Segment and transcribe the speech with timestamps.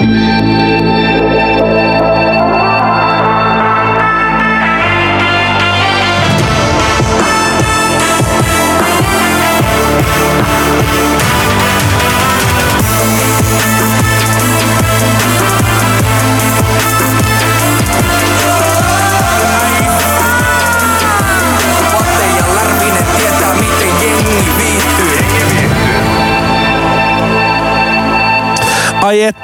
[0.00, 0.57] Música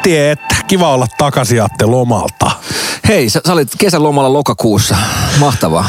[0.04, 2.50] Etti, että kiva olla takaisin Atte lomalta.
[3.08, 4.96] Hei, sä, sä olit kesälomalla lokakuussa.
[5.40, 5.88] Mahtavaa.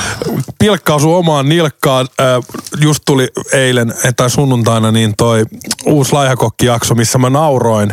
[0.60, 2.08] Pilkkaa sun omaan nilkkaan.
[2.82, 5.46] Just tuli eilen eh, tai sunnuntaina niin toi
[5.86, 7.92] uusi laihakokkijakso, missä mä nauroin,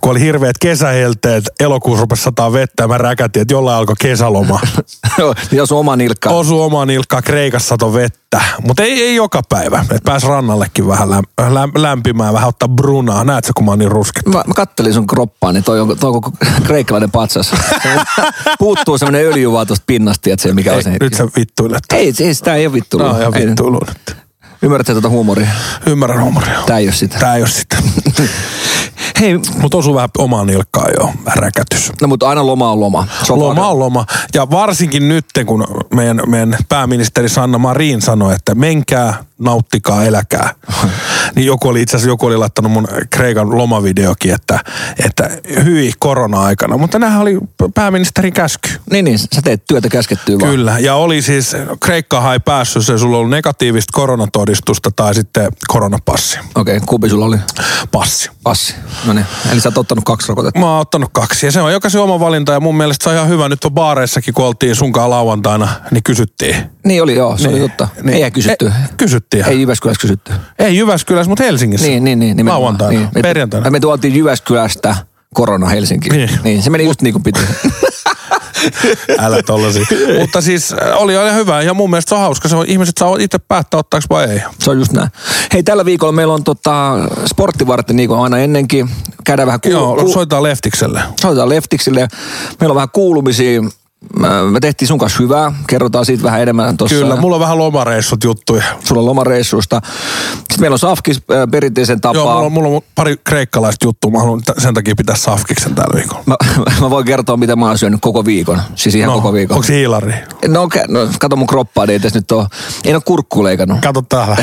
[0.00, 4.60] kun oli hirveät kesähelteet, elokuussa rupesi sataa vettä ja mä räkätin, että jollain alkoi kesäloma.
[5.52, 6.30] Joo, sun oma nilkka.
[6.30, 8.40] Osu omaan nilkkaan, Kreikassa sato vettä.
[8.66, 9.80] Mutta ei, ei joka päivä.
[9.80, 13.24] että pääs rannallekin vähän läm, läm, lämpimään, vähän ottaa brunaa.
[13.24, 14.30] Näet sä, kun mä oon niin ruskettu?
[14.30, 16.22] Mä, mä kattelin sun kroppaa, niin toi on, toi on
[16.64, 17.52] kreikkalainen patsas.
[18.58, 20.91] Puuttuu semmoinen öljy vaan tuosta pinnasta, että se mikä on se.
[20.92, 21.82] Ei, nyt sä vittuilet.
[21.92, 22.98] Ei, ei, sitä ei ole vittu.
[22.98, 24.16] No, ihan vittuilu nyt.
[24.62, 25.48] Ymmärrätkö tuota huumoria?
[25.86, 26.62] Ymmärrän huumoria.
[26.66, 27.18] Tää ei ole sitä.
[27.18, 27.76] Tää ei oo sitä.
[29.20, 31.92] Hei, Mutta osuu vähän omaan nilkkaan jo, räkätys.
[32.00, 33.06] no mutta aina loma on loma.
[33.22, 34.04] Se on Loma on loma.
[34.34, 40.50] Ja varsinkin nyt, kun meidän, meidän pääministeri Sanna Marin sanoi, että menkää, nauttikaa, eläkää.
[41.34, 44.60] niin joku oli itse asiassa, joku oli laittanut mun Kreikan lomavideokin, että,
[45.06, 45.30] että
[45.64, 46.76] hyi korona-aikana.
[46.76, 47.38] Mutta nämähän oli
[47.74, 48.68] pääministerin käsky.
[48.90, 50.50] Niin, niin, sä teet työtä käskettyä vaan.
[50.50, 56.38] Kyllä, ja oli siis, Kreikkahan ei päässyt, se sulla oli negatiivista koronatodistusta tai sitten koronapassi.
[56.54, 57.36] Okei, okay, kumpi sulla oli?
[57.92, 58.30] Passi.
[58.42, 58.74] Passi.
[59.04, 60.60] No niin, eli sä oot ottanut kaksi rokotetta.
[60.60, 63.16] Mä oon ottanut kaksi ja se on jokaisen oma valinta ja mun mielestä se on
[63.16, 63.48] ihan hyvä.
[63.48, 66.56] Nyt on baareissakin, kun oltiin sunkaan lauantaina, niin kysyttiin.
[66.84, 67.88] Niin oli, joo, se oli totta.
[68.02, 68.24] Niin.
[68.24, 68.66] Ei kysytty.
[68.66, 69.44] Ei, kysyttiin.
[69.48, 70.32] Ei Jyväskylässä kysytty.
[70.58, 71.86] Ei Jyväskylässä, mutta Helsingissä.
[71.86, 72.36] Niin, niin, niin.
[72.36, 72.62] nimenomaan.
[72.62, 73.08] Lauantaina, Niin.
[73.14, 73.70] Me- perjantaina.
[73.70, 74.96] Me tuoltiin Jyväskylästä
[75.34, 76.12] korona Helsinkiin.
[76.16, 76.30] Niin.
[76.44, 76.62] niin.
[76.62, 77.40] se meni just niin kuin piti.
[79.18, 79.86] Älä tollasi.
[80.20, 82.48] mutta siis äh, oli ihan hyvä ja mun mielestä se on hauska.
[82.48, 84.40] Se on, ihmiset saa itse päättää ottaako vai ei.
[84.58, 85.08] Se on just näin.
[85.52, 86.92] Hei, tällä viikolla meillä on tota,
[87.26, 88.90] sporttivartti niin kuin aina ennenkin.
[89.24, 91.02] Käydään vähän kuulu- Joo, soitetaan Leftikselle.
[91.20, 92.08] soitetaan Leftiksille.
[92.60, 93.62] Meillä on vähän kuulumisia.
[94.50, 95.52] Me tehtiin sun kanssa hyvää.
[95.66, 96.96] Kerrotaan siitä vähän enemmän tuossa.
[96.96, 98.62] Kyllä, mulla on vähän lomareissut juttuja.
[98.84, 99.80] Sulla on lomareissuista.
[100.34, 102.22] Sitten meillä on Safkis äh, perinteisen tapaa.
[102.22, 104.10] Joo, mulla on, mulla on pari kreikkalaista juttua.
[104.10, 106.22] Mä haluan sen takia pitää safkiksen tällä viikolla.
[106.26, 106.36] Mä,
[106.80, 108.62] mä, voin kertoa, mitä mä oon syönyt koko viikon.
[108.74, 109.56] Siis ihan No, koko viikon.
[109.56, 110.14] onko hiilari?
[110.48, 112.46] No, no, kato mun kroppaa, niin ei tässä nyt ole.
[112.84, 113.80] En ole kurkku leikannut.
[113.80, 114.36] Kato täällä.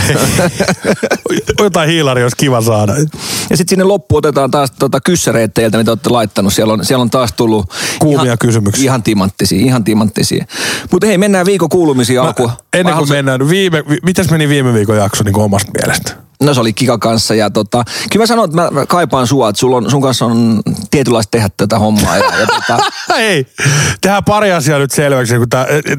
[1.59, 2.94] Jotain hiilari olisi kiva saada.
[3.50, 6.53] Ja sitten sinne loppuun otetaan taas tota kyssäreitä mitä olette laittanut.
[6.53, 7.74] Siellä on, siellä on taas tullut...
[8.00, 8.84] Kuumia ihan, kysymyksiä.
[8.84, 9.03] Ihan
[9.50, 10.46] timanttisia, ihan timanttisia.
[10.92, 12.52] Mutta hei, mennään viikon kuulumisiin alkuun.
[12.74, 16.28] Ennen kuin mennään, viime, vi, mitäs meni viime viikon jakso niin omasta mielestä?
[16.44, 19.50] No se oli Kika kanssa ja tota, kyllä mä sanon, että mä, mä kaipaan sua,
[19.50, 20.62] että sulla on, sun kanssa on
[20.92, 22.18] tietynlaista tehdä tätä hommaa.
[22.18, 22.80] Ja, ja tota,
[23.18, 23.46] Ei,
[24.02, 25.48] tehdään pari asiaa nyt selväksi, kun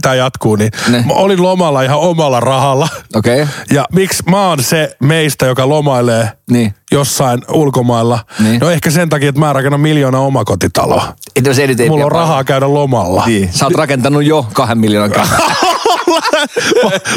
[0.02, 0.56] tämä jatkuu.
[0.56, 1.04] Niin Ne.
[1.06, 2.88] mä olin lomalla ihan omalla rahalla.
[3.14, 3.54] okei, okay.
[3.72, 6.74] Ja miksi mä oon se meistä, joka lomailee niin.
[6.92, 8.18] jossain ulkomailla?
[8.38, 8.60] Niin.
[8.60, 11.14] No ehkä sen takia, että mä rakennan miljoona omakotitaloa.
[11.36, 11.44] Et,
[11.88, 13.26] Mulla on rahaa käydä lomalla.
[13.26, 13.52] Niin.
[13.52, 15.10] Sä oot rakentanut jo kahden miljoonan.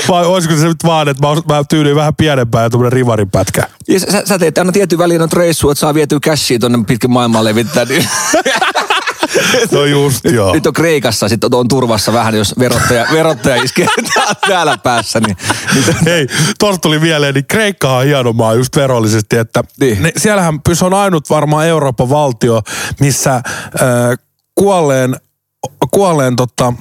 [0.10, 3.68] vai, olisiko se nyt vaan, että mä, mä tyylyin vähän pienempää ja tuommoinen rivaripätkä?
[3.88, 7.12] Ja sä, sä teet aina tietyn väliin noita reissua, että saa vietyä cashia tonne pitkin
[7.12, 7.86] maailmaa levittää.
[7.86, 8.08] Niin.
[9.72, 10.54] No just joo.
[10.54, 15.20] Nyt on Kreikassa, sitten on turvassa vähän, jos verottaja, verottaja iskee tää- täällä päässä.
[15.20, 15.38] Niin,
[15.74, 16.28] niin, Hei,
[16.60, 20.04] tosta tuli mieleen, niin Kreikka on hieno maa just verollisesti, että Niin.
[20.04, 22.62] ne, siellähän se on ainut varmaan Euroopan valtio,
[23.00, 23.44] missä äh,
[24.56, 25.16] kuolleen,
[25.92, 26.74] kuolleen tota,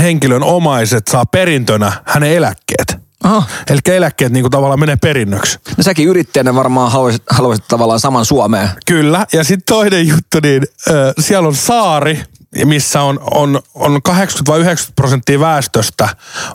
[0.00, 2.96] henkilön omaiset saa perintönä hänen eläkkeet.
[3.24, 3.42] aha.
[3.70, 5.58] Eli eläkkeet niin kuin tavallaan menee perinnöksi.
[5.76, 8.68] No säkin yrittäjänä varmaan haluaisit, haluaisit tavallaan saman Suomeen.
[8.86, 9.26] Kyllä.
[9.32, 12.20] Ja sitten toinen juttu, niin äh, siellä on saari,
[12.64, 16.08] missä on, on, on 80 vai 90 prosenttia väestöstä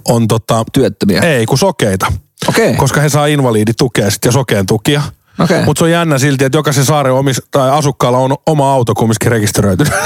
[0.07, 1.21] on tota, Työttömiä.
[1.21, 2.13] ei kun sokeita.
[2.47, 2.73] Okei.
[2.75, 5.01] Koska he saa invaliditukea sit ja sokeen tukia.
[5.43, 5.65] Okei.
[5.65, 9.31] Mutta se on jännä silti, että jokaisen saaren omis, tai asukkaalla on oma auto kumminkin
[9.31, 9.93] rekisteröitynyt.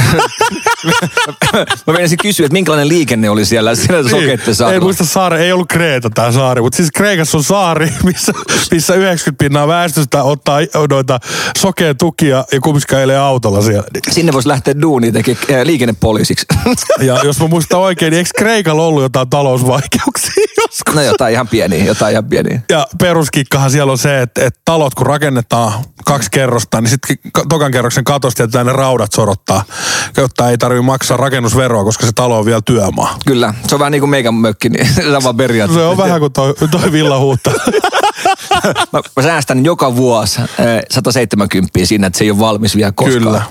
[1.87, 4.83] Mä menisin kysyä, että minkälainen liikenne oli siellä, siellä sokeitten ei saarella.
[4.83, 8.33] muista saari, ei ollut Kreeta tämä saari, mutta siis Kreikassa on saari, missä,
[8.71, 10.59] missä 90 pinnaa väestöstä ottaa
[10.89, 11.19] noita
[11.57, 13.87] sokeen tukia ja kumminkin ei autolla siellä.
[14.11, 16.45] Sinne voisi lähteä duuniin tekemään äh, liikennepoliisiksi.
[16.99, 20.95] Ja jos mä muistan oikein, niin eikö Kreikalla ollut jotain talousvaikeuksia joskus?
[20.95, 22.61] no jotain ihan pieniä, jotain ihan pieniä.
[22.69, 25.24] Ja peruskikkahan siellä on se, että, että talot kun rakennetaan
[26.05, 27.17] kaksi kerrosta, niin sitten
[27.49, 29.63] tokan kerroksen katosta jätetään ne raudat sorottaa,
[30.17, 33.17] jotta ei tarvitse maksaa rakennusveroa, koska se talo on vielä työmaa.
[33.25, 35.73] Kyllä, se on vähän niin kuin meikän mökki, niin sama periaate.
[35.73, 37.51] Se on vähän kuin toi, toi villahuutta.
[38.93, 40.47] Mä, mä säästän joka vuosi äh,
[40.91, 43.23] 170 siinä, että se ei ole valmis vielä koskaan.
[43.23, 43.41] Kyllä.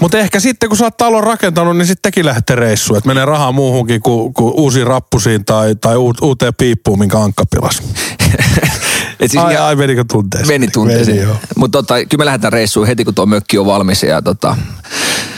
[0.00, 2.98] Mutta ehkä sitten kun sä oot talon rakentanut, niin sitten tekin lähtee reissuun.
[2.98, 7.82] Että menee rahaa muuhunkin kuin, kuin uusiin rappusiin tai, tai uuteen piippuun, minkä ankka pilas.
[9.20, 10.48] Et siis Ai, ai, menikö tunteeseen?
[10.60, 11.28] Meni tunteeseen.
[11.56, 14.02] Mutta tota, kyllä me lähdetään reissuun heti, kun tuo mökki on valmis.
[14.02, 14.56] Ja tota,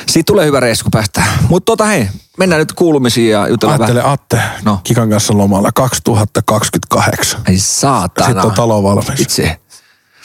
[0.07, 1.27] siitä tulee hyvä reissu, kun päästään.
[1.49, 4.13] Mutta tota hei, mennään nyt kuulumisiin ja jutellaan Ajattele vähän.
[4.13, 4.73] Atte, No.
[4.73, 4.81] no.
[4.85, 7.41] Kikan kanssa lomalla 2028.
[7.49, 8.27] Ei saatana.
[8.27, 9.21] Sitten on talo valmis.
[9.21, 9.57] Itse.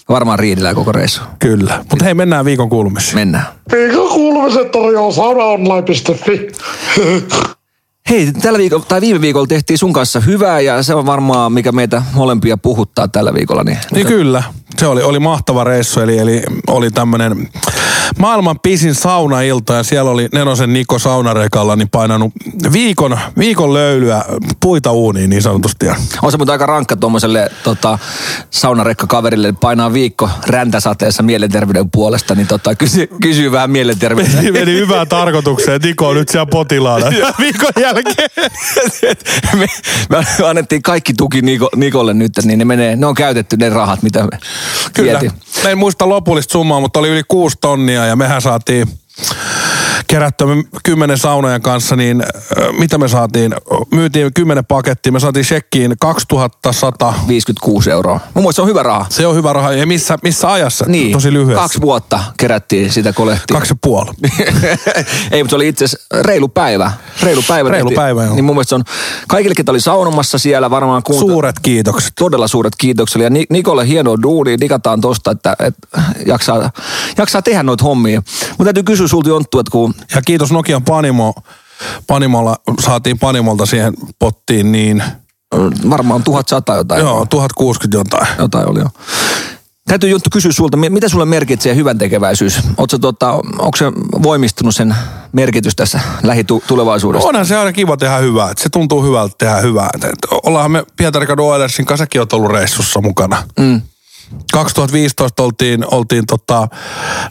[0.10, 1.22] Varmaan riidellään koko reissu.
[1.40, 1.86] Kyllä.
[1.90, 3.16] Mutta hei, mennään viikon kuulumisiin.
[3.16, 3.46] Mennään.
[3.72, 6.48] Viikon kuulumiset tarjoaa saunaonline.fi.
[8.10, 11.72] Hei, tällä viikolla, tai viime viikolla tehtiin sun kanssa hyvää ja se on varmaan, mikä
[11.72, 13.64] meitä molempia puhuttaa tällä viikolla.
[13.64, 14.44] Niin, Niin kyllä,
[14.78, 17.50] se oli, oli mahtava reissu, eli, eli oli tämmönen
[18.18, 22.34] maailman pisin saunailta ja siellä oli Nenosen Niko saunarekalla niin painanut
[22.72, 24.26] viikon, viikon löylyä
[24.60, 25.86] puita uuniin niin sanotusti.
[26.22, 28.00] On se mutta aika rankka tuommoiselle tota,
[28.50, 34.54] saunarekkakaverille painaa viikko räntäsateessa mielenterveyden puolesta, niin tota, kysy, kysyy vähän mielenterveyden.
[34.54, 37.06] Meni hyvään tarkoitukseen, Niko on nyt siellä potilaana
[37.40, 37.72] viikon
[38.06, 39.18] jälkeen.
[39.60, 39.68] me,
[40.10, 44.04] me annettiin kaikki tuki Niko, Nikolle nyt, niin ne, menee, ne on käytetty ne rahat,
[44.04, 44.40] mitä me
[44.94, 45.22] Kyllä.
[45.64, 48.88] Mä en muista lopullista summaa, mutta oli yli kuusi tonnia ja mehän saatiin
[50.10, 52.24] kerättyä me kymmenen saunojen kanssa, niin
[52.80, 53.56] mitä me saatiin?
[53.92, 57.14] Myytiin kymmenen pakettia, me saatiin shekkiin 2100.
[57.28, 58.20] 56 euroa.
[58.34, 59.06] Mun mielestä se on hyvä raha.
[59.10, 59.72] Se on hyvä raha.
[59.74, 60.86] Ja missä, missä ajassa?
[60.88, 61.62] Niin, Tosi lyhyesti.
[61.62, 63.58] kaksi vuotta kerättiin sitä kolehtia.
[63.58, 64.12] Kaksi ja puoli.
[65.32, 66.92] Ei, mutta se oli itse asiassa reilu päivä.
[67.24, 67.70] Reilu päivä.
[67.70, 67.96] Reilu tehtiin.
[68.04, 68.36] päivä, joo.
[68.36, 68.84] Niin mun mielestä se on,
[69.28, 72.14] kaikille, ketä oli saunomassa siellä varmaan kuunta- Suuret kiitokset.
[72.20, 73.22] Todella suuret kiitokset.
[73.22, 74.60] Ja Ni- Nikolle hieno duuni.
[74.60, 76.72] Digataan tosta, että, että jaksaa,
[77.18, 78.22] jaksaa tehdä noita hommia.
[78.50, 81.34] Mutta täytyy kysyä sulta Jonttu, että kun Ja kiitos Nokian Panimo.
[82.08, 85.04] Panimolla saatiin Panimolta siihen pottiin niin,
[85.90, 87.02] varmaan 1100 jotain.
[87.02, 88.28] joo, 1060 jotain.
[88.38, 88.88] Jotain oli jo.
[89.88, 92.60] Täytyy Jonttu kysyä sulta, mi- mitä sulle merkitsee hyvän tekeväisyys?
[92.78, 93.86] Oletko tota, onko se
[94.24, 94.96] voimistunut sen
[95.32, 97.30] merkitys tässä lähitulevaisuudessa?
[97.30, 98.52] Onhan se aina kiva tehdä hyvää.
[98.52, 99.90] että Se tuntuu hyvältä tehdä hyvää.
[99.96, 103.44] Et, et, ollaanhan me Pietarikadun Oilersin kanssa säkin oot ollut reissussa mukana.
[103.60, 103.82] Mm.
[104.54, 106.68] 2015 oltiin, oltiin tota,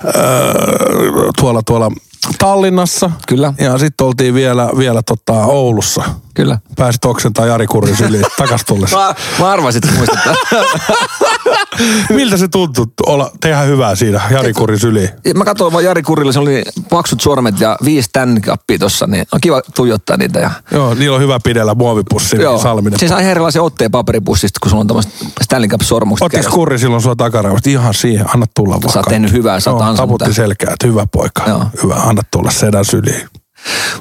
[0.04, 1.90] öö, tuolla, tuolla
[2.38, 3.10] Tallinnassa.
[3.28, 3.52] Kyllä.
[3.60, 6.02] Ja sitten oltiin vielä, vielä tota Oulussa.
[6.34, 6.58] Kyllä.
[6.76, 8.96] Pääsit oksentaa Jari Kurrin syliin takas tullessa.
[8.96, 10.36] Mä, mä arvasin, että muistat.
[12.16, 15.08] Miltä se tuntui olla, tehdä hyvää siinä Jari Kurrin syliin?
[15.34, 19.40] Mä katsoin vaan Jari Kurille, se oli paksut sormet ja viisi tänkappia tossa, niin on
[19.40, 20.38] kiva tuijottaa niitä.
[20.38, 22.98] Ja, Joo, niillä on hyvä pidellä muovipussi, niin Salminen.
[22.98, 25.12] Se sai erilaisen otteen paperipussista, kun sulla on tämmöiset
[25.42, 26.24] Stanley Cup-sormukset.
[26.24, 26.54] Ottiko kädessä.
[26.54, 27.70] Kurri silloin sua takaraivosta?
[27.70, 28.92] Ihan siihen, anna tulla vaan.
[28.92, 31.42] Sä oot tehnyt hyvää, sä oot Joo, ansainnut taputti selkää, että hyvä poika.
[31.46, 31.66] Joo.
[31.82, 33.28] Hyvä, anna tulla sedän syliin.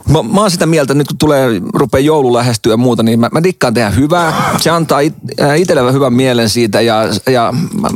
[0.09, 3.30] Mä, mä oon sitä mieltä, nyt kun tulee, rupeaa joulu lähestyä ja muuta, niin mä,
[3.31, 4.51] mä dikkaan tehdä hyvää.
[4.59, 7.89] Se antaa it, äh, itselle hyvän mielen siitä ja, ja mä,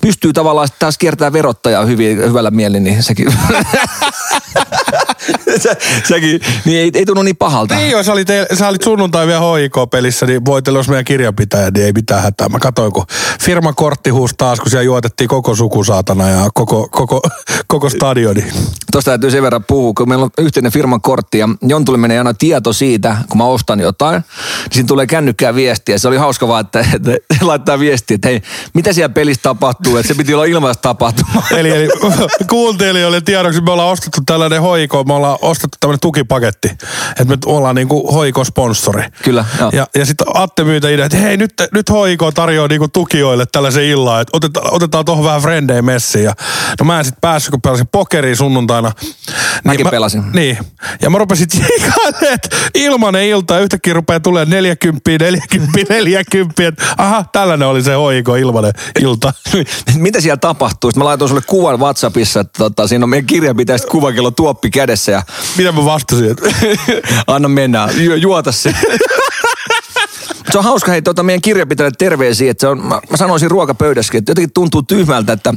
[0.00, 3.32] pystyy tavallaan taas kiertämään verottajaa hyvin, hyvällä mielin, niin sekin...
[5.62, 7.74] se, sekin, niin ei, ei tunnu niin pahalta.
[7.74, 8.28] Niin joo, sä olit,
[8.58, 12.48] sä olit sunnuntai vielä HIK-pelissä, niin voitelu olisi meidän kirjanpitäjä, niin ei mitään hätää.
[12.48, 13.06] Mä katsoin, kun
[13.40, 17.20] firman kortti huusi taas, kun siellä juotettiin koko sukusaatana ja koko, koko,
[17.66, 18.44] koko stadioni.
[18.92, 22.34] Tuosta täytyy sen verran puhua, kun meillä on yhteinen firman kortti ja Jontulle menee aina
[22.34, 25.98] tieto siitä, kun mä ostan jotain, niin siinä tulee kännykkää viestiä.
[25.98, 27.16] Se oli hauska vaan, että, että
[27.46, 28.42] laittaa viestiä, että hei,
[28.74, 31.42] mitä siellä pelissä tapahtuu, että se piti olla ilmaista tapahtuma.
[31.56, 31.88] Eli, eli
[32.48, 36.68] kuuntelijoille tiedoksi, me ollaan ostettu tällainen HIK, me ollaan ostettu tämmöinen tukipaketti,
[37.10, 39.04] että me ollaan niinku HIK-sponsori.
[39.22, 39.70] Kyllä, joo.
[39.72, 43.84] Ja, ja sitten Atte myytä idea, että hei nyt, nyt HIK tarjoaa niinku tukijoille tällaisen
[43.84, 46.24] illan, että otetaan, otetaan tuohon vähän frendejä messiin.
[46.24, 46.34] Ja,
[46.80, 48.92] no mä en sitten päässyt, kun pelasin pokeria sunnuntaina.
[49.64, 50.32] Mäkin mä, pelasin.
[50.32, 50.58] Niin.
[51.02, 56.66] Ja mä rupesin tsiikailemaan, että ilmanen ilta ja yhtäkkiä rupeaa tulee 40, 40, 40.
[56.66, 59.32] Että aha, tällainen oli se HIK ilmanen ilta.
[59.94, 60.90] mitä siellä tapahtuu?
[60.90, 64.97] Sitten mä laitoin sulle kuvan WhatsAppissa, että tota, siinä on meidän kirjanpitäjästä kuvakello tuoppi kädessä
[65.06, 65.22] ja
[65.56, 66.30] Mitä mä vastasin?
[66.30, 66.48] Että
[67.26, 68.74] anna mennä, ju, juota se.
[70.52, 74.18] Se on hauska, hei, tota, meidän kirjanpitäjälle terveisiä, että se on, mä, mä sanoisin ruokapöydässäkin,
[74.18, 75.54] että jotenkin tuntuu tyhmältä, että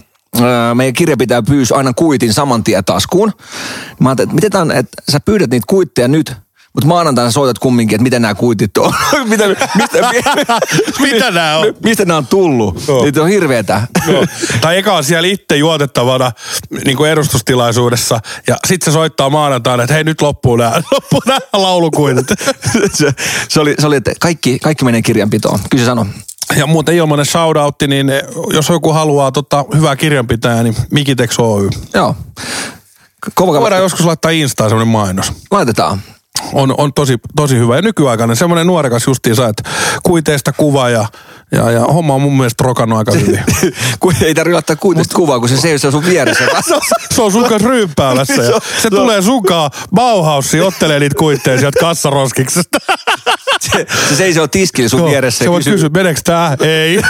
[0.74, 3.32] meidän kirjanpitäjä pyysi aina kuitin saman tien taskuun.
[4.00, 6.34] Mä ajattelin, että miten tämän, että sä pyydät niitä kuitteja nyt,
[6.74, 8.94] mutta maanantaina soitat kumminkin, että miten nämä kuitit on.
[9.30, 10.12] mitä, mistä,
[11.12, 11.74] Mitä nää on?
[11.84, 12.84] Mistä nämä on tullut?
[13.04, 13.82] Niitä on hirveetä.
[14.08, 14.26] Joo.
[14.62, 16.32] Tai eka on siellä itse juotettavana
[16.86, 18.20] niin kuin edustustilaisuudessa.
[18.48, 22.28] Ja sitten se soittaa maanantaina, että hei nyt loppuu nämä, loppuu nämä laulukuitit.
[22.94, 23.14] se,
[23.50, 25.60] se, oli, se oli, että kaikki, kaikki menee kirjanpitoon.
[25.70, 26.06] Kyllä se sanoi.
[26.56, 28.12] Ja muuten ilmanen shoutoutti, niin
[28.54, 31.70] jos joku haluaa tota, hyvää kirjanpitäjää, niin Mikitex Oy.
[31.94, 32.16] Joo.
[33.34, 35.34] Kova Voidaan joskus laittaa Instaan semmoinen mainos.
[35.52, 36.02] Laitetaan.
[36.54, 37.76] On, on tosi, tosi hyvä.
[37.76, 39.70] Ja nykyaikainen, semmoinen nuorekas justiinsa, että
[40.04, 41.06] kuiteista kuva ja,
[41.52, 43.44] ja, ja homma on mun mielestä rokannut aika hyvin.
[44.00, 46.44] kun ei tarvitse ottaa kuitenkin kuvaa, kun se seisoo sun vieressä.
[47.16, 52.78] se on sun kanssa ryyppäämässä ja se tulee sunkaan Bauhausiin, ottelee niitä kuitteja sieltä kassaroskiksesta.
[53.60, 55.46] se, se seisoo tiskillä sun Joo, vieressä.
[55.46, 56.58] Se kysyy- kysyä, meneekö tää?
[56.60, 57.02] Ei.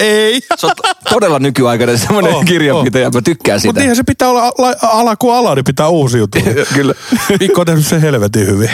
[0.00, 0.40] Ei.
[0.56, 3.10] Se on to- todella nykyaikainen semmoinen Oh, kirjanpitäjä.
[3.10, 3.80] Mä tykkään Mutta siitä.
[3.80, 6.42] niinhän se pitää olla ala, ala kuin ala, niin pitää uusiutua.
[6.74, 6.94] Kyllä.
[7.40, 8.70] Mikko on tehnyt sen helvetin hyvin.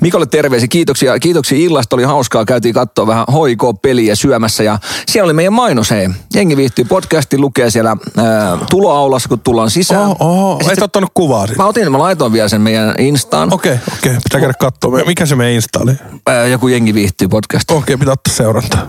[0.00, 4.78] Mikolle terveisiä, kiitoksia, kiitoksia illasta, oli hauskaa, käytiin katsoa vähän hoiko-peliä syömässä ja
[5.08, 6.08] siellä oli meidän mainos, hei.
[6.34, 10.10] Jengi viihtyy podcasti, lukee siellä ää, tuloaulassa, kun tullaan sisään.
[10.18, 10.50] Oho.
[10.50, 11.62] Ja Et sitten- ottanut kuvaa siitä.
[11.62, 13.54] Mä otin, mä laitoin vielä sen meidän Instaan.
[13.54, 14.10] Okei, okay, okei.
[14.10, 14.20] Okay.
[14.24, 14.98] Pitää käydä katsoa.
[15.06, 15.92] Mikä se meidän Insta oli?
[15.92, 17.70] Okei, Ää, joku jengi viihtyy podcast.
[17.70, 18.86] okay, pitää ottaa seurantaa.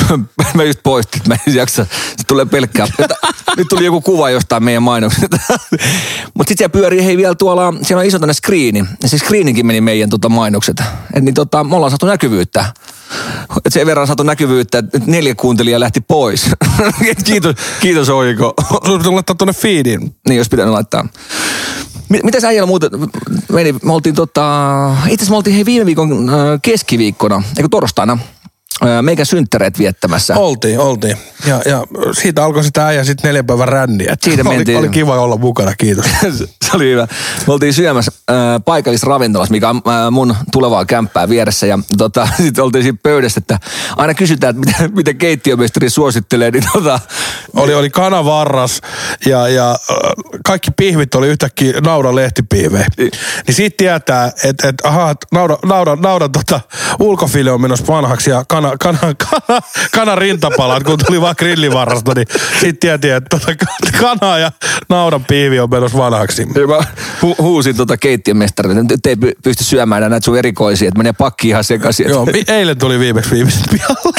[0.54, 1.86] mä just poistin, mä en jaksa.
[2.16, 2.86] Se tulee pelkkää.
[3.56, 5.36] Nyt tuli joku kuva jostain meidän mainoksesta.
[6.34, 8.84] Mutta sitten siellä pyörii hei vielä tuolla, siellä on iso tänne screeni.
[9.02, 10.82] Ja se screeninkin meni meidän tota mainokset.
[11.14, 12.64] Et niin tota, me ollaan saatu näkyvyyttä.
[13.64, 16.50] Et sen verran saatu näkyvyyttä, että neljä kuuntelijaa lähti pois.
[17.24, 18.54] kiitos, kiitos Oiko.
[18.98, 20.14] Pitää laittaa tuonne feediin.
[20.28, 21.08] Niin, jos pitänyt laittaa.
[22.08, 22.90] Mi- Mitäs äijällä muuten
[23.52, 23.72] meni?
[23.72, 28.18] Me oltiin tota, itse asiassa me oltiin hei viime viikon äh, keskiviikkona, eikö torstaina,
[29.02, 30.34] meikä synttäreet viettämässä.
[30.36, 31.16] Oltiin, oltiin.
[31.46, 34.16] Ja, ja siitä alkoi sitä äijä sitten neljän päivän ränniä.
[34.22, 34.78] Siitä oli, mentiin.
[34.78, 36.06] oli kiva olla mukana, kiitos.
[36.64, 37.08] se oli hyvä.
[37.46, 41.66] Me oltiin syömässä äh, paikallisravintolassa, mikä on äh, mun tulevaa kämppää vieressä.
[41.66, 43.58] Ja tota, sitten oltiin siinä pöydässä, että
[43.96, 46.50] aina kysytään, että mitä, mitä keittiömestari suosittelee.
[46.50, 47.00] Niin tota,
[47.56, 48.80] Oli, oli kanavarras
[49.26, 49.76] ja, ja
[50.44, 52.86] kaikki pihvit oli yhtäkkiä naudan lehtipiivejä.
[52.98, 53.10] Niin
[53.50, 56.60] siitä tietää, että et, aha, naudan, naudan, naudan tota,
[56.98, 59.60] ulkofile on menossa vanhaksi ja kana, kana, kana,
[59.92, 62.26] kana rintapalat, kun tuli vaan grillivarrasta, niin
[62.60, 63.52] siitä tietää, että tota,
[64.00, 64.52] kana ja
[64.88, 66.42] naudan piivi on menossa vanhaksi.
[66.60, 66.78] ja mä
[67.22, 71.48] hu- huusin tota keittiömestarille, että ei py- pysty syömään näitä sun erikoisia, että menee pakki
[71.48, 72.08] ihan sekaisin.
[72.08, 74.12] Joo, mi- eilen tuli viimeksi viimeiset pihalle.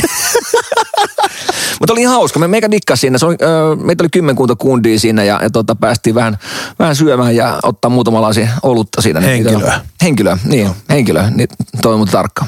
[1.80, 2.40] Mutta oli ihan hauska.
[2.40, 3.18] Me meikä dikkas siinä.
[3.18, 6.38] Se oli, ö, meitä oli kymmenkunta kundia siinä ja, ja tota, päästiin vähän,
[6.80, 9.20] vähän syömään ja ottaa muutama lasi olutta siinä.
[9.20, 9.60] Niin, Henkilöä.
[9.60, 11.30] Tota, henkilöä, niin henkilöä.
[11.36, 11.48] Niin,
[11.82, 12.46] toi on tarkka.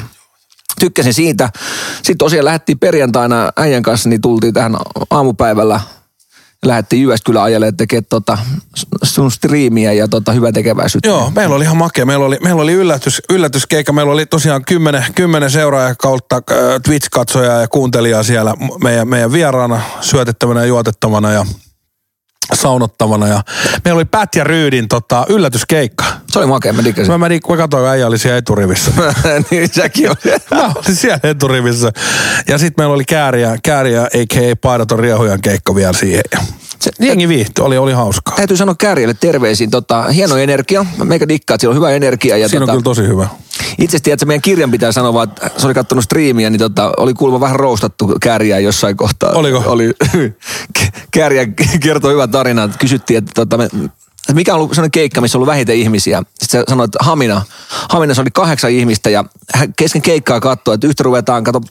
[0.79, 1.50] Tykkäsin siitä.
[1.96, 4.77] Sitten tosiaan lähdettiin perjantaina äijän kanssa, niin tultiin tähän
[5.10, 5.79] aamupäivällä
[6.65, 8.38] lähdettiin Jyväskylän ajalle tekemään tota
[9.03, 11.10] sun striimiä ja tota hyvä tekeväisyyttä.
[11.10, 12.05] Joo, meillä oli ihan makea.
[12.05, 13.94] Meillä oli, meillä oli yllätys, yllätyskeikka.
[13.94, 16.41] Meillä oli tosiaan kymmenen, kymmenen seuraajaa kautta
[16.84, 18.53] Twitch-katsojaa ja kuuntelijaa siellä
[18.84, 21.46] meidän, meidän vieraana syötettävänä ja juotettavana ja
[22.54, 23.28] saunottavana.
[23.28, 23.42] Ja
[23.86, 26.06] meillä oli Pät ja Ryydin tota, yllätyskeikka.
[26.32, 27.12] Se oli makea, mä dikkasin.
[27.12, 28.92] Mä, menin, mä katsoin, äijä oli siellä eturivissä.
[29.52, 30.36] niin säkin oli.
[30.52, 31.92] Mä olin siellä eturivissä.
[32.48, 34.56] Ja sitten meillä oli Kääriä, Kääriä a.k.a.
[34.62, 36.24] Paidaton Riehujan keikka vielä siihen.
[36.80, 38.36] Se- Jengi viihtyi, oli, oli hauskaa.
[38.36, 39.72] Täytyy sanoa Kärjelle terveisiin.
[39.72, 40.86] Tota, hieno energia.
[41.04, 42.38] Meikä dikkaa, että siellä on hyvä energia.
[42.38, 43.28] Ja Siinä on tota, kyllä tosi hyvä.
[43.79, 46.91] Itse asiassa, että meidän kirjan pitää sanoa, vaan, että se oli kattonut striimiä, niin tota,
[46.98, 49.31] oli kuulemma vähän roustattu kääriä jossain kohtaa.
[49.31, 49.63] Oliko?
[49.65, 49.93] Oli,
[51.15, 51.48] kääriä
[51.84, 53.69] kertoi hyvän tarinan, kysyttiin, että, tota, me,
[54.25, 56.24] että mikä on ollut sellainen keikka, missä on ollut vähiten ihmisiä.
[56.39, 57.41] Sitten se sanoi, että Hamina,
[57.89, 61.62] Haminassa oli kahdeksan ihmistä ja hän kesken keikkaa katsoi, että yhtä ruvetaan, kato,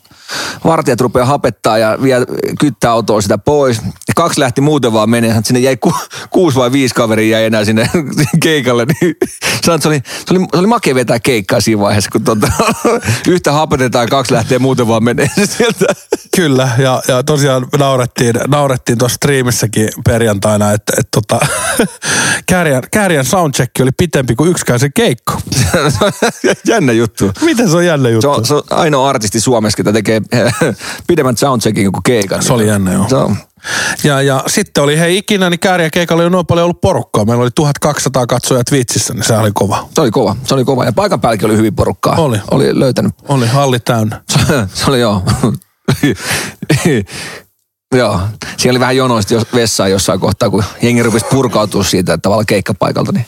[0.64, 2.16] vartijat rupeaa hapettaa ja vie
[2.61, 3.76] kyttää autoa sitä pois.
[3.84, 5.44] Ja kaksi lähti muuten vaan menemään.
[5.44, 5.94] Sinne jäi ku,
[6.30, 7.90] kuusi vai viisi kaveria jäi enää sinne
[8.42, 8.87] keikalle.
[8.87, 9.16] Niin,
[9.64, 12.52] sanoin, että se, oli, se, oli, se oli makea vetää keikkaa siinä vaiheessa, kun tuota,
[13.28, 15.87] yhtä hapetetaan, kaksi lähtee muuten vaan menee sieltä.
[16.37, 21.46] Kyllä, ja, ja tosiaan naurettiin, naurettiin tuossa striimissäkin perjantaina, että et, tota,
[22.46, 25.40] Kääriän, Kääriän soundcheck oli pitempi kuin yksikään se keikko.
[26.68, 27.32] Jännä juttu.
[27.40, 28.20] Miten se on jännä juttu?
[28.20, 30.20] Se on, se on ainoa artisti Suomessa, joka tekee
[31.06, 32.42] pidemmän soundcheckin kuin keikan.
[32.42, 33.08] Se oli jännä, joo.
[33.08, 33.36] Se on.
[34.04, 37.24] Ja, ja sitten oli, hei ikinä, niin Kääriän keikalla ei ole noin paljon ollut porukkaa.
[37.24, 39.88] Meillä oli 1200 katsojaa Twitchissä, niin se oli kova.
[39.94, 40.84] Se oli kova, se oli kova.
[40.84, 42.16] Ja paikan päälläkin oli hyvin porukkaa.
[42.16, 42.40] Oli.
[42.50, 43.14] Oli löytänyt.
[43.28, 44.22] Oli halli täynnä.
[44.74, 45.22] se oli joo.
[47.94, 48.20] Joo.
[48.56, 52.46] Siellä oli vähän jonoista jos- vessaa jossain kohtaa, kun jengi rupesi purkautua siitä että tavallaan
[52.46, 53.12] keikkapaikalta.
[53.12, 53.26] Niin.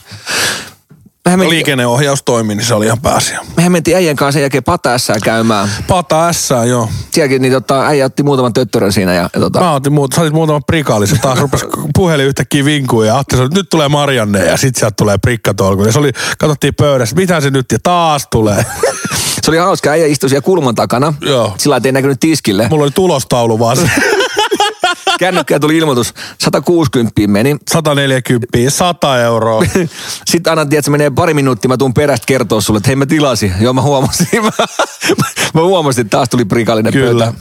[1.25, 3.41] Mehän, mentiin, Liikenneohjaus toimi, niin se oli ihan pääasia.
[3.57, 5.69] mehän mentiin äijän kanssa sen jälkeen Pataässään käymään.
[5.89, 6.89] Pata S, joo.
[7.13, 9.15] Sielläkin niin tota, äijä otti muutaman töttörön siinä.
[9.15, 11.21] Ja, ja tota, Mä otin muut, sä otit muutaman prikaalisen.
[11.21, 14.95] Taas rupes puhelin yhtäkkiä vinkuu ja Atte sanoi, että nyt tulee Marianne ja sit sieltä
[14.97, 15.85] tulee prikkatolku.
[15.85, 18.65] Ja se oli, katsottiin pöydässä, mitä se nyt ja taas tulee.
[19.43, 21.15] se oli hauska, äijä istui siellä kulman takana.
[21.21, 21.55] Joo.
[21.59, 22.67] Sillä ei näkynyt tiskille.
[22.71, 23.91] Mulla oli tulostaulu vaan se.
[25.19, 27.57] Kännykkään tuli ilmoitus, 160 meni.
[27.71, 29.63] 140, 100 euroa.
[30.31, 33.07] Sitten aina, tiedät, se menee pari minuuttia, mä tuun perästä kertoa sulle, että hei mä
[33.07, 33.53] tilasin.
[33.61, 34.29] Joo, mä huomasin.
[34.43, 34.51] Mä,
[35.55, 37.25] mä huomasin, että taas tuli prikallinen Kyllä.
[37.25, 37.39] pöytä.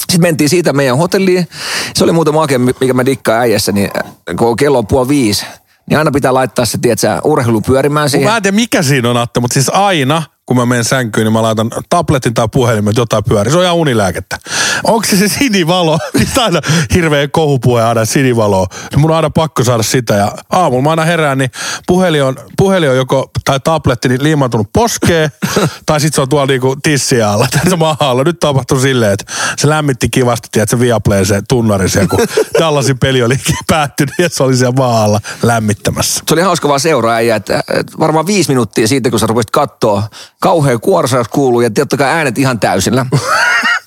[0.00, 1.48] Sitten mentiin siitä meidän hotelliin.
[1.94, 3.90] Se oli muuten makea, mikä mä dikkaan äijässä, niin
[4.38, 5.46] kun kello on puoli viisi,
[5.90, 8.30] niin aina pitää laittaa se, tiedätkö, urheilu pyörimään siihen.
[8.30, 11.32] Mä en tiedä mikä siinä on Atte, mutta siis aina kun mä menen sänkyyn, niin
[11.32, 13.52] mä laitan tabletin tai puhelimen, että jotain pyörii.
[13.52, 14.38] Se on ihan unilääkettä.
[14.84, 15.98] Onko se se sinivalo?
[16.18, 16.60] Mistä aina
[16.94, 18.66] hirveä kohupuhe aina sinivaloa?
[18.96, 20.14] Mun on aina pakko saada sitä.
[20.14, 21.50] Ja aamulla mä aina herään, niin
[21.86, 25.30] puhelin on, puhelin on joko, tai tabletti niin liimantunut poskeen,
[25.86, 28.24] tai sitten se on tuolla niinku tissiä alla, tai se maa alla.
[28.24, 32.18] Nyt tapahtui silleen, että se lämmitti kivasti, että se Viaplay se tunnari siellä, kun
[32.58, 33.36] Dallasin peli oli
[33.66, 36.22] päättynyt ja se oli siellä maa alla lämmittämässä.
[36.28, 40.02] Se oli hauska vaan seuraa, että, että varmaan viisi minuuttia siitä, kun sä rupesit katsoa,
[40.40, 43.06] kauhea kuorsaus kuuluu ja totta kai äänet ihan täysillä.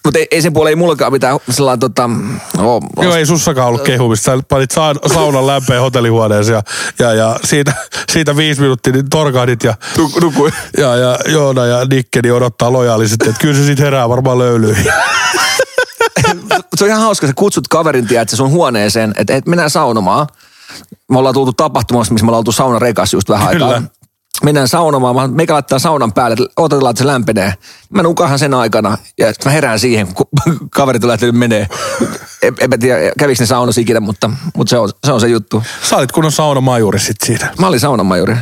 [0.06, 2.10] Mutta ei, ei sen puolella ei mullakaan mitään sellainen tota...
[2.58, 4.38] Oh, Joo, ei sussakaan ollut kehumista.
[4.38, 6.62] Sä panit sa- saunan lämpeen hotellihuoneeseen
[7.00, 7.74] ja, ja, ja siitä,
[8.12, 9.76] siitä viisi minuuttia niin torkahdit ja,
[10.22, 10.52] Nukui.
[10.78, 14.86] ja, ja Joona ja Nikkeni odottaa lojaalisesti, että kyllä se siitä herää varmaan löylyihin.
[16.76, 20.28] se on ihan hauska, sä kutsut kaverin, tiedät, sun huoneeseen, että et mennään saunomaan.
[21.12, 23.68] Me ollaan tultu tapahtumassa, missä me ollaan oltu saunarekas just vähän Kyllä.
[23.68, 23.82] aikaa.
[24.44, 27.54] Mennään saunomaan, meikä laittaa saunan päälle, että odotetaan, että se lämpenee.
[27.90, 30.26] Mä nukahan sen aikana ja mä herään siihen, kun
[30.76, 31.68] kaverit on lähtenyt menee.
[32.42, 35.28] En, en mä tiedä, kävikö ne saunassa ikinä, mutta, mutta se, on, se on se
[35.28, 35.64] juttu.
[35.90, 37.54] Sä olit kunnon saunamajuri sit siinä.
[37.60, 38.36] Mä olin saunamajuri.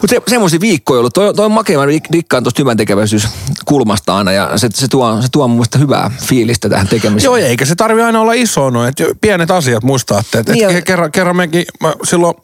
[0.00, 1.14] Mutta se, semmoisia viikkoja ollut.
[1.14, 3.28] Toi, toi on makea, mä dik- dikkaan tuosta hyvän tekeväisyys
[3.64, 7.24] kulmasta aina ja se, se, tuo, se tuo mun mielestä hyvää fiilistä tähän tekemiseen.
[7.24, 10.70] Joo, eikä se tarvi aina olla iso noin, että pienet asiat muistaa, että, että Niin
[10.74, 12.34] ja- kerran, kerran mekin mä silloin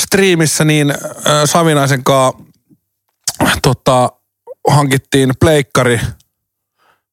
[0.00, 0.96] striimissä niin äh,
[1.44, 2.38] Savinaisen kanssa
[3.62, 4.12] tota,
[4.70, 6.00] hankittiin pleikkari,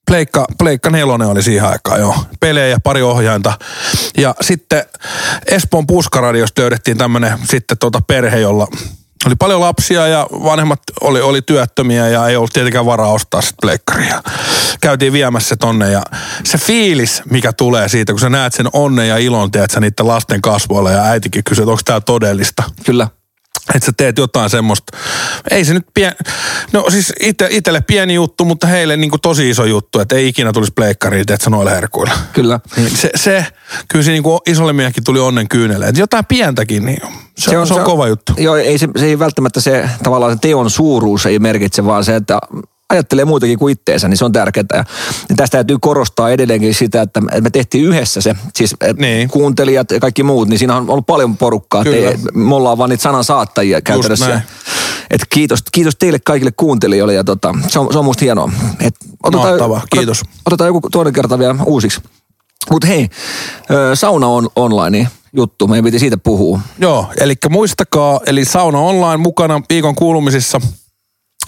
[0.07, 2.15] Pleikka, Pleikka nelonen oli siihen aikaan jo.
[2.39, 3.53] Pelejä, pari ohjainta.
[4.17, 4.83] Ja sitten
[5.47, 8.67] Espoon Puskaradiosta löydettiin tämmönen sitten tota perhe, jolla
[9.25, 13.57] oli paljon lapsia ja vanhemmat oli, oli työttömiä ja ei ollut tietenkään varaa ostaa sitten
[13.61, 14.23] pleikkaria.
[14.81, 16.01] Käytiin viemässä se tonne ja
[16.43, 20.07] se fiilis, mikä tulee siitä, kun sä näet sen onnen ja ilon, teet sä niiden
[20.07, 23.07] lasten kasvoilla ja äitikin kysyy, että onko tämä todellista Kyllä.
[23.75, 24.97] Että sä teet jotain semmoista.
[25.51, 26.15] Ei se nyt pien...
[26.71, 30.27] No siis ite, itelle pieni juttu, mutta heille niin kuin tosi iso juttu, että ei
[30.27, 32.13] ikinä tulisi pleikkariin, että sä noilla herkuilla.
[32.33, 32.59] Kyllä.
[32.77, 33.45] Niin se, se,
[33.87, 35.87] kyllä se niin kuin isolle miehenkin tuli onnen kyynelle.
[35.87, 37.01] Että jotain pientäkin, niin
[37.37, 38.33] se, se, on, se on kova juttu.
[38.37, 42.15] Joo, ei se, se ei välttämättä se tavallaan se teon suuruus ei merkitse, vaan se,
[42.15, 42.39] että
[42.89, 44.65] ajattelee muutakin kuin itteensä, niin se on tärkeää.
[44.73, 48.95] Ja, tästä täytyy korostaa edelleenkin sitä, että me tehtiin yhdessä se, siis niin.
[48.97, 49.29] Niin.
[49.29, 51.83] kuuntelijat ja kaikki muut, niin siinä on ollut paljon porukkaa.
[51.83, 52.09] Kyllä.
[52.09, 54.41] Ei, me ollaan vaan niitä sanan saattajia käytännössä.
[55.09, 58.51] Et kiitos, kiitos teille kaikille kuuntelijoille ja tota, se, on, se on musta hienoa.
[58.79, 58.95] Et
[59.33, 60.19] Mahtavaa, kiitos.
[60.21, 62.01] Otetaan, otetaan joku toinen kerta vielä uusiksi.
[62.71, 63.09] Mutta hei,
[63.93, 66.59] sauna on online juttu, meidän piti siitä puhua.
[66.79, 70.61] Joo, eli muistakaa, eli Sauna Online mukana viikon kuulumisissa.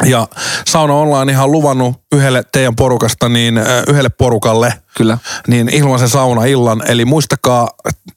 [0.05, 0.27] Ja
[0.67, 5.17] Sauna Online ihan luvannut yhdelle teidän porukasta, niin yhdelle porukalle, Kyllä.
[5.47, 6.83] niin ilmaisen sauna illan.
[6.87, 7.69] Eli muistakaa,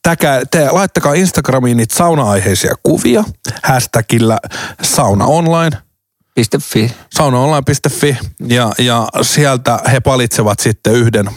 [0.02, 3.24] täkä, te, laittakaa Instagramiin niitä sauna-aiheisia kuvia,
[3.62, 4.38] hashtagillä
[4.82, 5.76] sauna online,
[6.62, 6.92] .fi.
[7.14, 8.18] saunaonline.fi
[8.48, 11.30] ja, ja sieltä he valitsevat sitten yhden,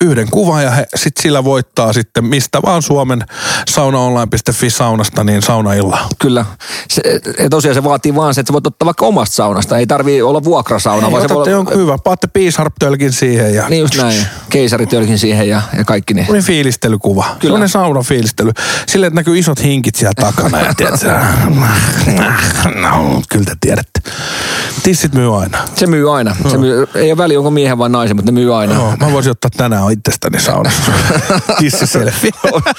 [0.00, 3.24] yhden kuvan ja he sit sillä voittaa sitten mistä vaan Suomen
[3.68, 5.98] saunaonline.fi saunasta niin saunailla.
[6.18, 6.44] Kyllä.
[6.90, 7.02] Se,
[7.38, 9.78] ja tosiaan se vaatii vaan se, että sä voit ottaa vaikka omasta saunasta.
[9.78, 11.58] Ei tarvii olla vuokrasauna, Ei, vaan se voi otatte olla...
[11.58, 14.26] jonkun hyvä, paatte piisharp-tölkin siihen ja Niin just näin.
[14.50, 16.24] Keisaritölkin siihen ja, ja kaikki niin.
[16.26, 17.22] Semmoinen fiilistelykuva.
[17.22, 17.38] Kyllä.
[17.40, 18.52] Semmoinen saunan fiilistely.
[18.86, 20.60] Silleen, että näkyy isot hinkit siellä takana.
[20.60, 21.08] Ja tiedätkö,
[22.80, 24.00] no, kyllä te tiedätte.
[24.82, 25.58] Tissit myy aina.
[25.74, 26.36] Se myy aina.
[26.50, 28.74] Se myy, ei ole väliä, onko miehen vai naisen, mutta ne myy aina.
[28.74, 30.92] Joo, mä voisin ottaa tänään itsestäni saunassa.
[31.58, 32.30] Tissiselfie.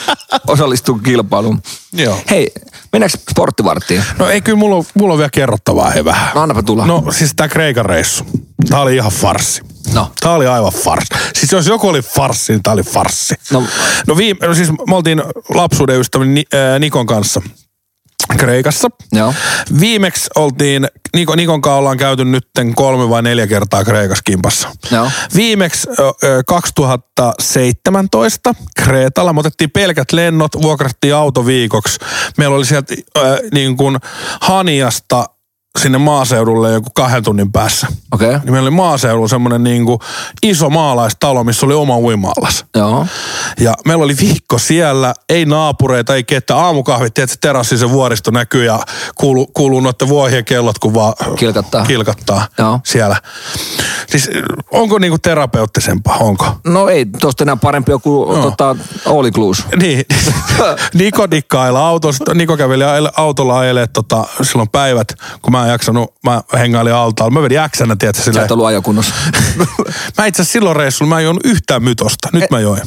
[0.47, 1.61] Osallistuu kilpailuun.
[1.93, 2.17] Joo.
[2.29, 2.51] Hei,
[2.91, 4.03] mennäänkö sporttivarttiin?
[4.19, 6.31] No ei kyllä, mulla on, mulla on vielä kerrottavaa hei vähän.
[6.35, 6.85] No annapa tulla.
[6.85, 8.25] No siis tää Kreikan reissu.
[8.69, 9.61] Tää oli ihan farsi.
[9.93, 10.11] No.
[10.19, 11.13] Tää oli aivan farssi.
[11.35, 13.35] Siis jos joku oli farssi, niin tää oli farssi.
[13.51, 13.63] No.
[14.07, 17.41] no, viime, no siis me oltiin lapsuuden ystäväni Ni- äh, Nikon kanssa
[18.37, 18.87] Kreikassa.
[19.11, 19.33] Joo.
[19.79, 24.69] Viimeksi oltiin, Niko, Nikon kanssa ollaan käyty nytten kolme vai neljä kertaa Kreikassa kimpassa.
[24.91, 25.11] Joo.
[25.35, 31.99] Viimeksi ö, ö, 2017 Kreetalla me otettiin pelkät lennot, vuokrattiin auto viikoksi.
[32.37, 33.97] Meillä oli sieltä ö, niin kuin
[34.41, 35.25] Haniasta
[35.79, 37.87] sinne maaseudulle joku kahden tunnin päässä.
[38.11, 38.27] Okei.
[38.29, 38.39] Okay.
[38.43, 39.99] Niin meillä oli maaseudulla semmoinen niin kuin
[40.43, 42.65] iso maalaistalo, missä oli oma uimaallas.
[42.75, 43.07] Joo.
[43.59, 46.59] Ja meillä oli viikko siellä, ei naapureita, ei ketään.
[46.59, 48.79] Aamukahvit, tiedätkö, terassi se vuoristo näkyy ja
[49.15, 51.85] kuuluu, kuuluu noiden vuohien kellot, kun vaan Kilkattaa.
[51.85, 52.79] kilkattaa Joo.
[52.83, 53.15] siellä.
[54.07, 54.29] Siis
[54.71, 56.45] onko niinku terapeuttisempaa, onko?
[56.67, 58.41] No ei tosta enää parempi joku no.
[58.41, 59.67] tota, all inclusive.
[59.85, 60.05] Niin,
[60.93, 62.33] Niko dikkailla autosta.
[62.33, 62.83] Niko käveli
[63.17, 65.07] autolla ajelee tota, silloin päivät,
[65.41, 67.33] kun mä en jaksanut, mä hengailin altaalla.
[67.33, 68.45] Mä vedin äksänä, tiedätkö, Sä silleen.
[68.45, 69.13] et ollut ajokunnossa.
[70.17, 72.29] Mä itse asiassa silloin reissulla, mä en juonut yhtään mytosta.
[72.33, 72.81] Nyt mä join.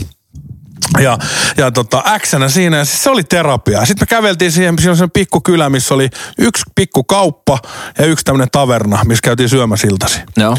[1.01, 1.19] Ja,
[1.57, 3.85] ja tota, äksänä siinä, ja siis se oli terapia.
[3.85, 7.59] Sitten me käveltiin siihen, siinä on se pikku kylä, missä oli yksi pikku kauppa
[7.99, 10.21] ja yksi tämmöinen taverna, missä käytiin syömässä iltasi.
[10.37, 10.57] Joo.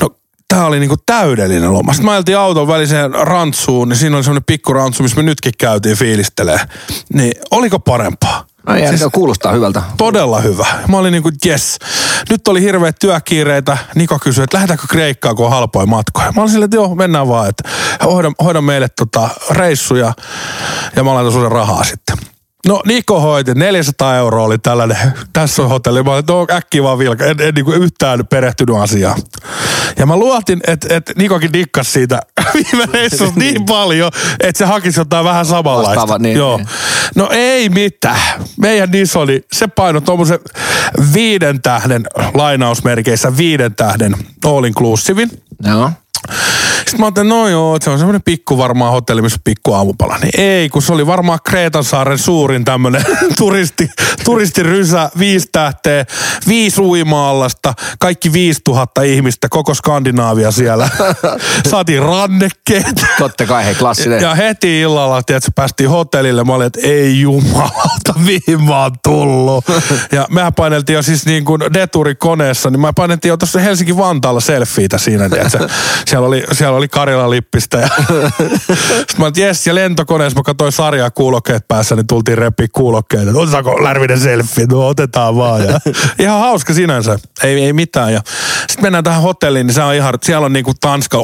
[0.00, 0.10] No
[0.48, 1.92] tää oli niinku täydellinen loma.
[1.92, 5.52] Sitten mä ajeltiin auton väliseen rantsuun, niin siinä oli semmoinen pikku rantsu, missä me nytkin
[5.58, 6.60] käytiin fiilistelee.
[7.12, 8.46] Niin oliko parempaa?
[8.66, 9.04] No ei, siis...
[9.12, 9.82] kuulostaa hyvältä.
[9.96, 10.66] Todella hyvä.
[10.88, 11.78] Mä olin niinku, yes.
[12.30, 13.78] Nyt oli hirveät työkiireitä.
[13.94, 16.32] Niko kysyi, että lähdetäänkö Kreikkaan, kun on halpoja matkoja.
[16.32, 17.48] Mä olin silleen, että joo, mennään vaan.
[17.48, 17.68] Että
[18.04, 20.12] hoida, hoida meille tota reissuja
[20.96, 22.16] ja mä laitan sulle rahaa sitten.
[22.66, 24.96] No Niko hoiti, 400 euroa oli tällainen,
[25.32, 26.02] tässä on hotelli.
[26.02, 29.22] Mä olin, no, äkkiä vaan vilka, en, en niin yhtään perehtynyt asiaan.
[29.98, 32.20] Ja mä luotin, että, että Nikokin dikkas siitä
[32.54, 36.00] viime reissusta niin paljon, että se hakisi jotain vähän samanlaista.
[36.00, 36.56] Vastaava, niin, Joo.
[36.56, 36.68] niin.
[37.14, 38.42] No ei mitään.
[38.56, 40.38] Meidän niso oli, se paino tuommoisen
[41.14, 45.30] viiden tähden, lainausmerkeissä viiden tähden all inclusivein.
[45.64, 45.90] Joo.
[46.76, 50.18] Sitten mä ajattelin, no joo, että se on semmoinen pikku varmaan hotelli, missä pikku aamupala.
[50.18, 53.04] Niin ei, kun se oli varmaan Kreetan saaren suurin tämmöinen
[53.38, 53.90] turisti,
[54.24, 56.04] turistirysä, viisi tähteä,
[56.48, 60.88] viisi uima-allasta, kaikki 5000 ihmistä, koko Skandinaavia siellä.
[61.70, 63.04] Saatiin rannekkeet.
[63.18, 64.20] Totta kai, hei, klassinen.
[64.20, 66.44] Ja heti illalla, tiedätkö, päästiin hotellille.
[66.44, 69.64] Mä olin, että ei jumalauta, mihin mä oon tullut.
[70.12, 74.98] Ja mehän paineltiin jo siis niin kuin deturikoneessa, niin mä paineltiin jo tuossa Helsinki-Vantaalla selfieitä
[74.98, 75.68] siinä, tiedätkö.
[76.10, 77.78] Siellä oli, siellä oli Karjala lippistä.
[77.78, 77.88] Ja
[78.98, 83.28] Sitten mä olin, jes, ja lentokoneessa mä katsoin sarjaa kuulokkeet päässä, niin tultiin repi kuulokkeet.
[83.28, 84.66] Että otetaanko Lärvinen selfie?
[84.66, 85.64] No otetaan vaan.
[85.64, 85.80] Ja
[86.18, 87.18] ihan hauska sinänsä.
[87.42, 88.12] Ei, ei mitään.
[88.12, 88.20] Ja
[88.68, 91.18] sitten mennään tähän hotelliin, niin se on ihan, siellä on niinku Tanska.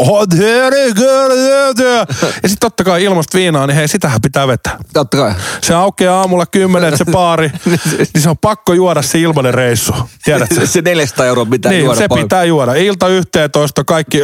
[2.43, 4.79] Ja sitten totta kai ilmasta viinaa, niin hei, sitähän pitää vetää.
[4.93, 5.35] Totta kai.
[5.63, 9.95] Se aukeaa aamulla kymmenen, se baari, niin se on pakko juoda se ilmanen reissu.
[10.25, 10.67] Tiedätkö?
[10.67, 12.75] Se 400 euroa pitää Niin, juoda se pitää juoda.
[12.75, 14.23] Ilta 11, kaikki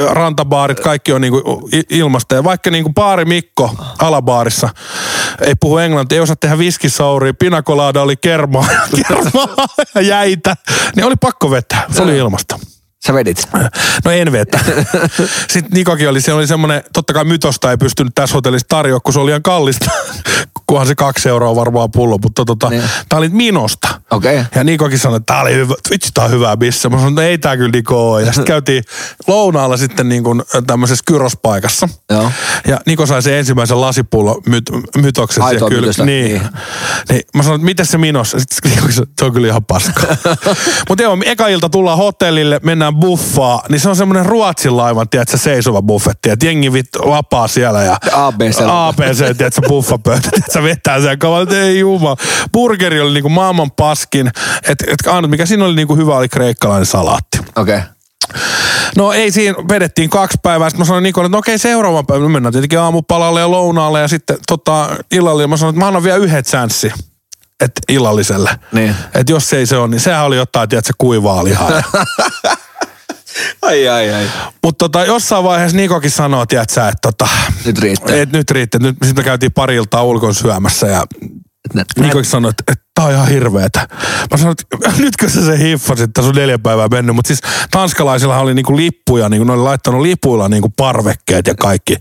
[0.53, 2.35] rantabaarit, kaikki on niinku ilmasta.
[2.35, 4.69] Ja vaikka niinku baari Mikko alabaarissa
[5.41, 8.67] ei puhu englantia, ei osaa tehdä viskisauria, pinakolaada oli kermaa,
[9.09, 10.57] kermaa ja jäitä,
[10.97, 11.85] niin oli pakko vetää.
[11.91, 12.59] Se oli ilmasta.
[13.07, 13.49] Sä vedit.
[14.05, 14.59] No en vetä.
[15.53, 19.13] Sitten Nikokin oli, se oli semmoinen, totta kai mytosta ei pystynyt tässä hotellissa tarjoa, kun
[19.13, 19.91] se oli ihan kallista.
[20.67, 22.83] Kunhan se kaksi euroa varmaan pullo, mutta tota, Niin.
[23.09, 23.89] tää oli Minosta.
[24.11, 24.35] Okei.
[24.39, 24.45] Okay.
[24.55, 26.89] Ja Nikokin sanoi, että tää oli hyvä, vitsi tää on hyvä missä.
[26.89, 28.21] Mä sanoin, että ei tää kyllä Niko ole.
[28.21, 28.85] Ja sitten käytiin
[29.27, 31.89] lounaalla sitten niin kuin tämmöisessä kyrospaikassa.
[32.11, 32.31] Joo.
[32.67, 35.43] Ja Niko sai sen ensimmäisen lasipullon myt, mytoksen.
[35.43, 36.25] Aitoa siellä mytöstä, Niin.
[36.25, 36.43] niin.
[37.09, 37.23] niin.
[37.35, 38.31] Mä sanoin, että miten se Minos?
[38.31, 40.03] Sitten Niko sanoi, että se on kyllä ihan paska.
[40.89, 43.63] Mutta joo, eka ilta tullaan hotellille, mennään buffaa.
[43.69, 46.31] Niin se on semmoinen Ruotsin laivan, tiedätkö, seisova buffetti.
[46.31, 48.61] Että jengi vittu lapaa siellä ja ABC.
[48.67, 52.17] ABC, tiedätkö, buffapöytä, tiedätkö, vetää sen kavala, että ei jumala.
[52.53, 54.31] Burgeri oli niinku maailman paskin,
[54.69, 57.39] että et, ainut mikä siinä oli niinku hyvä oli kreikkalainen salaatti.
[57.57, 57.77] Okei.
[57.77, 57.89] Okay.
[58.97, 62.23] No ei siinä, vedettiin kaksi päivää, sitten mä sanoin Nikolle, että no okei seuraavan päivän,
[62.23, 66.03] me mennään tietenkin aamupalalle ja lounaalle ja sitten tota, illalle, mä sanoin, että mä annan
[66.03, 66.93] vielä yhdet sänssi.
[67.61, 68.51] Että illalliselle.
[68.73, 68.97] Niin.
[69.15, 71.71] Että jos ei se ole, niin sehän oli jotain, tiedätkö, kuivaa lihaa.
[73.63, 74.27] Ai, ai, ai.
[74.63, 77.29] Mutta tota, jossain vaiheessa Nikokin sanoo, tiedätkö, että tota,
[77.67, 78.17] Nyt riittää.
[78.17, 78.81] et nyt riittää.
[78.81, 81.05] Nyt, sitten me käytiin pari iltaa ulkon syömässä ja
[81.75, 83.89] Nä- Nikokin sanoi, että, että tää on ihan hirveetä.
[84.31, 87.17] Mä sanoin, että nytkö sä se hiffasit, tässä on neljä päivää mennyt.
[87.17, 91.97] Mutta siis tanskalaisilla oli niinku lippuja, niinku ne oli laittanut lipuilla niinku parvekkeet ja kaikki.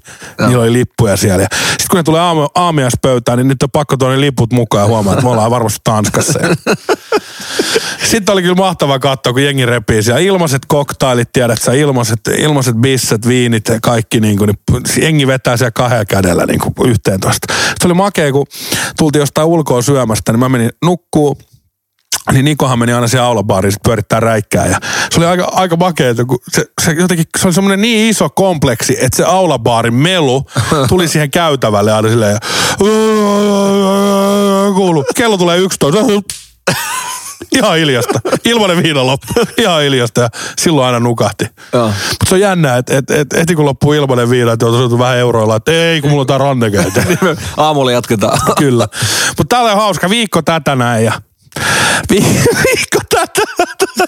[0.48, 1.48] Niillä oli lippuja siellä.
[1.52, 4.88] Sitten kun ne tulee aamu, aamiaispöytään, niin nyt on pakko tuoda ne liput mukaan ja
[4.88, 6.40] huomaa, että me ollaan varmasti Tanskassa.
[8.12, 10.22] Sitten oli kyllä mahtava katsoa, kun jengi repii siellä.
[10.22, 14.20] Ilmaiset koktailit, tiedät sä, ilmaiset, ilmaiset bisset, viinit ja kaikki.
[14.20, 17.54] Niin kuin, niin jengi vetää siellä kahdella kädellä niin kuin yhteen toista.
[17.82, 18.46] Se oli makea, kun
[18.98, 21.38] tultiin jostain ulkoa syömästä, niin mä menin nukkuu.
[22.32, 24.68] Niin Nikohan meni aina siihen aulabaariin sit pyörittää räikkää.
[24.68, 24.80] Ja
[25.12, 28.94] se oli aika, aika makeeta, kun se, se, jotenkin, se oli semmoinen niin iso kompleksi,
[28.94, 30.46] että se aulabaarin melu
[30.90, 32.32] tuli siihen käytävälle aina silleen.
[32.32, 32.40] Ja,
[34.76, 35.06] kuulu.
[35.16, 36.00] Kello tulee 11.
[37.56, 38.20] Ihan hiljasta.
[38.46, 39.34] Ilmanen viina loppu.
[39.58, 41.46] Ihan hiljasta ja silloin aina nukahti.
[42.10, 45.18] Mutta se on jännä, että et, et, heti kun loppuu ilmanen viina, että on vähän
[45.18, 47.04] euroilla, että ei kun mulla on tää rannekäytä.
[47.58, 48.40] Aamulla jatketaan.
[48.58, 48.88] Kyllä.
[49.38, 51.14] Mutta täällä on hauska viikko tätä näin ja
[52.12, 53.42] vi- viikko tätä.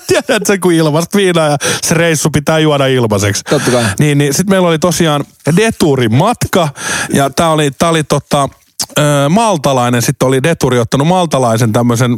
[0.08, 3.44] Tiedät sen, kun ilmasta viinaa ja se reissu pitää juoda ilmaiseksi.
[3.44, 3.84] Totta kai.
[4.00, 5.26] Niin, niin sitten meillä oli tosiaan
[5.56, 6.70] Deturin matka
[7.14, 8.50] ja tää oli, tää oli tota,
[9.30, 12.18] maltalainen, sitten oli Deturi ottanut maltalaisen tämmöisen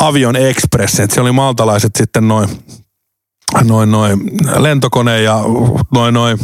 [0.00, 2.48] Avion Expressin, että siellä oli maltalaiset sitten noin
[3.64, 4.20] noin, noin
[4.58, 5.40] lentokone ja
[5.94, 6.38] noin, noin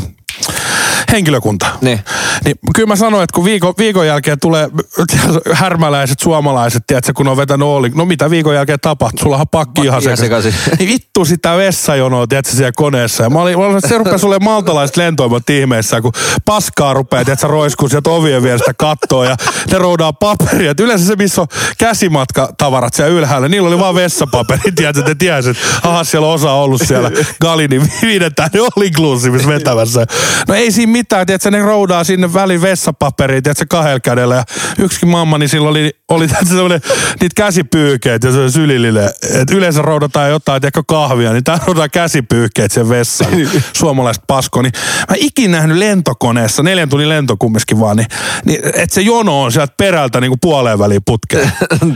[1.12, 1.66] henkilökunta.
[1.80, 2.00] Niin.
[2.44, 4.68] Niin kyllä mä sanoin, että kun viikon, viikon jälkeen tulee
[5.52, 9.80] härmäläiset suomalaiset, tiedätkö, kun on vetänyt oli, no mitä viikon jälkeen tapahtuu, sulla on pakki
[9.80, 10.54] ihan ihan sekaisin.
[10.78, 13.22] Niin vittu sitä vessajonoa, tiedätkö, siellä koneessa.
[13.22, 16.12] Ja mä olin, mä olin se rupeaa sulle maltalaiset lentoimat ihmeessä, kun
[16.44, 19.36] paskaa rupeaa, tiedätkö, roiskuu sieltä ovien vierestä kattoa ja
[19.70, 20.70] ne roudaa paperia.
[20.70, 21.46] Et yleensä se, missä on
[21.78, 26.52] käsimatkatavarat siellä ylhäällä, niillä oli vaan vessapaperi, tiedätkö, te tiedät, että aha, siellä on osa
[26.52, 30.06] ollut siellä Galinin viidetään, ne oli inclusive vetämässä.
[30.48, 34.34] No ei siinä mitään, tiedätkö, ne roudaa sinne väliin vessapaperia, tiedätkö, kahdella kädellä.
[34.34, 34.44] Ja
[34.78, 36.80] yksikin mamma, niin sillä oli, oli tiedätkö, semmoinen,
[37.20, 39.14] niitä käsipyyhkeet ja se sylillille.
[39.40, 43.32] Et yleensä roudataan jotain, tiedätkö, kahvia, niin tää roudaa käsipyyhkeet sen vessaan.
[43.72, 44.62] Suomalaiset pasko.
[44.62, 44.72] Niin
[45.10, 48.06] mä ikinä nähnyt lentokoneessa, neljän tunnin lento kumminkin vaan, niin,
[48.44, 51.52] niin että se jono on sieltä perältä niin kuin puoleen väliin putkeen.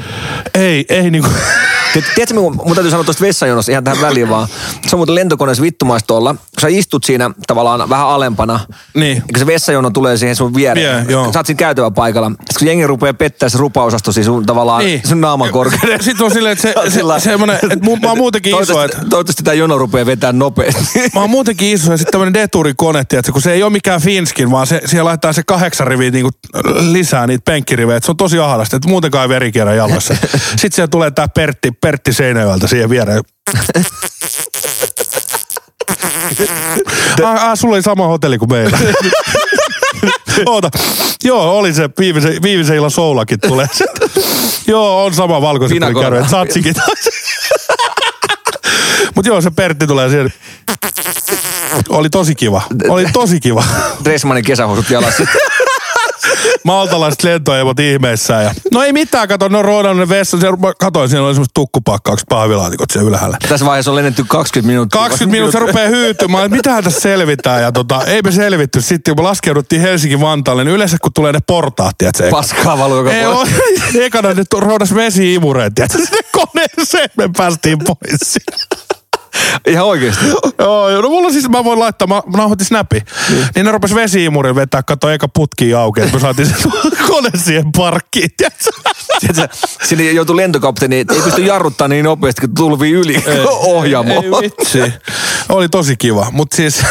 [0.54, 1.34] ei, ei niin kuin,
[1.92, 4.48] Tiet- Tiedätkö, mun, mun täytyy sanoa tuosta vessajonosta ihan tähän väliin vaan.
[4.86, 6.34] Se on muuten lentokoneessa vittumaista olla.
[6.34, 8.60] Kun sä istut siinä tavallaan vähän alempana.
[8.94, 9.16] Niin.
[9.16, 11.06] Ja kun se vessajono tulee siihen sun viereen.
[11.06, 11.32] Vie, joo.
[11.32, 12.30] Sä oot siinä käytävä paikalla.
[12.30, 15.00] Sitten kun jengi rupeaa pettää se rupaosasto siis sun tavallaan Niin.
[15.08, 16.02] sun naaman korkeudella.
[16.02, 18.96] Sitten on silleen, että se, se, sillä- semmoinen, että mu, mä oon muutenkin iso, että
[19.10, 20.82] toivottavasti tämä jono rupeaa vetämään nopeasti.
[21.14, 24.50] Mä oon muutenkin iso ja sitten tämmönen deturikone, että kun se ei ole mikään Finskin,
[24.50, 26.30] vaan se, siellä laittaa se kahdeksan riviä niinku
[26.90, 28.00] lisää niitä penkkirivejä.
[28.02, 30.14] Se on tosi ahdasta, että muutenkaan ei veri kierrä jaloissa.
[30.50, 33.20] Sitten siellä tulee tää Pertti, Pertti Seinäjoelta siihen viereen.
[37.24, 38.78] ah, ah, sulla oli sama hotelli kuin meillä.
[40.46, 40.70] Oota.
[41.24, 43.66] Joo, oli se viimeisen, viimeisen illan soulakin tulee.
[44.66, 45.42] joo, on sama
[45.74, 46.02] Pinakorva.
[46.02, 46.28] kärvet.
[46.28, 46.74] Satsikin.
[49.14, 50.32] Mut joo, se Pertti tulee siihen.
[51.88, 52.62] Oli tosi kiva.
[52.88, 53.64] Oli tosi kiva.
[54.04, 55.22] Dressmanin kesähousut jalassa.
[56.64, 58.44] Maltalaiset lentoeivot ihmeissään.
[58.44, 58.54] Ja...
[58.72, 60.40] No ei mitään, kato, ne on roodannut ne vessa.
[60.40, 60.46] Se,
[60.78, 63.36] katoin, siinä oli semmoista tukkupakkaukset pahvilaatikot siellä ylhäällä.
[63.48, 65.00] Tässä vaiheessa on lennetty 20 minuuttia.
[65.00, 67.62] 20 minuuttia se rupeaa hyytymään, että mitähän tässä selvitään.
[67.62, 68.80] Ja tota, ei me selvitty.
[68.80, 72.30] Sitten kun me laskeuduttiin Helsinki-Vantaalle, niin yleensä kun tulee ne portaat, tiedätkö?
[72.30, 73.24] Paskaa valuu joka Ei.
[74.04, 75.98] Ekana ne roudas vesi-imureet, tiedätkö?
[75.98, 78.38] Sinne koneeseen me päästiin pois.
[79.66, 80.24] Ihan oikeesti.
[80.58, 83.02] Joo, joo, no mulla siis, mä voin laittaa, mä, nauhoitin snappi.
[83.30, 83.46] Niin.
[83.54, 86.54] niin ne rupes vesiimurin vetää, kato eka putki auki, että me saatiin se
[87.08, 88.70] kone siihen parkkiin, tiedätkö?
[89.84, 93.24] Sinne joutui lentokapteeni, ei pysty jarruttaa niin nopeasti, kun tulvi yli
[93.76, 94.24] ohjaamoon.
[94.24, 94.92] Ei vitsi.
[95.48, 96.82] Oli tosi kiva, mutta siis...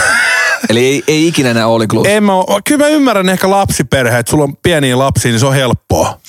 [0.69, 2.07] Eli ei, ei ikinä enää oli klus.
[2.07, 2.33] En mä,
[2.67, 6.19] kyllä mä ymmärrän ehkä lapsiperhe, että sulla on pieniä lapsia, niin se on helppoa.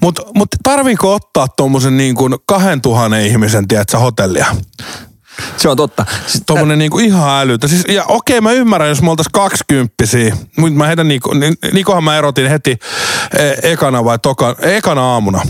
[0.00, 4.46] Mutta mut tarviiko ottaa tuommoisen niin kuin 2000 ihmisen, tiedätkö, hotellia?
[5.56, 6.04] Se on totta.
[6.26, 7.68] Siis, Tuommoinen niinku ihan älytä.
[7.68, 10.36] Siis, ja okei, mä ymmärrän, jos me oltais kaksikymppisiä.
[10.58, 12.76] Mutta mä heitän Niko, Ni- Nikohan mä erotin heti
[13.38, 15.40] e, ekana vai toka, ekana aamuna.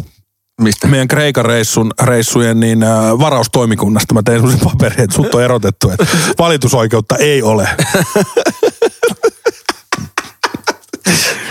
[0.61, 0.87] mistä?
[0.87, 4.15] Meidän Kreikan reissun, reissujen niin, äh, varaustoimikunnasta.
[4.15, 6.07] Mä tein semmoisen paperin, että sut on erotettu, että
[6.39, 7.69] valitusoikeutta ei ole.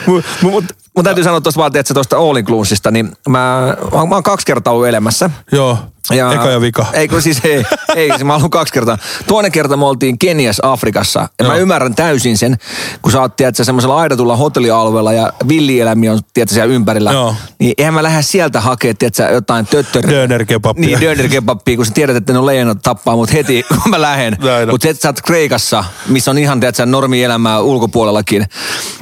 [0.08, 4.16] Mun, mun, mun täytyy sanoa tuosta vaan, että tuosta All Inclusista, niin mä, mä, mä
[4.16, 5.30] oon kaksi kertaa ollut elämässä.
[5.52, 5.78] Joo,
[6.12, 6.86] eka ja vika.
[6.94, 7.64] Ei kun siis ei,
[7.96, 8.98] ei siis mä oon kaksi kertaa.
[9.28, 11.20] Toinen kerta me oltiin Kenias Afrikassa.
[11.40, 11.62] Ja mä Joo.
[11.62, 12.58] ymmärrän täysin sen,
[13.02, 17.12] kun sä oot tiedätkö, semmoisella aidatulla hotellialueella ja villieläimiä on tiedätkö, siellä ympärillä.
[17.12, 17.36] Joo.
[17.60, 20.10] Niin eihän mä lähde sieltä hakemaan tiedätkö, jotain töttör...
[20.10, 20.86] Dönerkebappia.
[20.88, 24.38] Niin, dönerkebappia, kun sä tiedät, että ne on leijonat tappaa mut heti, kun mä lähden.
[24.72, 28.46] Mutta sä oot Kreikassa, missä on ihan tiedätkö, normielämää ulkopuolellakin.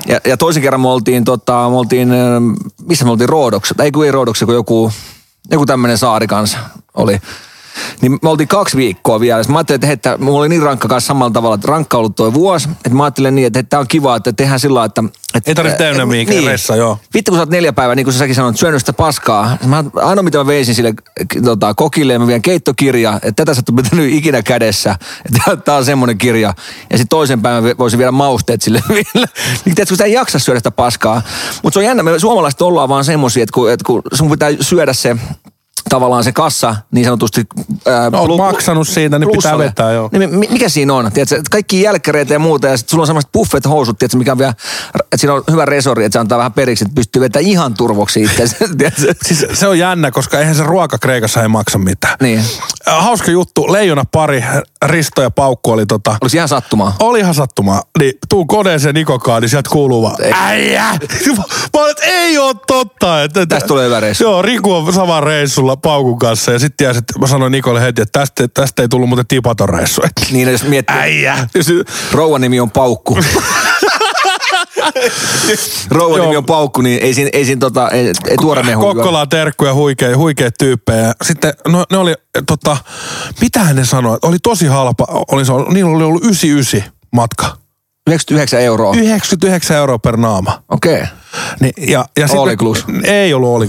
[0.07, 2.51] Ja, ja toisen kerran me oltiin, tota, me oltiin, ähm,
[2.85, 4.91] missä me oltiin Roodoksessa, ei kun ei Roodoksessa, kun joku,
[5.51, 6.57] joku tämmöinen saari kanssa
[6.93, 7.19] oli.
[8.01, 9.43] Niin me oltiin kaksi viikkoa vielä.
[9.43, 12.15] Sitten mä ajattelin, että, että mulla oli niin rankka kanssa samalla tavalla, että rankka ollut
[12.15, 12.69] toi vuosi.
[12.69, 15.03] Että mä ajattelin niin, että tämä on kiva, että tehdään sillä että...
[15.35, 16.97] että Ei tarvitse täynnä mihinkään ressa, joo.
[17.13, 19.57] Vittu, kun sä oot neljä päivää, niin kuin sä säkin sanoit, syönyt sitä paskaa.
[19.65, 20.93] Mä, ainoa, mitä mä veisin sille
[21.43, 24.95] tota, kokille, mä vien keittokirja, että tätä sä ole pitänyt ikinä kädessä.
[25.25, 26.53] Että tää on semmoinen kirja.
[26.89, 29.27] Ja sitten toisen päivän voisin viedä mausteet sille vielä.
[29.65, 31.21] Niin tiedätkö, kun sä ei jaksa syödä sitä paskaa.
[31.63, 34.49] Mutta se on jännä, me suomalaiset ollaan vaan semmoisia, että kun, että kun sun pitää
[34.61, 35.15] syödä se
[35.91, 37.43] tavallaan se kassa niin sanotusti...
[37.87, 39.65] Ää, No, plu- maksanut siitä, niin pitää plussalle.
[39.65, 40.09] vetää, joo.
[40.11, 41.11] Niin, mi- mikä siinä on?
[41.11, 44.53] Tiedätkö, kaikki jälkkäreitä ja muuta, ja sitten sulla on semmoiset buffet-housut, tiedätkö, mikä on vielä,
[44.95, 48.21] että siinä on hyvä resori, että se antaa vähän periksi, että pystyy vetämään ihan turvoksi
[48.23, 48.47] itse.
[49.25, 52.15] Siis se on jännä, koska eihän se ruoka Kreikassa ei maksa mitään.
[52.21, 52.39] niin.
[52.87, 54.43] Äh, Hauska juttu, leijona pari,
[54.85, 56.15] Risto ja Paukku oli tota...
[56.21, 56.95] Olisi ihan sattumaa.
[56.99, 57.81] Oli ihan sattumaa.
[57.99, 60.31] Niin tuu koneeseen Nikokaan, niin sieltä kuuluu vaan, Ei.
[60.35, 60.83] äijä!
[61.73, 63.23] Mä olin, että ei oo totta.
[63.23, 64.23] Että, Tästä tulee hyvä reissu.
[64.23, 68.19] Joo, Riku on saman reissulla Paukun kanssa ja sitten että mä sanoin Nikolle heti, että
[68.19, 70.01] tästä, tästä ei tullut muuten tipaton reissu.
[70.31, 70.95] Niin, jos miettii.
[70.95, 71.47] äijä!
[72.11, 73.17] Rouvan nimi on Paukku.
[75.89, 78.81] rouvan nimi on Paukku, niin ei siinä, ei siinä tota, ei, ei tuore mehu.
[78.81, 81.13] Kokkolaan terkkuja, huikea, tyyppejä.
[81.23, 82.15] Sitten no, ne oli,
[82.47, 82.77] tota,
[83.41, 87.57] mitähän ne sanoi, oli tosi halpa, oli, niillä oli ollut 99 matka.
[88.07, 88.93] 99 euroa.
[88.95, 90.63] 99 euroa per naama.
[90.69, 90.95] Okei.
[90.95, 91.07] Okay.
[91.59, 92.55] Niin, ja, ja sit All
[92.87, 93.07] me-.
[93.07, 93.65] Ei ollut all.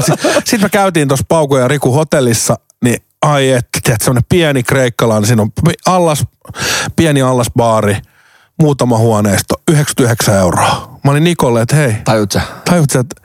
[0.44, 5.26] Sitten me käytiin tuossa Pauko ja Riku hotellissa, niin ai että, tiedät, semmoinen pieni kreikkalainen,
[5.26, 5.50] siinä on
[5.86, 6.24] allas,
[6.96, 7.96] pieni allasbaari,
[8.60, 10.98] muutama huoneisto, 99 euroa.
[11.04, 12.40] Mä olin Nikolle, että hei, Tajut sä?
[12.64, 13.16] tajut sä, että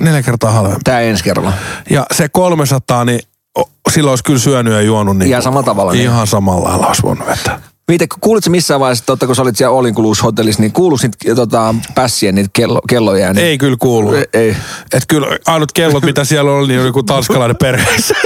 [0.00, 0.80] neljä kertaa halvempi.
[0.84, 1.52] Tää ensi kerralla.
[1.90, 3.20] Ja se 300, niin
[3.90, 5.16] silloin olisi kyllä syönyt ja juonut.
[5.16, 6.04] Niin Ihan samalla tavalla, niin.
[6.04, 7.60] Ihan samalla lailla olisi voinut vetää.
[7.88, 11.34] Viite, kuulitko missään vaiheessa, totta kun sä olit siellä All Inclusive hotellissa, niin kuuluis niitä
[11.34, 13.32] tota, pässien niitä kello, kelloja?
[13.32, 14.14] Niin, Ei kyllä kuulu.
[14.14, 14.56] Ei, ei.
[14.92, 18.14] Et kyllä ainut kellot, mitä siellä oli, niin oli kuin tanskalainen perheessä.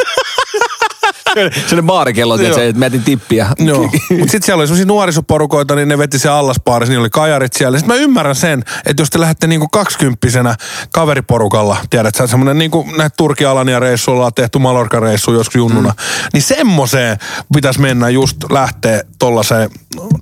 [1.67, 3.47] Se oli baarikello, että että mä jätin tippiä.
[3.59, 3.83] Joo.
[3.83, 7.79] Mutta sitten siellä oli sellaisia nuorisoporukoita, niin ne veti se allaspaarissa, niin oli kajarit siellä.
[7.79, 10.55] Sitten mä ymmärrän sen, että jos te lähdette niinku kaksikymppisenä
[10.93, 15.89] kaveriporukalla, tiedät sä, semmoinen niinku näitä turki alania reissuilla on tehty Malorka reissu joskus junnuna,
[15.89, 16.29] mm.
[16.33, 17.19] niin semmoiseen
[17.55, 19.71] pitäisi mennä just lähteä tollaiseen,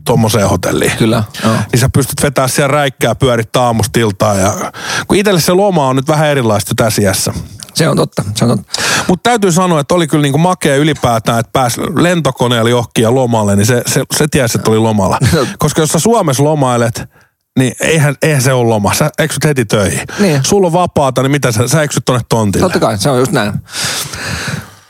[0.04, 0.92] tommoseen hotelliin.
[0.98, 1.54] Kyllä, joo.
[1.72, 4.40] Niin sä pystyt vetämään siellä räikkää pyörittää aamusta iltaan.
[4.40, 4.72] Ja,
[5.08, 7.32] kun itselle se loma on nyt vähän erilaista tässä iässä.
[7.76, 8.82] Se on totta, se on totta.
[9.08, 13.56] Mutta täytyy sanoa, että oli kyllä niinku makea ylipäätään, että pääsi lentokoneella johonkin ja lomalle,
[13.56, 15.18] niin se, se, se tiesi, että oli lomalla.
[15.58, 17.04] Koska jos sä Suomessa lomailet,
[17.58, 18.94] niin eihän, eihän se ole loma.
[18.94, 20.06] Sä eksyt heti töihin.
[20.18, 20.40] Niin.
[20.44, 22.64] Sulla on vapaata, niin mitä sä, sä eksyt tonne tontille.
[22.64, 23.52] Totta kai, se on just näin.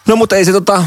[0.08, 0.84] No mutta ei se tota...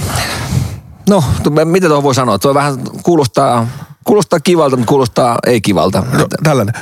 [1.10, 1.24] No,
[1.66, 2.40] mitä tuohon voi sanoa?
[2.40, 3.68] Tuo vähän kuulostaa,
[4.04, 6.04] kuulostaa kivalta, mutta kuulostaa ei kivalta.
[6.14, 6.74] No, tällainen.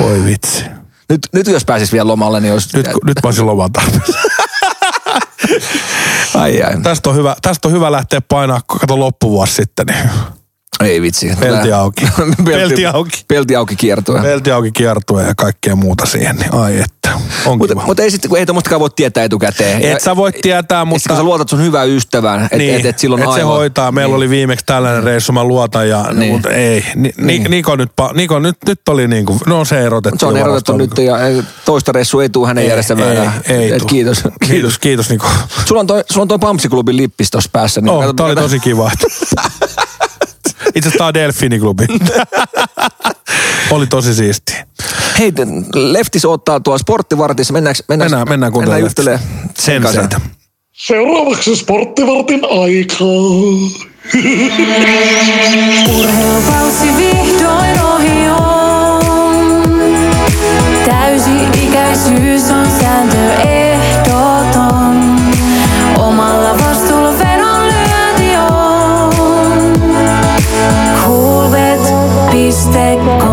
[0.00, 0.64] Voi vitsi.
[1.08, 2.76] Nyt, nyt jos pääsis vielä lomalle, niin olisi...
[2.76, 3.70] Nyt, nyt mä olisin loman.
[6.34, 6.80] Ai ai.
[6.82, 9.86] tästä, on hyvä, tästä on hyvä lähteä painaa, kato loppuvuosi sitten.
[9.86, 10.10] Niin.
[10.80, 11.30] Ei vitsi.
[11.40, 12.06] Pelti auki.
[12.44, 13.24] Pelti auki.
[13.28, 14.20] Pelti auki kiertue.
[14.22, 16.94] Pelti auki kiertue ja kaikkea muuta siihen, niin ai että.
[17.46, 17.86] On Mutta kiva.
[17.86, 19.82] mut ei, sit, kun ei tuommoistakaan voi tietää etukäteen.
[19.82, 21.08] Et sä voi tietää, Mutta...
[21.08, 21.16] mutta...
[21.16, 23.92] sä luotat sun hyvään ystävään, että niin, et, et silloin et se hoitaa.
[23.92, 24.16] Meillä niin.
[24.16, 26.32] oli viimeksi tällainen reissu, mä luotan, ja, Niin.
[26.32, 26.84] mutta ei.
[26.94, 27.42] Ni, Niin.
[27.42, 30.18] ni, Niko, nyt, Niko nyt, nyt oli niin kuin, no se erotettu.
[30.18, 31.16] Se on erotettu nyt ja
[31.64, 33.10] toista ressua ei tule hänen Ei, järjestämään.
[33.10, 33.32] ei, enää.
[33.48, 34.22] ei Et kiitos.
[34.48, 35.28] Kiitos, kiitos Niko.
[35.66, 37.80] Sulla on toi, sulla on toi Pampsiklubin lippis tossa päässä.
[37.80, 38.90] Niin Oh, kato- tää oli tosi kiva.
[40.66, 41.86] Itse asiassa tää on Delfiiniklubi.
[43.70, 44.66] oli tosi siistiä.
[45.18, 45.32] Hei,
[45.74, 47.52] Leftis ottaa tuolla sporttivartissa.
[47.52, 49.20] Mennäänkö, mennäänkö, Mennään, mennään kuuntelemaan juttelemaan
[49.58, 50.20] sen kanssa?
[50.72, 53.08] Seuraavaksi sporttivartin aikaa.
[55.98, 59.04] Urheilukausi vihdoin ohi on.
[60.84, 63.63] Täysi-ikäisyys on sääntö ehdoton.
[72.74, 73.23] Coolbet.com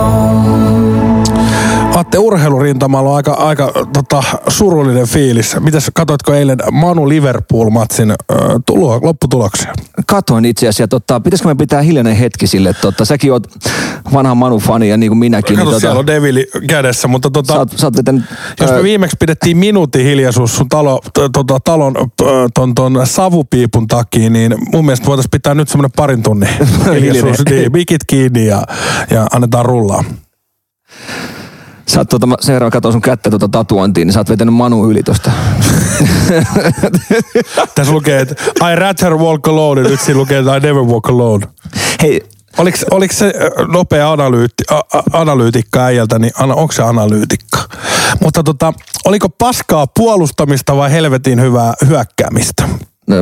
[2.12, 5.56] Atte urheilurintamalla on aika, aika tota, surullinen fiilis.
[5.60, 8.15] Mitäs katoitko eilen Manu Liverpool-matsin ö,
[8.65, 9.74] tulo, lopputuloksia?
[10.08, 10.88] Katoin itse asiassa.
[10.88, 12.74] Tota, pitäisikö me pitää hiljainen hetki sille?
[12.74, 13.47] Tota, säkin oot
[14.13, 15.58] vanha Manu-fani ja niin kuin minäkin.
[15.58, 18.24] Kato, niin, siellä on Devili kädessä, mutta tota, sä oot vetänyt,
[18.62, 21.02] Jos me viimeksi pidettiin minuutin hiljaisuus sun talo,
[21.34, 21.95] tota, talon
[22.54, 26.50] ton, ton savupiipun takia, niin mun mielestä voitaisiin pitää nyt semmoinen parin tunnin
[27.02, 27.45] hiljaisuus.
[27.50, 28.63] niin, mikit kiinni ja,
[29.12, 30.04] ja annetaan rullaa.
[31.91, 34.91] Sä oot mä sen verran katsoin sun kättä tuota tatuointiin, niin sä oot vetänyt Manu
[34.91, 35.32] yli tosta.
[37.75, 38.36] Tässä lukee, että
[38.71, 41.47] I rather walk alone, ja nyt siinä lukee, että I never walk alone.
[42.01, 42.21] Hei,
[42.58, 43.34] Oliko, oliko se
[43.67, 47.58] nopea analyytti, a, a, analyytikka äijältä, niin ana, onko se analyytikka?
[48.21, 48.73] Mutta tota,
[49.06, 52.69] oliko paskaa puolustamista vai helvetin hyvää hyökkäämistä?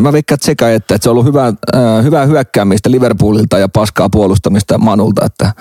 [0.01, 4.09] Mä veikkaan sekä, että, että se on ollut hyvää, äh, hyvää hyökkäämistä Liverpoolilta ja paskaa
[4.09, 5.25] puolustamista Manulta.
[5.25, 5.53] Että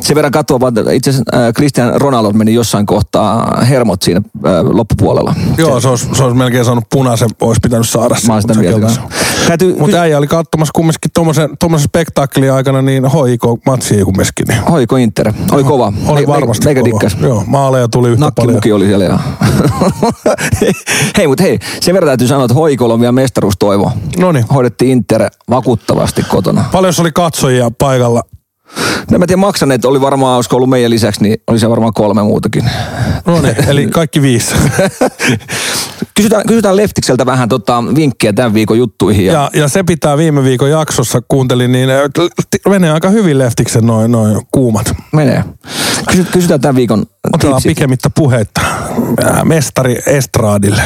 [0.00, 4.52] sen verran katsoa, vaan itse asiassa äh, Cristian Ronaldo meni jossain kohtaa hermot siinä äh,
[4.64, 5.34] loppupuolella.
[5.58, 8.90] Joo, se olisi, se olisi melkein saanut punaisen, olisi pitänyt saada Mä oon sitä mieltä.
[9.48, 14.46] Täytyy, Mutta äijä oli katsomassa kumminkin tuommoisen, spektaakkelin aikana niin hoiko matsia kumminkin.
[14.48, 14.62] Niin.
[14.62, 15.32] hoiko Inter?
[15.52, 15.92] Oli kova.
[16.06, 16.90] Oli Me- varmasti Meikä kova.
[16.90, 17.16] dikkas.
[17.22, 18.54] Joo, maaleja tuli yhtä paljon.
[18.54, 19.04] Nakkimuki oli siellä.
[19.04, 19.18] Ja.
[21.16, 23.12] hei, mutta hei, sen verran täytyy sanoa, että hoikolla on vielä
[23.66, 23.92] mestaruustoivo.
[24.18, 24.44] No niin.
[24.54, 26.64] Hoidettiin Inter vakuuttavasti kotona.
[26.72, 28.22] Paljon oli katsojia paikalla.
[29.10, 32.22] No mä tiedän, maksaneet oli varmaan, olisiko ollut meidän lisäksi, niin oli se varmaan kolme
[32.22, 32.70] muutakin.
[33.26, 34.54] No niin, eli kaikki viisi.
[36.14, 39.26] Kysytään, kysytään Leftikseltä vähän tota, vinkkejä tämän viikon juttuihin.
[39.26, 41.88] Ja, Ja, ja se pitää viime viikon jaksossa, kuuntelin, niin
[42.68, 44.94] menee aika hyvin Leftiksen noin noin kuumat.
[45.12, 45.44] menee.
[46.10, 47.70] Kysy, kysytään tämän viikon Otetaan tipsit.
[47.70, 48.60] pikemmittä puhetta.
[49.24, 50.82] Äh, Mestari Estradille.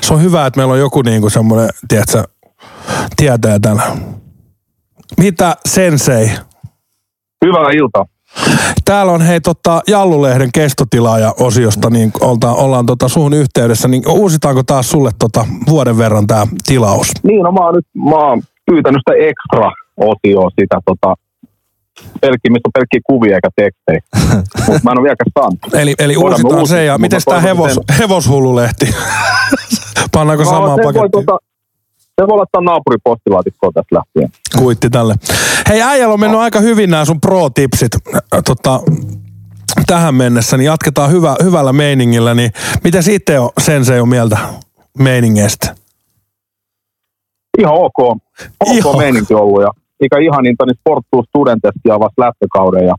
[0.00, 2.24] Se on hyvä, että meillä on joku niinku semmoinen, tiedätkö,
[3.16, 3.82] tietää täällä.
[5.18, 6.30] Mitä sensei?
[7.44, 8.04] Hyvää iltaa.
[8.84, 14.62] Täällä on hei tota, Jallulehden kestotilaaja osiosta, niin oltaan, ollaan tota suhun yhteydessä, niin uusitaanko
[14.62, 17.10] taas sulle tota vuoden verran tämä tilaus?
[17.22, 21.14] Niin, no mä oon nyt mä oon pyytänyt sitä extra-osioa sitä tota,
[22.20, 24.00] pelkki, missä on pelkkiä kuvia eikä tekstejä.
[24.66, 25.74] Mutta mä en ole vieläkään saanut.
[25.74, 28.86] Eli, eli uusitaan se ja miten tämä hevos, hevoshululehti?
[30.12, 31.10] Pannaanko No, samaan pakettiin?
[31.10, 31.38] tota,
[32.20, 34.30] se voi laittaa naapurin postilaatikkoon tästä lähtien.
[34.58, 35.14] Kuitti tälle.
[35.68, 38.80] Hei äijällä on mennyt aika hyvin nämä sun pro-tipsit äh, tota,
[39.86, 42.34] tähän mennessä, niin jatketaan hyvä, hyvällä meiningillä.
[42.34, 42.50] Niin
[42.84, 44.38] miten sitten on sen se on mieltä
[44.98, 45.74] meiningeistä?
[47.58, 47.98] Ihan ok.
[48.60, 48.98] Ok Ihan.
[48.98, 49.70] meininki ollut ja
[50.00, 52.94] mikä ihaninta, niin Sporttuus Studentesti avasi lähtökauden ja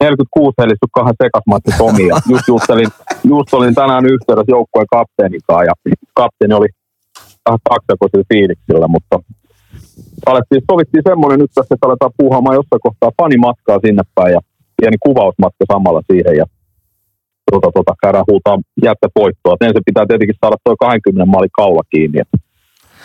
[0.00, 2.90] 46 helisty kahden sekasmatti Tomi ja just, juttelin,
[3.32, 5.74] just olin tänään yhteydessä joukkueen kapteenin kanssa ja
[6.20, 6.70] kapteeni oli
[7.46, 9.16] vähän kaksijakoisilla fiiliksillä, mutta
[10.30, 14.40] alettiin, sovittiin semmoinen nyt tässä, että aletaan puuhaamaan jossain kohtaa fanimatkaa sinne päin ja
[14.76, 16.46] pieni kuvausmatka samalla siihen ja
[17.50, 19.54] tuota, tuota, käydään huutaa jättövoittoa.
[19.54, 22.18] Et Ensin pitää tietenkin saada tuo 20 maali kaula kiinni.
[22.20, 22.32] Et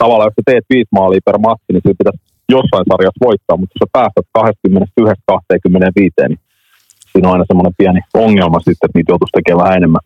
[0.01, 3.73] tavallaan jos sä teet viisi maalia per matsi, niin sillä pitäisi jossain sarjassa voittaa, mutta
[3.75, 4.27] jos sä päästät
[6.25, 6.39] 21-25, niin
[7.11, 10.01] siinä on aina semmoinen pieni ongelma sitten, että niitä joutuisi tekemään vähän enemmän.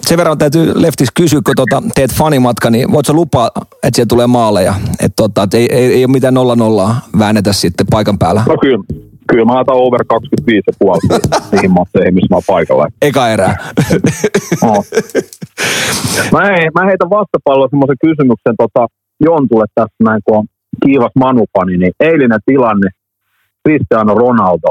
[0.00, 4.08] Sen verran täytyy Leftis kysyä, kun tota, teet fanimatka, niin voit sä lupaa, että siellä
[4.08, 4.74] tulee maaleja?
[4.92, 8.42] Että tota, et ei, ei, ei, ole mitään nolla nollaa väännetä sitten paikan päällä.
[8.48, 8.84] No kyllä,
[9.28, 11.00] kyllä mä laitan over 25 ja puoli
[11.52, 12.86] niihin matseihin, missä mä oon paikalla.
[13.02, 13.56] Eka erää.
[14.62, 14.74] No.
[16.32, 18.86] Mä, he, mä heitän vastapalloa semmoisen kysymyksen tota,
[19.20, 20.46] Jontulle tässä näin, kun on
[20.84, 22.88] kiivas manupani, niin eilinen tilanne,
[23.68, 24.70] Cristiano Ronaldo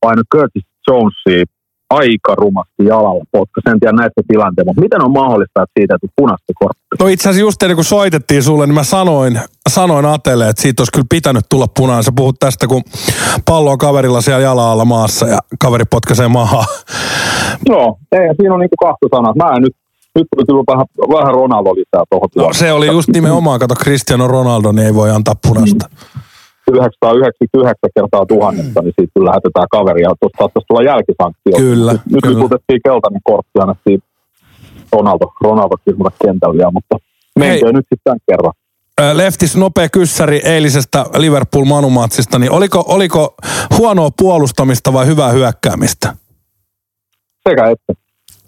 [0.00, 1.44] painoi Curtis Jonesia
[1.90, 3.62] aika rumasti jalalla potkas.
[3.66, 6.96] En tiedä näistä tilanteista, mutta miten on mahdollista, että siitä tuli punaista korttia?
[7.00, 10.80] No itse asiassa just ennen kuin soitettiin sulle, niin mä sanoin, sanoin Atelle, että siitä
[10.80, 12.04] olisi kyllä pitänyt tulla punainen.
[12.04, 12.82] Sä puhut tästä, kun
[13.46, 16.64] pallo on kaverilla siellä jala alla maassa ja kaveri potkaisee mahaa.
[17.68, 19.34] Joo, ei, siinä on niinku kahta sanaa.
[19.36, 19.76] Mä en nyt,
[20.14, 20.86] nyt tuli kyllä vähän,
[21.16, 25.10] vähän Ronaldo lisää tuohon No, se oli just nimenomaan, kato Cristiano Ronaldo, niin ei voi
[25.10, 25.86] antaa punaista.
[26.70, 30.10] 999 kertaa tuhannesta, niin siitä kyllä lähetetään kaveria.
[30.20, 31.56] Tuosta saattaisi tulla jälkisanktio.
[31.56, 32.38] Kyllä, Nyt, nyt kyllä.
[32.38, 34.02] liputettiin keltainen kortti ja annettiin
[34.92, 36.96] Ronaldo, Ronaldo kirmata kentällä mutta
[37.38, 38.52] menköön nyt sitten tämän kerran.
[39.12, 43.34] Leftis nopea kyssäri eilisestä Liverpool Manumatsista, niin oliko, oliko
[43.78, 46.16] huonoa puolustamista vai hyvää hyökkäämistä?
[47.48, 47.92] Sekä että.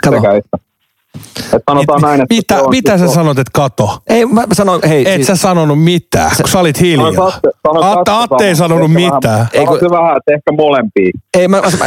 [0.04, 0.16] Kato.
[0.16, 0.58] Sekä että.
[1.52, 3.98] Et sanotaan näin, että mitä, se on, mitä sä se on- sanot, että kato?
[4.08, 5.12] Ei, mä mä sanoin, hei.
[5.14, 7.12] Et sä sanonut mitään, kun sä olit hiljaa.
[7.12, 9.22] Sanoit Atte- sanoit Atte, Atte ei sanonut Ehkä mitään.
[9.38, 11.10] Vähän, Ei, kun- vähän, että ehkä molempia.
[11.38, 11.86] Ei, mä, mä,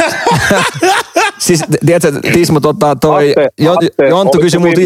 [1.48, 4.80] siis tiedätkö, Tismo, tota, toi, Atte, Jon- Atte, Jonttu oliko kysyi multa,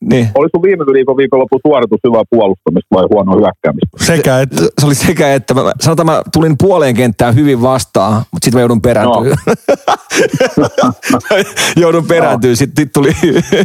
[0.00, 4.04] niin, oli sun viime viikon viikonloppu suoritus hyvää puolustamista vai huonoa hyökkäämistä?
[4.04, 8.44] Sekä että se oli sekä, että mä, sanotaan, mä tulin puoleen kenttään hyvin vastaan, mutta
[8.44, 9.36] sitten mä joudun perääntyä.
[11.82, 13.10] joudun perääntyä, sitten tuli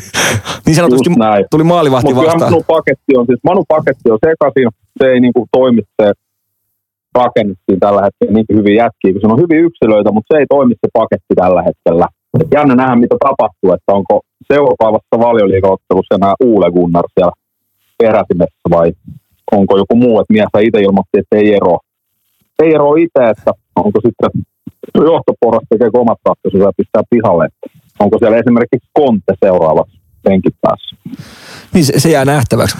[0.66, 1.46] niin sanotusti näin.
[1.52, 2.52] tuli maalivahti Mutta kyllähän vastaan.
[2.52, 4.68] Manu paketti on, siis Manu paketti on sekaisin,
[5.04, 6.12] se ei niinku toimi se
[7.16, 10.46] rakennus siinä tällä hetkellä niin hyvin jätkiä, kun se on hyvin yksilöitä, mutta se ei
[10.50, 12.08] toimi se paketti tällä hetkellä.
[12.54, 14.22] Jännä nähdä, mitä tapahtuu, että onko
[14.54, 17.32] seuraavassa valioliigaottelussa enää Uule Gunnar siellä
[17.98, 18.92] peräsimessä vai
[19.52, 21.80] onko joku muu, että mies itse ilmoitti, että ei ero.
[22.64, 24.30] Ei ero itse, että onko sitten
[24.96, 27.48] johtoporras tekee omat ratkaisunsa ja pistää pihalle.
[28.00, 30.96] Onko siellä esimerkiksi Konte seuraavassa penkin päässä.
[31.74, 32.78] Niin se, se jää nähtäväksi.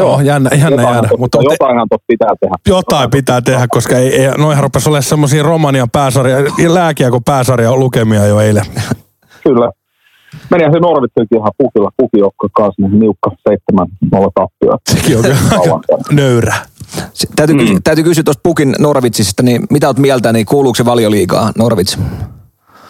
[0.00, 1.08] Joo, jännä, jännä Jotainhan jäädä.
[1.18, 2.54] Mutta te, pitää tehdä.
[2.66, 6.36] jotain pitää tehdä, koska ei, ei, noihän rupesi olemaan semmoisia Romanian pääsarja,
[6.68, 8.64] lääkiä kuin pääsarja lukemia jo eilen.
[9.44, 9.70] Kyllä.
[10.50, 13.54] Menihän se Norvitsenkin ihan pukilla, pukijoukko kanssa, niin niukka 7-0
[14.34, 14.78] tappio.
[14.90, 15.36] Sekin on kyllä
[16.10, 16.54] nöyrä.
[17.36, 17.82] Täytyy, mm.
[17.84, 21.98] täytyy kysyä tuosta Pukin Norvitsista, niin mitä oot mieltä, niin kuuluuko se valioliigaa Norvits?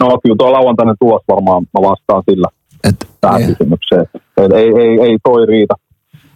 [0.01, 2.49] No kyllä tuo lauantainen tulos varmaan, mä vastaan sillä
[2.85, 3.57] Et, tähän niin.
[3.57, 4.07] kysymykseen.
[4.15, 5.75] Et ei, ei, ei toi riitä.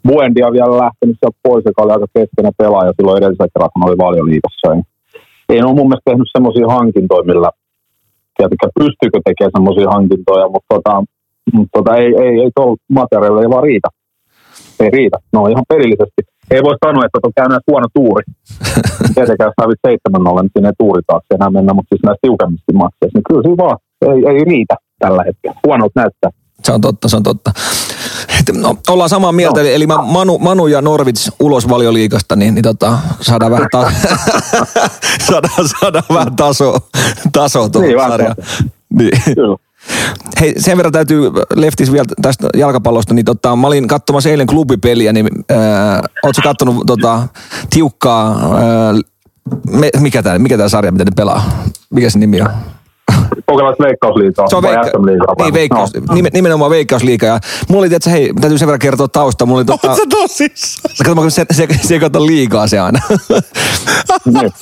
[0.09, 3.89] Buendia on vielä lähtenyt sieltä pois, joka oli aika keskeinen pelaaja silloin edellisellä kerralla, kun
[3.89, 4.67] oli valioliigassa.
[4.73, 4.81] Ei,
[5.53, 7.51] ei ole mun mielestä tehnyt semmoisia hankintoja, millä
[8.37, 10.95] tietenkään pystyykö tekemään semmoisia hankintoja, mutta tota,
[11.53, 13.89] mutta tota, ei, ei, ei tuolla materiaalilla ei vaan riitä.
[14.81, 15.17] Ei riitä.
[15.33, 16.21] No ihan pelillisesti.
[16.51, 18.25] Ei voi sanoa, että on käynyt huono tuuri.
[19.15, 22.25] Tietenkään jos hävit 7 0 niin siinä ei tuuri taakse enää mennä, mutta siis näistä
[22.27, 23.79] tiukemmista matseista, niin kyllä siinä vaan
[24.11, 25.57] ei, ei riitä tällä hetkellä.
[25.67, 26.31] Huonolta näyttää.
[26.67, 27.53] Se on totta, se on totta.
[28.41, 29.67] Et, no, ollaan samaa mieltä, No.
[29.67, 33.93] eli, eli mä Manu, Manu ja Norvits ulos valioliigasta, niin, niin tota, saadaan vähän, ta-
[35.31, 36.79] saadaan, saadaan vähän tasoa,
[37.33, 38.37] tasoa tuohon Niin, sarjaan.
[38.99, 39.23] Niin.
[39.35, 39.57] Kyllä.
[40.41, 45.13] Hei, sen verran täytyy Leftis vielä tästä jalkapallosta, niin tota, mä olin katsomassa eilen klubipeliä,
[45.13, 45.59] niin äh,
[46.23, 47.29] ootko kattonut tota,
[47.71, 48.97] tiukkaa, äh,
[49.71, 51.63] me, mikä tämä mikä tää sarja, mitä ne pelaa?
[51.91, 52.49] Mikä se nimi on?
[53.59, 54.45] Se?
[54.51, 55.47] Se on vai veikka- SM-liigaa vai?
[55.47, 56.15] niin, veikkaus, No.
[56.15, 57.27] nime- nimenomaan veikkausliiga.
[57.27, 59.47] Ja mulla oli, että hei, täytyy sen verran kertoa tausta.
[59.47, 60.95] Mulla oli tota, se tosissaan?
[61.05, 63.01] kato, mä se, se, se, kato liikaa se aina.
[64.25, 64.53] Niin.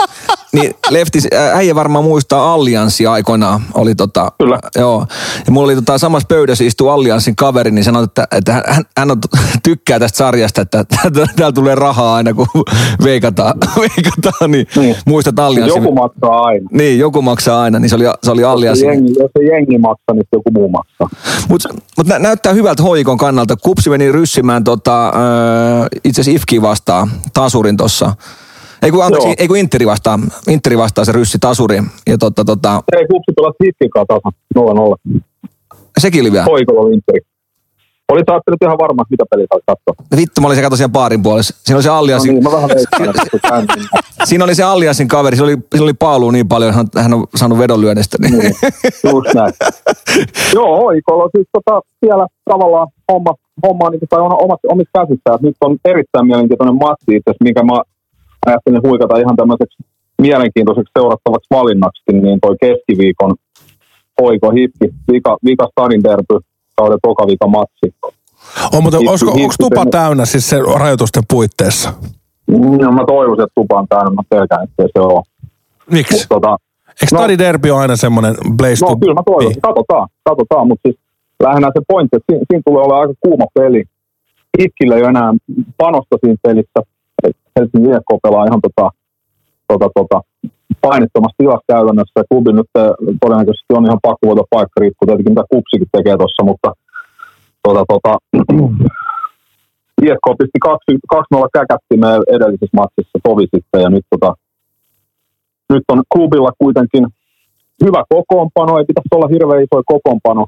[0.53, 3.61] Niin Lefti, äh, äijä varmaan muistaa Allianssi aikoinaan.
[3.75, 4.59] Oli tota, Kyllä.
[4.79, 5.07] Joo.
[5.47, 9.11] Ja mulla oli tota, samassa pöydässä istuu Allianssin kaveri, niin sanoi, että, että hän, hän
[9.11, 9.19] on,
[9.63, 10.85] tykkää tästä sarjasta, että
[11.37, 12.47] täällä tulee rahaa aina, kun
[13.05, 13.55] veikataan.
[13.81, 14.97] veikataan niin, Niin.
[15.07, 15.83] muistat Allianssin.
[15.83, 16.69] Joku maksaa aina.
[16.73, 18.89] Niin, joku maksaa aina, niin se oli, se oli Jos Allianssin.
[18.91, 21.09] ei jengi, jos ei jengi maksa, niin joku muu maksaa.
[21.49, 23.57] Mutta mut nä- näyttää hyvältä hoikon kannalta.
[23.57, 25.13] Kupsi meni ryssimään tota,
[26.05, 28.15] itse asiassa Ifki vastaan tasurin tossa.
[28.83, 31.83] Ei kun, anteeksi, ei kun Interi vastaan, Interi vastaan se ryssi tasuri.
[32.07, 35.21] Ja tota, tota, Ei kupsi pelasi hitkikaa tasan 0-0.
[36.01, 36.45] sekin oli vielä.
[36.45, 37.21] Hoikolla Interi.
[38.13, 40.07] Olit ajattelut ihan varmasti, mitä peliä saat katsoa.
[40.17, 41.57] Vittu, mä olin se kato siellä baarin puolessa.
[41.65, 43.75] Siinä oli se No Allianssin, niin, mä vähän niin,
[44.29, 45.37] siinä oli se Allianssin kaveri.
[45.37, 48.17] Siinä oli, siinä oli Paulu niin paljon, hän, hän on saanut vedonlyönnestä.
[48.21, 48.39] Niin.
[48.39, 48.55] niin,
[49.13, 49.53] just näin.
[50.57, 53.35] Joo, Hoikolla on siis tota, siellä tavallaan homma,
[53.67, 55.39] homma niin, tai on omat, omissa käsissä.
[55.43, 57.83] Nyt on erittäin mielenkiintoinen matsi itse minkä mä
[58.47, 59.79] ajattelin huikata ihan tämmöiseksi
[60.23, 63.35] mielenkiintoiseksi seurattavaksi valinnaksi, niin toi keskiviikon
[64.21, 66.39] Hoiko Hippi, vika, vika Stadin derby,
[66.77, 67.95] kauden toka vika matsi.
[68.73, 71.93] On, mutta olisiko, onko tupa täynnä siis se rajoitusten puitteissa?
[72.81, 75.23] No, mä toivoisin, että tupa on täynnä, mä pelkään, että se on.
[75.91, 76.15] Miksi?
[76.15, 76.57] Mut, tota,
[77.03, 77.39] Eikö No.
[77.39, 79.53] Derby aina semmoinen blaze No kyllä mä toivon.
[79.63, 80.99] Katsotaan, katsotaan, mutta siis
[81.43, 83.85] lähinnä se pointti, että siinä, siinä tulee olla aika kuuma peli.
[84.59, 85.33] Itkillä ei ole enää
[85.77, 86.81] panosta siinä pelissä.
[87.61, 88.87] Helsingin IFK pelaa ihan tota,
[89.69, 90.19] tota, tota,
[90.87, 92.29] painettomassa tilassa käytännössä.
[92.31, 92.91] Klubi nyt eh,
[93.23, 96.69] todennäköisesti on ihan pakko voida paikka, riippuu tietenkin mitä kupsikin tekee tuossa, mutta
[97.65, 98.13] tota, tota,
[100.05, 100.59] IFK pisti
[101.37, 104.31] 2-0 käkättimeen edellisessä matsissa tovi sitten ja nyt, tota,
[105.73, 107.05] nyt on klubilla kuitenkin
[107.85, 110.47] hyvä kokoonpano, ei pitäisi olla hirveän isoja kokoonpano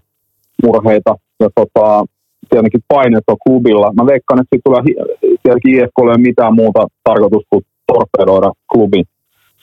[0.63, 1.15] murheita.
[1.41, 2.05] Ja tota,
[2.53, 3.93] tietenkin paineet on klubilla.
[3.99, 5.01] Mä veikkaan, että siitä tulee hi-
[5.43, 9.05] tietenkin IFKlle ei ole mitään muuta tarkoitus kuin torpedoida klubin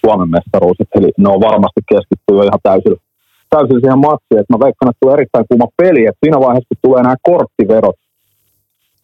[0.01, 0.77] Suomen mestaruus.
[0.95, 2.99] Eli ne on varmasti keskittyy jo ihan täysillä,
[3.53, 4.49] täysillä siihen matsiin.
[4.53, 6.01] Mä veikkaan, että tulee erittäin kuuma peli.
[6.05, 7.99] Et siinä vaiheessa, kun tulee nämä korttiverot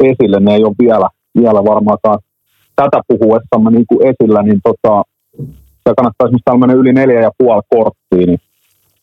[0.10, 1.08] esille, ne ei ole vielä,
[1.42, 2.20] vielä varmaankaan
[2.76, 4.94] tätä puhuessamme niin kuin esillä, niin tota,
[5.84, 8.40] se kannattaa esimerkiksi tämmöinen yli neljä ja puoli korttia, niin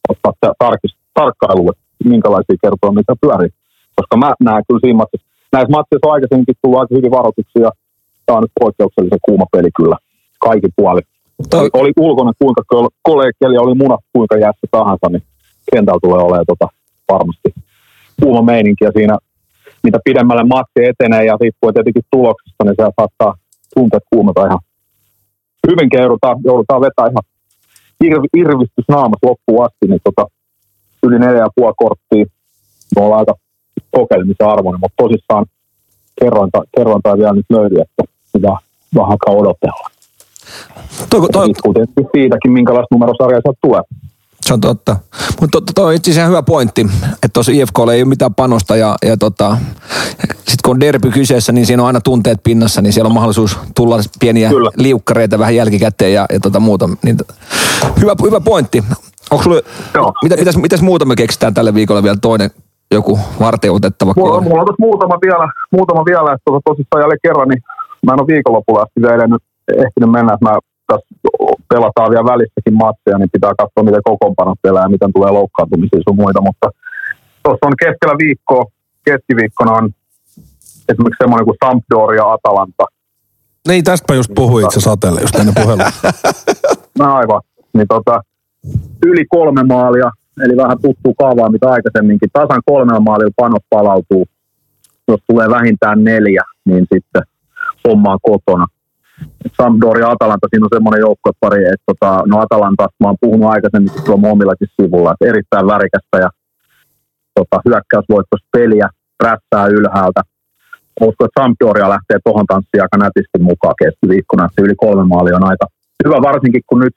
[0.09, 3.51] ottaa tarkist, tarkkailuun, että minkälaisia kertoa, mitä pyörii.
[3.97, 7.71] Koska mä näen kyllä siinä matsissa, näissä matsissa on aikaisemminkin tullut aika hyvin varoituksia.
[8.27, 9.97] Tämä on nyt poikkeuksellisen kuuma peli kyllä,
[10.47, 11.01] kaikki puoli.
[11.51, 15.23] Toi- Oli, ulkona kuinka kol- kollegiali, oli munat kuinka jäässä tahansa, niin
[15.73, 16.69] kentällä tulee olemaan tota,
[17.13, 17.49] varmasti
[18.23, 19.19] kuuma meininki ja siinä
[19.83, 23.35] mitä pidemmälle matsi etenee ja riippuen tietenkin tuloksesta, niin siellä saattaa
[23.75, 24.59] tunteet kuumata ihan
[25.71, 27.25] hyvinkin joudutaan, joudutaan vetämään ihan
[28.05, 30.27] irv, irvistys naamas loppuun asti, niin tota,
[31.03, 32.25] yli neljä ja puoli korttia,
[32.97, 33.35] me ollaan aika
[33.91, 35.47] kokeilemisen arvoinen, mutta tosissaan
[36.21, 38.03] kerrointa, kerrointa ei vielä nyt löydy, että
[38.35, 38.57] hyvä
[38.97, 39.91] vähän odotella.
[41.11, 43.83] Toi, toi, tietysti siitäkin, minkälaista numerosarjaa sieltä tulee.
[44.41, 44.97] Se on totta.
[45.41, 48.77] Mutta to, to, on itse asiassa hyvä pointti, että tuossa IFKlla ei ole mitään panosta
[48.77, 49.57] ja, ja tota,
[50.37, 53.59] sitten kun on derby kyseessä, niin siinä on aina tunteet pinnassa, niin siellä on mahdollisuus
[53.77, 54.71] tulla pieniä Kyllä.
[54.77, 56.89] liukkareita vähän jälkikäteen ja, ja tota muuta.
[57.03, 57.17] Niin,
[58.01, 58.85] hyvä, hyvä pointti.
[59.31, 59.63] Onko sulle,
[59.95, 60.13] Joo.
[60.23, 62.51] mitä, mitäs, mitäs muuta me keksitään tälle viikolla vielä toinen
[62.93, 64.13] joku varteutettava?
[64.17, 64.49] Mulla, koodi?
[64.49, 67.63] mulla on muutama vielä, muutama vielä että tuossa tosissaan jälleen kerran, niin
[68.07, 69.43] mä en ole viikonlopulla asti vielä edennyt,
[69.85, 70.59] ehtinyt mennä, että mä
[70.91, 71.09] tässä
[71.73, 76.21] pelataan vielä välissäkin matseja, niin pitää katsoa, miten kokoonpanot elää ja miten tulee loukkaantumisia sun
[76.23, 76.67] muita, mutta
[77.43, 78.65] tuossa on keskellä viikkoa,
[79.05, 79.85] keskiviikkona on
[80.89, 82.85] esimerkiksi semmoinen kuin Sampdoria Atalanta.
[83.69, 85.91] Niin, tästäpä just puhuin itse satelle just ennen puhelua.
[86.99, 87.41] No aivan.
[87.75, 88.23] Niin tota,
[89.07, 92.31] yli kolme maalia, eli vähän tuttu kaavaa mitä aikaisemminkin.
[92.33, 94.25] Tasan kolmella maalilla panos palautuu.
[95.09, 97.23] Jos tulee vähintään neljä, niin sitten
[97.89, 98.67] homma on kotona.
[99.57, 104.21] Sampdoria Atalanta, siinä on semmoinen joukkuepari, että tota, no Atalantasta mä oon puhunut aikaisemmin tuolla
[104.21, 106.31] mun omillakin sivulla, että erittäin värikästä ja
[107.35, 110.21] tota, hyökkäysvoittoista peliä, prässää ylhäältä.
[111.01, 115.51] Uskon, että Sampdoria lähtee tuohon tanssiin aika nätisti mukaan keskiviikkona, että yli kolme maalia on
[115.53, 115.67] aika
[116.05, 116.97] hyvä, varsinkin kun nyt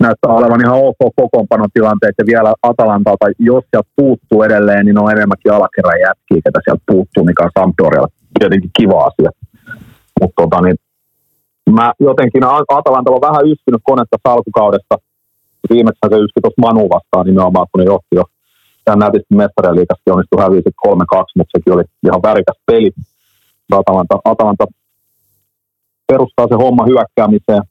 [0.00, 5.52] näyttää olevan ihan ok kokoonpanotilanteet ja vielä Atalantalta, jos sieltä puuttuu edelleen, niin on enemmänkin
[5.52, 8.08] alakerran jätkiä, ketä sieltä puuttuu, mikä on Sampdorialla
[8.38, 9.30] tietenkin kiva asia.
[10.20, 10.76] Mutta tota, niin,
[11.70, 12.44] mä jotenkin
[12.78, 14.94] Atalanta on vähän yskinyt konetta alkukaudesta.
[15.70, 18.24] Viimeksi se yski tuossa Manu vastaan nimenomaan, kun ne johti jo
[18.84, 22.90] tämän nätisti mestarien liikasta onnistui häviä sitten 3-2, mutta sekin oli ihan värikäs peli.
[23.72, 24.64] Atalanta, Atalanta
[26.06, 27.62] perustaa se homma hyökkäämiseen.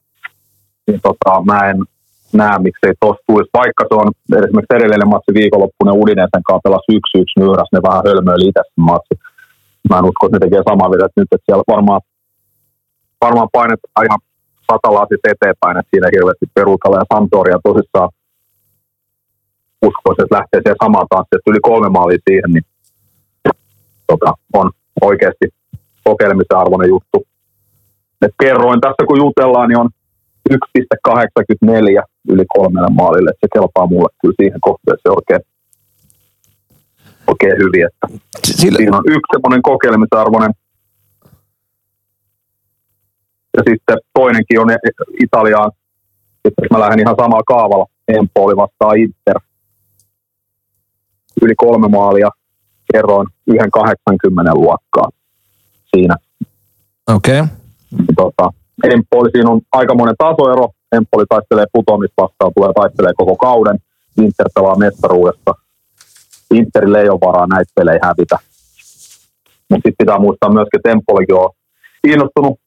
[0.87, 1.77] Niin tota, mä en
[2.33, 3.49] näe, miksei tosta tulisi.
[3.61, 4.09] Vaikka se on
[4.43, 9.13] esimerkiksi edellinen matsi viikonloppuinen Udinesen kanssa pelasi yksi yksi nyyräs, ne vähän hölmöili itse matsi.
[9.89, 12.01] Mä en usko, että ne tekee samaa vielä nyt, että siellä varmaan,
[13.25, 14.21] varmaan painetaan ihan
[14.71, 18.09] satalaasis eteenpäin, että siinä hirveästi Perukalla ja Sampdoria tosissaan
[19.87, 22.65] uskoisin, että lähtee siihen samaan tanssiin, että yli kolme maalia siihen, niin
[24.07, 24.67] tota, on
[25.01, 25.45] oikeasti
[26.03, 27.17] kokeilemisen arvoinen juttu.
[28.21, 29.89] Et kerroin tässä, kun jutellaan, niin on
[30.49, 33.31] 1,84 yli kolmelle maalille.
[33.31, 35.41] Se kelpaa mulle kyllä siihen kohteeseen oikein,
[37.27, 37.85] oikein hyvin.
[37.85, 38.07] Että
[38.43, 40.53] Sillä, siinä on yksi semmoinen kokeilemisen arvoinen.
[43.57, 44.67] Ja sitten toinenkin on
[45.23, 45.71] Italiaan.
[46.33, 49.39] Sitten mä lähden ihan samalla kaavalla, Empoli vastaa Inter.
[51.41, 52.29] Yli kolme maalia,
[52.93, 55.09] kerroin yhden 80 luokkaa
[55.95, 56.15] siinä.
[57.07, 57.39] okei.
[57.39, 57.55] Okay.
[57.91, 58.49] Niin tota,
[58.83, 60.69] Empoli, siinä on aikamoinen tasoero.
[60.91, 63.77] Empoli taistelee putoamista vastaan, tulee taistelee koko kauden.
[64.17, 65.53] Inter pelaa mestaruudesta.
[66.53, 68.37] Interille ei ole varaa näitä pelejä hävitä.
[69.69, 71.49] Mutta sitten pitää muistaa myöskin, että Empolikin on
[72.07, 72.59] innostunut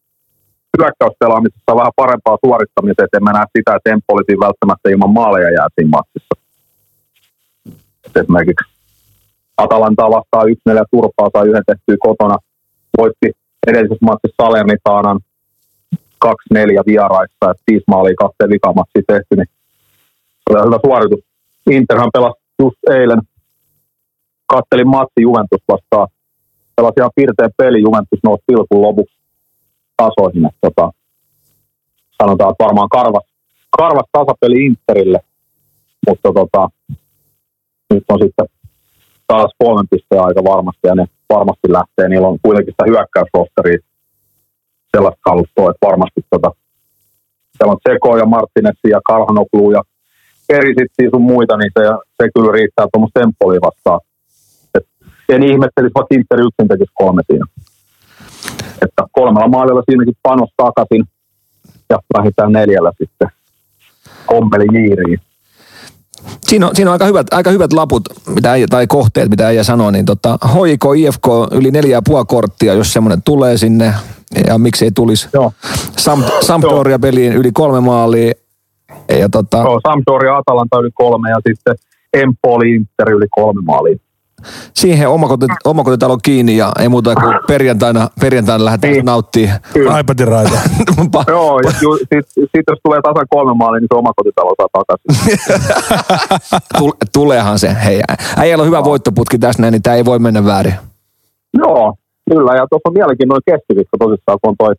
[0.79, 5.51] hyökkäyspelaamisessa vähän parempaa suorittamista, että en mä näe sitä, että Empoli siinä välttämättä ilman maaleja
[5.51, 6.35] jää siinä matsissa.
[8.07, 8.73] Et esimerkiksi
[9.57, 12.37] Atalantaa vastaan 1-4 turpaa sai yhden tehtyä kotona.
[12.99, 13.27] Voitti
[13.67, 15.21] edellisessä matsissa Salernitaanan
[16.27, 16.29] 2-4
[16.87, 19.49] vieraissa, että viisi maalia kahteen vikamatsia tehty, niin
[20.51, 21.25] oli hyvä suoritus.
[21.71, 23.23] Interhan pelasi just eilen,
[24.47, 26.09] kattelin matsi Juventus vastaan,
[26.77, 29.17] pelasi ihan pirteä peli, Juventus nousi pilkun lopuksi
[29.97, 30.93] tasoihin, että tota,
[32.23, 33.27] sanotaan, että varmaan karvas,
[33.79, 35.21] karvas tasapeli Interille,
[36.09, 36.69] mutta tota,
[37.91, 38.47] nyt on sitten
[39.27, 43.92] taas kolmen pisteen aika varmasti, ja ne varmasti lähtee, niillä on kuitenkin sitä hyökkäysrosteria
[44.97, 46.51] sellaista kalustoa, että varmasti tota,
[47.57, 49.83] siellä on Seko ja Martinez ja Karhanoglu ja
[50.49, 51.85] Perisitsi sun muita, niin se,
[52.23, 54.01] se kyllä riittää tuommoista tempolia vastaan.
[54.75, 54.87] Et
[55.29, 57.47] en ihmettelisi, vaikka Inter yksin tekisi kolme siinä.
[58.85, 61.05] Että kolmella maalilla siinäkin panos takaisin
[61.91, 63.29] ja vähintään neljällä sitten
[64.27, 65.21] kommeli jiiriin.
[66.41, 69.65] Siinä on, siinä on aika, hyvät, aika hyvät laput mitä äijä, tai kohteet, mitä äijä
[69.65, 69.91] sanoo.
[69.91, 73.95] Niin tota, hoiko IFK yli neljä puoli korttia, jos semmoinen tulee sinne.
[74.47, 75.29] Ja miksei tulisi.
[75.97, 78.33] Sam, Sampdoria peliin yli kolme maalia.
[79.19, 81.75] Ja tota, Joo, Sampdoria Atalanta yli kolme ja sitten
[82.13, 83.97] Empoli Inter yli kolme maalia.
[84.75, 89.05] Siihen omakoti, omakotitalo kiinni ja ei muuta kuin perjantaina, perjantaina lähdetään Niin.
[89.05, 89.61] nauttimaan.
[90.01, 90.59] iPadin raita.
[91.29, 95.39] Joo, ja ju, sit, sit, jos tulee tasan kolme maalia, niin se omakotitalo saa takaisin.
[96.79, 97.77] Tul- tuleehan se.
[97.85, 98.01] Hei,
[98.37, 100.75] äijällä on hyvä voittoputki tässä näin, niin tämä ei voi mennä väärin.
[101.59, 101.95] Joo,
[102.31, 102.53] kyllä.
[102.55, 104.75] Ja tuossa on vieläkin noin keskiviikko tosissaan, kun on toi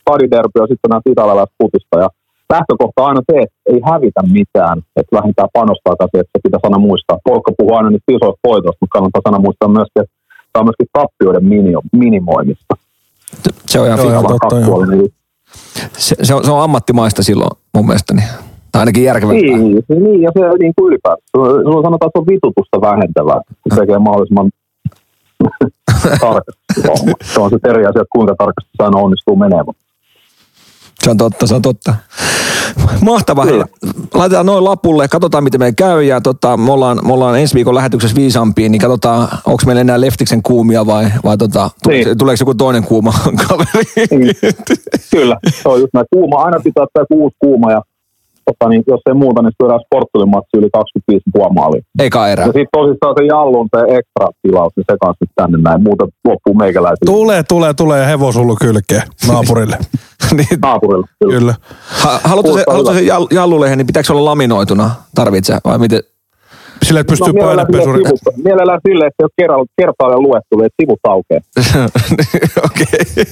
[0.00, 1.98] stadiderby ja sitten nämä italialaiset putista.
[1.98, 2.08] Ja
[2.56, 6.66] lähtökohta on aina se, että ei hävitä mitään, että vähintään panostaa takaisin, että se pitäisi
[6.66, 7.24] aina muistaa.
[7.28, 10.14] Polkka puhuu aina niistä isoista voitoista, mutta kannattaa aina muistaa myöskin, että
[10.52, 12.72] tämä on myöskin tappioiden minimo, minimoimista.
[13.70, 14.56] Se on ihan Joo, fi- ihan totta,
[15.98, 18.22] se, se, on, se on ammattimaista silloin mun mielestäni.
[18.72, 19.58] Tai ainakin järkevämpää.
[19.58, 21.28] Niin, se- niin, ja se niin kuin ylipäätään.
[21.36, 24.50] Sulla sanotaan, että se on vitutusta vähentävää, kun tekee mahdollisimman
[26.20, 26.62] tarkasti.
[27.32, 29.66] Se on se eri asia, kuinka tarkasti se aina onnistuu menemään.
[31.04, 31.94] Se on totta, se on totta.
[33.00, 33.44] Mahtavaa.
[33.44, 33.62] Hei,
[34.14, 36.02] laitetaan noin lapulle, katsotaan miten meillä käy.
[36.02, 40.00] Ja tota, me, ollaan, me ollaan ensi viikon lähetyksessä viisampiin, niin katsotaan, onko meillä enää
[40.00, 42.18] Leftiksen kuumia vai, vai tota, tuleeko, Niin.
[42.18, 43.12] tuleeko joku toinen kuuma
[43.48, 43.84] kaveri.
[44.10, 44.34] Niin.
[45.10, 46.06] Kyllä, se on just näin.
[46.12, 47.82] Kuuma, aina pitää ottaa kuusi kuuma ja
[48.48, 51.82] tota, niin, jos ei muuta, niin syödään sporttilin matsi yli 25,5 maalia.
[51.98, 52.42] Eka erä.
[52.42, 55.82] Ja sitten tosissaan se Jallun se ekstra tilaus, niin se kanssa nyt tänne näin.
[55.82, 59.76] Muuten loppuu meikäläisille Tulee, tulee, tulee hevosullu kylkeen naapurille.
[60.38, 61.06] niin, naapurille.
[61.24, 61.38] Kyllä.
[61.38, 61.54] Kyllä.
[62.02, 64.90] ha, haluatko se, haluatko se jall- jallulehen, niin pitääkö se olla laminoituna?
[65.14, 66.00] Tarvitsee vai miten?
[66.82, 67.66] Sille, että pystyy No, silleen
[68.06, 71.40] sivut, mielellään silleen, että jos kerralla, kertaalleen luettu, että sivut aukeaa.
[72.66, 73.24] Okei.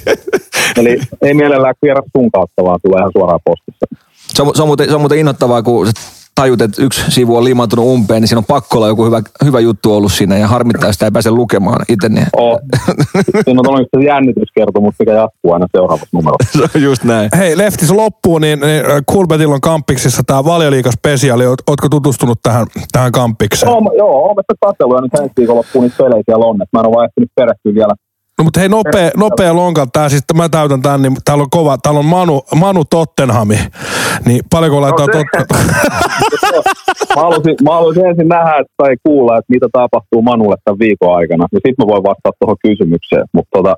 [0.77, 3.87] Eli ei mielellään kierrä sun kautta, vaan tulee ihan suoraan postissa.
[4.35, 5.87] Se on, se, on muuten, se on muuten innoittavaa, kun
[6.35, 9.61] tajut, että yksi sivu on liimaantunut umpeen, niin siinä on pakko olla joku hyvä, hyvä
[9.61, 12.09] juttu ollut siinä ja harmittaa, jos sitä ei pääse lukemaan itse.
[12.09, 12.27] Niin.
[12.37, 12.61] Oo.
[13.45, 16.53] Siinä on todennäköisesti se jännityskertomus, mikä jatkuu aina seuraavassa numerossa.
[16.59, 17.31] Se on just näin.
[17.37, 21.45] Hei, Leftis loppuun, niin, niin äh, Coolbetilla on kampiksissa tämä valioliikaspesiaali.
[21.47, 23.73] Oot- Ootko tutustunut tähän, tähän kampikseen?
[23.73, 26.63] No, joo, olen sitä katsellut ja nyt ensi viikonloppuun niitä pelejä siellä on.
[26.63, 27.95] että Mä en ole vaan ehtinyt perehtyä vielä.
[28.43, 29.91] No mutta hei, nopea, nopea lonkalta.
[29.93, 31.79] Tää siis, mä täytän tän, niin täällä on kova.
[31.79, 33.59] Täällä on Manu, Manu Tottenhami.
[34.27, 35.69] Niin paljonko laittaa se- Tottenham?
[37.17, 41.17] Mä haluaisin, mä haluaisin ensin nähdä että, tai kuulla, että mitä tapahtuu Manulle tämän viikon
[41.17, 41.47] aikana.
[41.53, 43.25] Ja sitten mä voin vastata tuohon kysymykseen.
[43.33, 43.75] Mutta tota,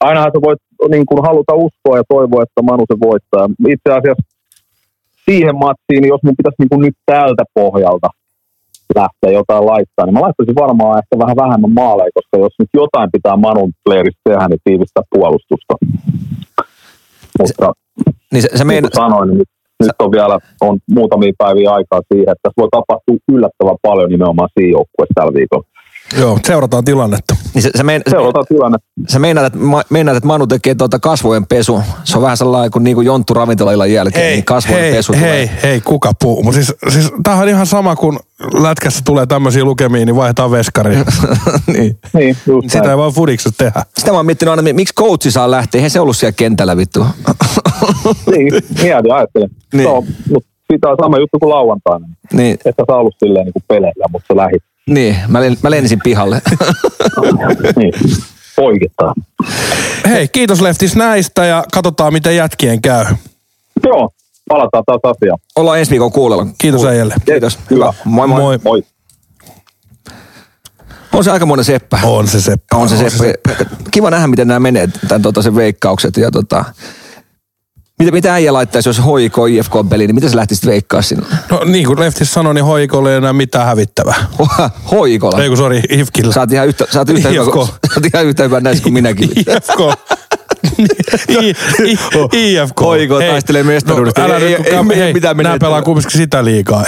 [0.00, 0.60] ainahan sä voit
[0.90, 3.44] niin kuin haluta uskoa ja toivoa, että Manu se voittaa.
[3.68, 4.24] Itse asiassa
[5.24, 8.08] siihen matsiin, niin jos mun pitäisi niin kuin nyt tältä pohjalta
[8.94, 13.08] lähteä jotain laittaa, niin mä laittaisin varmaan ehkä vähän vähemmän maaleja, koska jos nyt jotain
[13.12, 15.74] pitää Manun leiristä tehdä, niin tiivistää puolustusta.
[17.38, 17.72] Mutta
[18.32, 19.48] Niin se, se niin meina, kuin sanoin, niin nyt,
[19.82, 24.48] nyt on vielä on muutamia päiviä aikaa siihen, että tässä voi tapahtua yllättävän paljon nimenomaan
[24.54, 25.64] siinä joukkueessa tällä viikolla.
[26.20, 27.31] Joo, seurataan tilannetta.
[27.54, 28.78] Niin se, se, meina, se, Seurataan tilanne.
[29.08, 31.82] se meinaat, että, ma- meinaat, että Manu tekee tuota kasvojen pesu.
[32.04, 35.20] Se on vähän sellainen kuin, niin kuin Jonttu ravintolaillan jälkeen, niin kasvojen hei, pesu hei,
[35.20, 35.50] tulee.
[35.62, 36.42] hei, kuka puhuu?
[36.42, 38.18] Mut Siis, siis tämähän on ihan sama, kun
[38.62, 41.04] lätkässä tulee tämmöisiä lukemia, niin vaihdetaan veskariin.
[41.76, 41.98] niin.
[42.12, 42.36] Niin,
[42.68, 43.82] Sitä ei vaan fudiksessa tehdä.
[43.98, 45.78] Sitä mä oon miettinyt aina, miksi coachi saa lähteä.
[45.78, 47.06] Eihän se ollut siellä kentällä vittu.
[48.26, 49.50] Niin, mietin, ajattelin.
[49.50, 49.58] Niin.
[49.72, 49.84] Niin.
[49.88, 52.06] No, mutta siitä on sama juttu kuin lauantaina.
[52.32, 54.62] niin, Että sä ollut silleen niin kuin peleillä, mutta sä lähit.
[54.86, 56.42] Niin, mä, len, mä lensin pihalle.
[57.76, 57.92] niin.
[58.56, 59.14] Poikittaa.
[60.08, 63.04] Hei, kiitos Leftis näistä ja katsotaan, miten jätkien käy.
[63.84, 64.10] Joo,
[64.48, 65.38] palataan taas asiaan.
[65.56, 66.46] Ollaan ensi viikon kuulolla.
[66.58, 67.14] Kiitos äijälle.
[67.26, 67.58] Kiitos.
[67.70, 67.92] Hyvä.
[68.04, 68.40] Moi moi.
[68.40, 68.58] Moi.
[68.64, 68.82] Moi.
[71.12, 71.98] On se aikamoinen seppä.
[72.02, 72.76] On se Seppä.
[72.76, 73.50] On se seppä.
[73.90, 76.16] Kiva nähdä, miten nämä menee, tämän tota, sen veikkaukset.
[76.16, 76.64] Ja tota,
[78.04, 81.26] mitä, mitä äijä laittaisi, jos HIK IFK-peli, niin mitä sä lähtisit veikkaa sinne?
[81.50, 84.26] No niin kuin Leftis sanoi, niin hoikolle ei enää mitään hävittävää.
[84.92, 85.42] Hoikola.
[85.42, 86.32] Ei kun sori, Ifkillä.
[86.32, 87.56] Sä oot ihan yhtä, oot yhtä, hyvä, IFK.
[87.56, 89.30] oot ihan yhtä hyvä näissä kuin minäkin.
[89.36, 89.80] IFK.
[91.42, 91.54] I,
[91.84, 91.96] I,
[92.32, 92.80] IFK.
[92.80, 94.20] Hoiko Hei, taistelee mestaruudesta.
[94.20, 96.84] No, älä Ei- ei- ei hei, mitään Nämä pelaa kumminkin sitä liikaa.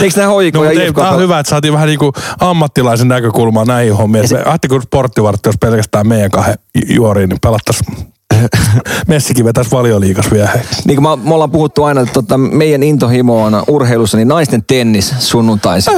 [0.00, 0.96] Eikö nämä Hoiko No, ja ei, IFK?
[0.96, 4.24] tää on hyvä, että saatiin vähän niinku ammattilaisen näkökulmaa näihin hommiin.
[4.46, 7.96] Ajattelin, kun sporttivartti olisi pelkästään meidän kahden ju- juoriin, niin pelattaisiin
[9.08, 10.50] Messikin vetäisi valioliikas vielä.
[10.84, 15.14] Niin kuin me, ollaan puhuttu aina, että tota, meidän intohimo on urheilussa, niin naisten tennis
[15.18, 15.94] sunnuntaisin.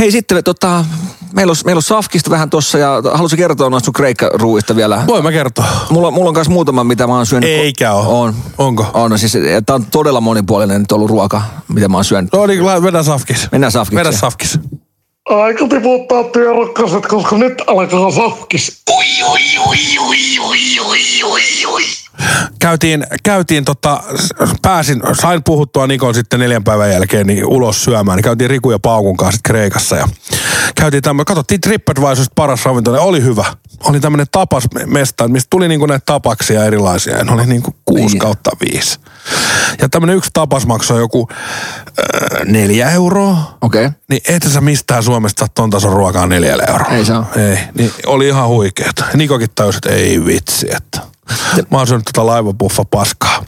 [0.00, 0.84] Hei sitten, tota,
[1.32, 5.04] meillä on, meillä on Safkista vähän tossa ja haluaisin kertoa noista sun kreikkaruuista vielä.
[5.06, 5.66] Voin mä kertoa.
[5.90, 7.50] Mulla, mulla on myös muutama, mitä mä oon syönyt.
[7.50, 8.22] Eikä oo.
[8.22, 8.34] On.
[8.58, 8.86] Onko?
[8.94, 12.32] On, siis tää on todella monipuolinen nyt ollut ruoka, mitä mä oon syönyt.
[12.32, 13.48] No niin, vedä safkis.
[13.52, 14.06] Mennään Safkikseen.
[14.06, 14.58] Vedä safkis.
[15.30, 18.82] Aika tiputtaa työrakkaset, koska nyt alkaa safkis.
[18.90, 21.82] Ui, ui, ui, ui, ui, ui, ui, ui.
[22.58, 24.02] Käytiin, käytiin tota,
[24.62, 28.16] pääsin, sain puhuttua Nikon sitten neljän päivän jälkeen niin ulos syömään.
[28.16, 30.08] Niin käytiin Riku ja Paukun kanssa Kreikassa ja
[30.74, 33.44] käytiin tämmöinen, katsottiin TripAdvisorista paras ravintola oli hyvä.
[33.84, 38.18] Oli tämmöinen tapasmesta, mistä tuli niinku näitä tapaksia erilaisia ja ne oli niinku kuusi Niin.
[38.18, 38.98] kautta viisi.
[39.82, 43.58] Ja tämmöinen yksi tapas maksoi joku äh, neljä euroa.
[43.60, 43.86] Okei.
[43.86, 43.98] Okay.
[44.10, 46.96] Niin et sä mistään Suomesta ton tason ruokaa neljällä eurolla.
[46.96, 47.26] Ei saa.
[47.36, 49.04] Ei, niin oli ihan huikeeta.
[49.14, 51.00] Nikokin tajusi, että ei vitsi, että
[51.70, 53.44] mä oon syönyt tätä laivapuffa paskaa.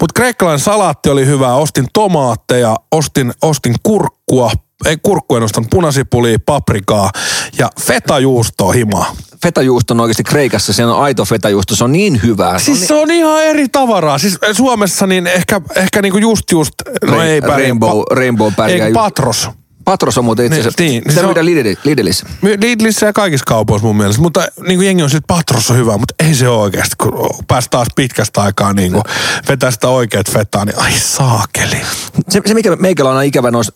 [0.00, 1.54] Mutta kreikkalainen salaatti oli hyvä.
[1.54, 4.50] Ostin tomaatteja, ostin, ostin kurkkua,
[4.86, 7.10] ei kurkku en ostanut, punasipulia, paprikaa
[7.58, 9.16] ja fetajuustoa himaa.
[9.42, 12.58] Fetajuusto on oikeasti Kreikassa, se on aito fetajuusto, se on niin hyvää.
[12.58, 14.18] Se on Siis se on ihan eri tavaraa.
[14.18, 16.72] Siis Suomessa niin ehkä, ehkä niinku just just,
[17.06, 17.70] no Rain- ei pärjää.
[17.70, 18.92] Rainbow- Rainbow pärjää Ei.
[18.92, 19.50] Patros.
[19.88, 20.82] Patros on muuten itse asiassa.
[20.82, 22.26] Niin, niin, Sitä myydään Lidl- Lidlissä.
[22.42, 25.98] Lidlissä ja kaikissa kaupoissa mun mielestä, mutta niin kuin jengi on sitten Patros on hyvä,
[25.98, 29.02] mutta ei se oikeasti, kun pääsi taas pitkästä aikaa niin kuin
[29.48, 31.80] vetää sitä oikeat fetaa, niin ai saakeli.
[32.28, 33.72] Se, se mikä meikällä on aina ikävä noissa,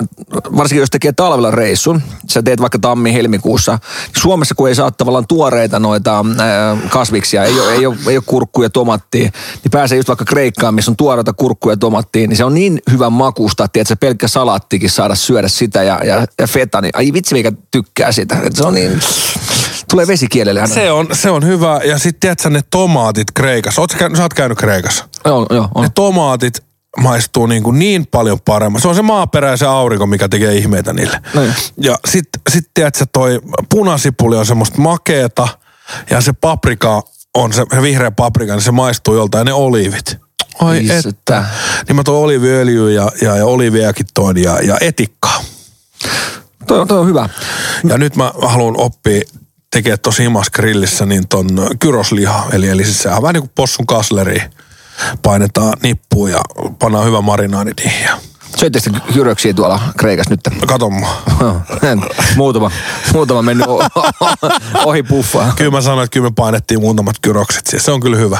[0.57, 5.27] varsinkin jos tekee talvella reissun, sä teet vaikka tammi-helmikuussa, niin Suomessa kun ei saa tavallaan
[5.27, 9.31] tuoreita noita ää, kasviksia, ei ole, ei, ole, ei ole kurkkuja, tomattia,
[9.65, 13.13] niin pääsee just vaikka Kreikkaan, missä on tuoreita kurkkuja, tomattia, niin se on niin hyvän
[13.13, 17.35] makusta, että se pelkkä salaattikin saada syödä sitä ja, ja, ja feta, niin ai vitsi
[17.35, 18.37] mikä tykkää sitä.
[18.45, 19.01] Et se on niin,
[19.91, 20.67] tulee vesikielelle.
[20.67, 21.81] Se on, se on hyvä.
[21.85, 23.81] Ja sitten tiedätkö ne tomaatit Kreikassa.
[23.81, 25.09] Oot sä, käynyt, sä oot käynyt Kreikassa.
[25.25, 25.83] Joo, joo, on.
[25.83, 26.65] Ne tomaatit,
[27.01, 28.81] maistuu niin, kuin niin paljon paremmin.
[28.81, 31.21] Se on se maaperä ja se aurinko, mikä tekee ihmeitä niille.
[31.35, 31.55] Niin.
[31.77, 33.41] Ja sitten sit tiedätkö, toi
[33.71, 35.49] punasipuli on semmoista makeeta
[36.11, 37.03] ja se paprika
[37.35, 40.17] on se, se vihreä paprika, niin se maistuu joltain ja ne oliivit.
[40.61, 41.45] Ai Ai että.
[41.89, 45.45] Niin mä toin oliiviöljyä ja, ja, ja oliiviakin toin ja, ja etikkaa.
[46.67, 47.29] Toi, toi on hyvä.
[47.89, 49.21] Ja nyt mä haluan oppia
[49.73, 51.49] tekee tosi himas grillissä niin ton
[51.79, 52.47] kyrosliha.
[52.53, 54.43] Eli, eli siis sehän on vähän niin kuin possun kasleri.
[55.23, 56.41] Painetaan nippuun ja
[56.79, 58.09] pannaan hyvä marinaadi niihin.
[58.71, 58.81] Te
[59.13, 60.41] kyröksiä tuolla Kreikassa nyt?
[60.67, 61.09] kato mua.
[61.83, 62.03] En.
[62.37, 62.71] muutama,
[63.13, 63.67] muutama mennyt
[64.85, 65.53] ohi puffaa.
[65.57, 67.67] Kyllä mä sanoin, että kyllä me painettiin muutamat kyrokset.
[67.67, 68.39] Siis se on kyllä hyvä.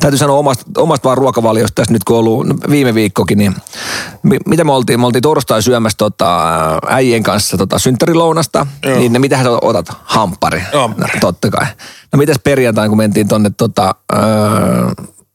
[0.00, 3.54] Täytyy sanoa omasta, omasta vaan ruokavaliosta tässä nyt kun ollut no, viime viikkokin, niin
[4.22, 5.00] mi, mitä me oltiin?
[5.00, 6.48] Me oltiin torstai syömässä tota,
[6.88, 8.98] äijien kanssa tota, synttärilounasta, Joo.
[8.98, 9.86] niin ne, mitähän sä otat?
[10.04, 10.62] Hamppari.
[10.72, 11.12] Hamppari.
[11.14, 11.66] No, totta kai.
[12.12, 14.20] No mitäs perjantai, kun mentiin tonne tota, öö,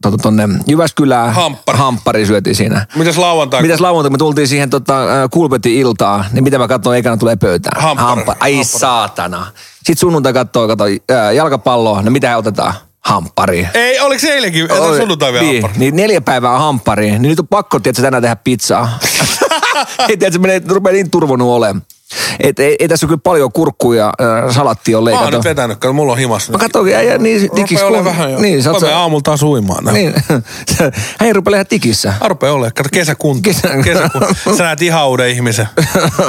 [0.02, 1.34] tota, tonne Jyväskylään.
[1.34, 1.78] Hamppari.
[1.78, 2.86] Hamppari syötiin siinä.
[2.96, 3.62] Mitäs lauantai?
[3.62, 7.18] Mitäs lauantai, kun me tultiin siihen tota, äh, kulpetin iltaan, niin mitä mä katsoin, ekana
[7.18, 7.82] tulee pöytään?
[7.84, 8.10] Hamppari.
[8.40, 8.64] Ai Hamppari.
[8.64, 9.48] saatana.
[9.76, 12.74] Sitten sunnuntai katsoo, kato, äh, jalkapalloa, no mitä otetaan?
[13.00, 13.68] Hamppari.
[13.74, 14.72] Ei, oliko se eilenkin?
[14.72, 15.80] Ei, Oli- sunnuntai vielä niin, hamppari.
[15.80, 19.00] niin, neljä päivää hamppari, niin nyt on pakko, tiedätkö, tänään tehdä pizzaa.
[20.00, 21.82] ei, tiedätkö, se menee, rupeaa niin turvonnut olemaan.
[22.40, 24.14] Et, ei, ei, tässä ole kyllä paljon kurkkuja ja
[24.46, 25.38] äh, salattia on Mä oon leikattu.
[25.38, 26.50] nyt vetänyt, kato, mulla on himas.
[26.50, 28.40] Mä katsoin, äijä niin Rupee tikis olemaan vähän jo.
[28.40, 29.84] Niin, sä mä oot aamulla taas uimaan.
[29.86, 29.94] Niin.
[30.30, 30.44] niin.
[31.20, 32.14] Hän rupeaa ihan tikissä.
[32.22, 32.74] Mä rupeaa olemaan.
[32.74, 33.42] Kato kesäkunto.
[33.44, 34.28] Kesä- Kesäkunto.
[34.58, 35.68] Sä näet ihan uuden ihmisen.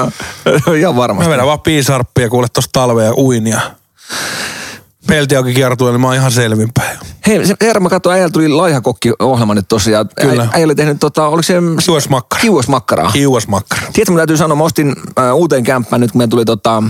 [0.79, 1.31] ihan Mä varmasti.
[1.31, 3.61] vedän vaan piisarppia kuule tosta talvea ja uin ja
[5.11, 6.99] peltiauki kiertuu, niin mä oon ihan selvinpäin.
[7.27, 10.09] Hei, se herra, mä katsoin, äijällä tuli laihakokki-ohjelma nyt tosiaan.
[10.21, 10.49] Kyllä.
[10.53, 11.55] Äijä oli tehnyt, tota, oliko se...
[11.85, 12.41] Kiuasmakkara.
[12.43, 13.13] Kiuasmakkaraa.
[13.13, 13.83] Kiuasmakkara.
[13.93, 16.83] Tiedätkö, mä täytyy sanoa, mä ostin äh, uuteen kämppään nyt, kun meillä tuli tota,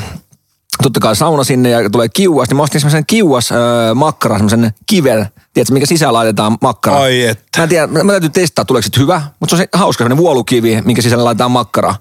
[0.82, 3.58] totta kai sauna sinne ja tulee kiuas, niin mä ostin semmoisen kiuas äh,
[3.94, 6.96] makkara, semmoisen kiven, tiedätkö, mikä sisään laitetaan makkara.
[6.96, 7.58] Ai että.
[7.58, 10.04] Mä en tiedä, mä, mä täytyy testaa, tuleeko se hyvä, mutta se on se hauska
[10.04, 11.94] semmoinen vuolukivi, minkä sisällä laitetaan makkara.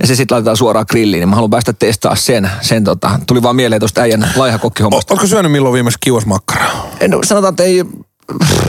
[0.00, 2.50] Ja se sitten laitetaan suoraan grilliin, niin mä haluan päästä testaa sen.
[2.60, 3.20] sen tota.
[3.26, 5.14] Tuli vaan mieleen tuosta äijän laihakokkihommasta.
[5.14, 6.86] Ootko syönyt milloin viimeksi kiuasmakkaraa?
[7.00, 7.84] En, sanotaan, että ei,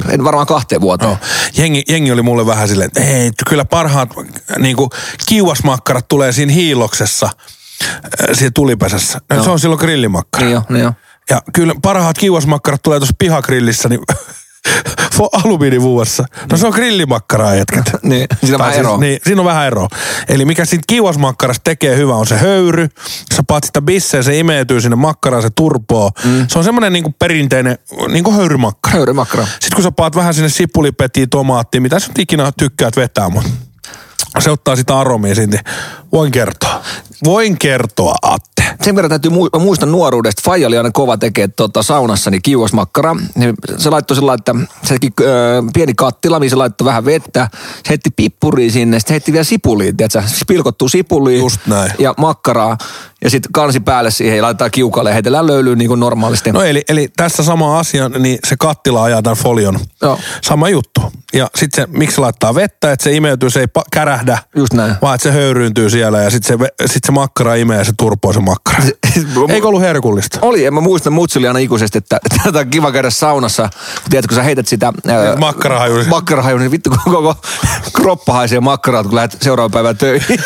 [0.09, 1.09] en varmaan kahteen vuoteen.
[1.09, 1.17] Joo.
[1.57, 4.09] Jengi, jengi oli mulle vähän silleen, että ei, kyllä parhaat
[4.59, 4.89] niin kuin,
[5.25, 7.29] kiuasmakkarat tulee siinä hiiloksessa,
[8.33, 9.19] siinä tulipesässä.
[9.33, 9.43] No.
[9.43, 10.45] Se on silloin grillimakkara.
[10.45, 10.93] Niin jo, niin jo.
[11.29, 14.01] Ja kyllä parhaat kiuasmakkarat tulee tuossa pihagrillissä, niin
[15.43, 16.25] alumiinivuossa.
[16.51, 17.85] No se on grillimakkaraa jätkät.
[18.03, 18.97] Niin, siinä on vähän eroa.
[18.97, 19.87] Niin, siinä on vähän eroa.
[20.27, 22.89] Eli mikä siitä kiuasmakkarasta tekee hyvä on se höyry.
[23.35, 26.11] Sä paat sitä bisseen, se imeytyy sinne makkaraan, se turpoo.
[26.23, 26.45] Mm.
[26.47, 27.77] Se on semmoinen niinku perinteinen
[28.07, 28.95] niinku höyrymakkara.
[28.95, 29.45] Höyrymakkara.
[29.45, 33.49] Sitten kun sä paat vähän sinne sipulipetiä, tomaattia, mitä sä nyt ikinä tykkäät vetää, mutta
[34.39, 35.59] se ottaa sitä aromia niin
[36.11, 36.81] Voin kertoa.
[37.23, 38.48] Voin kertoa, Atte.
[38.81, 42.41] Sen verran täytyy mu- mä muistan nuoruudesta, Faija oli aina kova tekee tota, saunassa niin
[42.41, 43.15] kiuasmakkara.
[43.77, 45.25] Se laittoi sillä että se teki ö,
[45.73, 47.47] pieni kattila, mihin se laittoi vähän vettä.
[47.83, 50.21] Se heitti pippuria sinne, sitten heitti vielä sipulia, tiedätkö?
[50.27, 51.91] Siis pilkottua sipulia Just näin.
[51.99, 52.77] ja makkaraa.
[53.23, 56.51] Ja sitten kansi päälle siihen ja laitetaan kiukalle ja heitellään löylyyn niin kuin normaalisti.
[56.51, 59.79] No eli, eli tässä sama asia, niin se kattila ajaa tämän folion.
[60.01, 60.19] Joo.
[60.43, 61.01] Sama juttu.
[61.33, 64.73] Ja sitten se, miksi se laittaa vettä, että se imeytyy, se ei pa- kärähdä, Just
[64.73, 64.95] näin.
[65.01, 68.33] vaan että se höyryyntyy siellä ja sitten se, sit se makkara imee ja se turpoo
[68.33, 68.58] se makkara.
[69.53, 70.39] Eikö ollut herkullista?
[70.41, 73.69] Oli, en mä muista mutsili aina ikuisesti, että tätä on kiva käydä saunassa.
[74.09, 74.93] Tiedätkö, kun sä heität sitä...
[75.07, 76.05] ää, Makkarahaju.
[76.07, 77.35] Makkarahaju, niin vittu koko, koko
[78.01, 80.39] kroppa haisee makkaraa, kun lähdet seuraavan päivän töihin.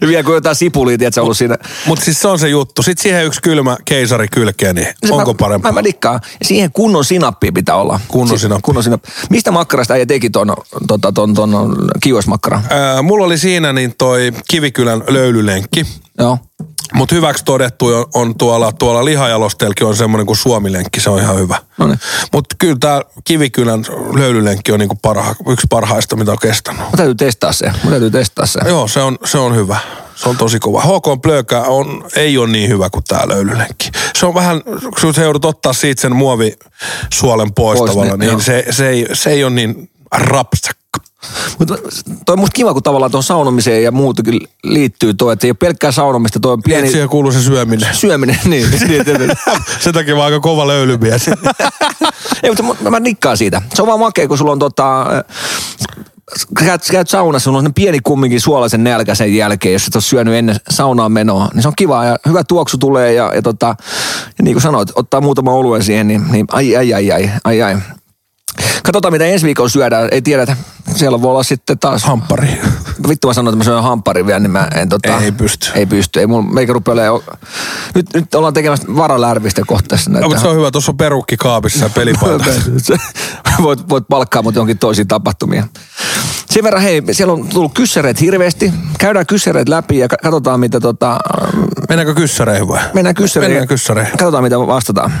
[0.00, 1.58] ja vielä kun jotain sipulia, tiedätkö, ollut siinä.
[1.86, 2.82] Mutta siis se on se juttu.
[2.82, 5.72] Sitten siihen yksi kylmä keisari kylkeen, niin Se onko mä, parempaa?
[5.72, 6.20] Mä, mä dikkaan.
[6.42, 8.00] Siihen kunnon sinappia pitää olla.
[8.08, 8.62] Kunnon Si- sinappi.
[8.62, 9.08] Kunnon sinappi.
[9.30, 10.52] Mistä makkarasta äijä teki ton,
[10.88, 12.62] tota, ton, ton, ton kiuasmakkara?
[12.70, 15.86] Ää, mulla oli siinä niin toi Kivikylän löylylenkki.
[16.18, 16.38] Joo.
[16.92, 21.38] Mutta hyväksi todettu on, on tuolla, tuolla lihajalosteellakin on semmoinen kuin suomilenkki, se on ihan
[21.38, 21.58] hyvä.
[21.78, 21.98] Noniin.
[22.32, 26.80] Mutta kyllä tämä Kivikylän löylylenkki on niinku parha, yksi parhaista, mitä on kestänyt.
[26.80, 27.66] Mä täytyy testaa se.
[27.84, 28.60] Mä täytyy testaa se.
[28.66, 29.76] Joo, se on, se on hyvä.
[30.14, 30.80] Se on tosi kova.
[30.80, 33.90] HK Plökä on, ei ole niin hyvä kuin tämä löylylenkki.
[34.16, 34.62] Se on vähän,
[35.00, 39.06] kun sä joudut ottaa siitä sen muovisuolen pois, Pois, tavallaan, niin, niin, se, se, ei,
[39.12, 40.83] se ei ole niin rapsakka.
[41.58, 41.74] Mutta
[42.26, 45.56] toi on musta kiva, kun tavallaan tuon saunomiseen ja muutakin liittyy toi, että ei ole
[45.60, 46.80] pelkkää saunomista, toi on Pieni...
[46.80, 47.94] pieni Siihen kuuluu se syöminen.
[47.94, 48.38] syöminen.
[48.54, 49.30] Niin, niin, niin, niin.
[49.80, 51.28] Sen takia mä aika kova löylymies.
[52.42, 53.62] Ei, mutta mä, mä nikkaan siitä.
[53.74, 55.02] Se on vaan makea, kun sulla on tota...
[55.02, 55.24] äh,
[56.58, 60.34] Käyt, käyt saunassa, sulla on pieni kumminkin suolaisen nälkä sen jälkeen, jos et ole syönyt
[60.34, 61.48] ennen saunaan menoa.
[61.54, 63.66] Niin se on kiva ja hyvä tuoksu tulee ja, ja, tota,
[64.38, 67.62] ja niin kuin sanoit, ottaa muutama oluen siihen, niin, niin ai, ai, ai, ai, ai,
[67.62, 67.76] ai.
[68.84, 70.08] Katsotaan, mitä ensi viikolla syödään.
[70.10, 70.56] Ei tiedetä.
[70.96, 72.04] Siellä voi olla sitten taas...
[72.04, 72.48] Hamppari.
[73.08, 75.18] Vittu mä sanoin, että mä syön hampparin vielä, niin mä en tota...
[75.18, 75.70] Ei pysty.
[75.74, 76.20] Ei pysty.
[76.20, 77.22] Ei mulla, meikä rupea olemaan...
[77.94, 80.10] Nyt, nyt ollaan tekemässä varalärvistä kohta tässä.
[80.10, 82.44] No, mutta se on hyvä, tuossa on perukki kaapissa ja pelipaita.
[83.62, 85.66] voit, voit palkkaa mut jonkin toisiin tapahtumia.
[86.50, 88.72] Sen verran, hei, siellä on tullut kyssäreet hirveästi.
[88.98, 91.18] Käydään kyssäreet läpi ja ka- katsotaan, mitä tota...
[91.88, 92.80] Mennäänkö kyssäreihin vai?
[92.94, 93.52] Mennään kyssäreihin.
[93.52, 94.10] Mennään kyssäreihin.
[94.10, 95.12] Katsotaan, mitä vastataan.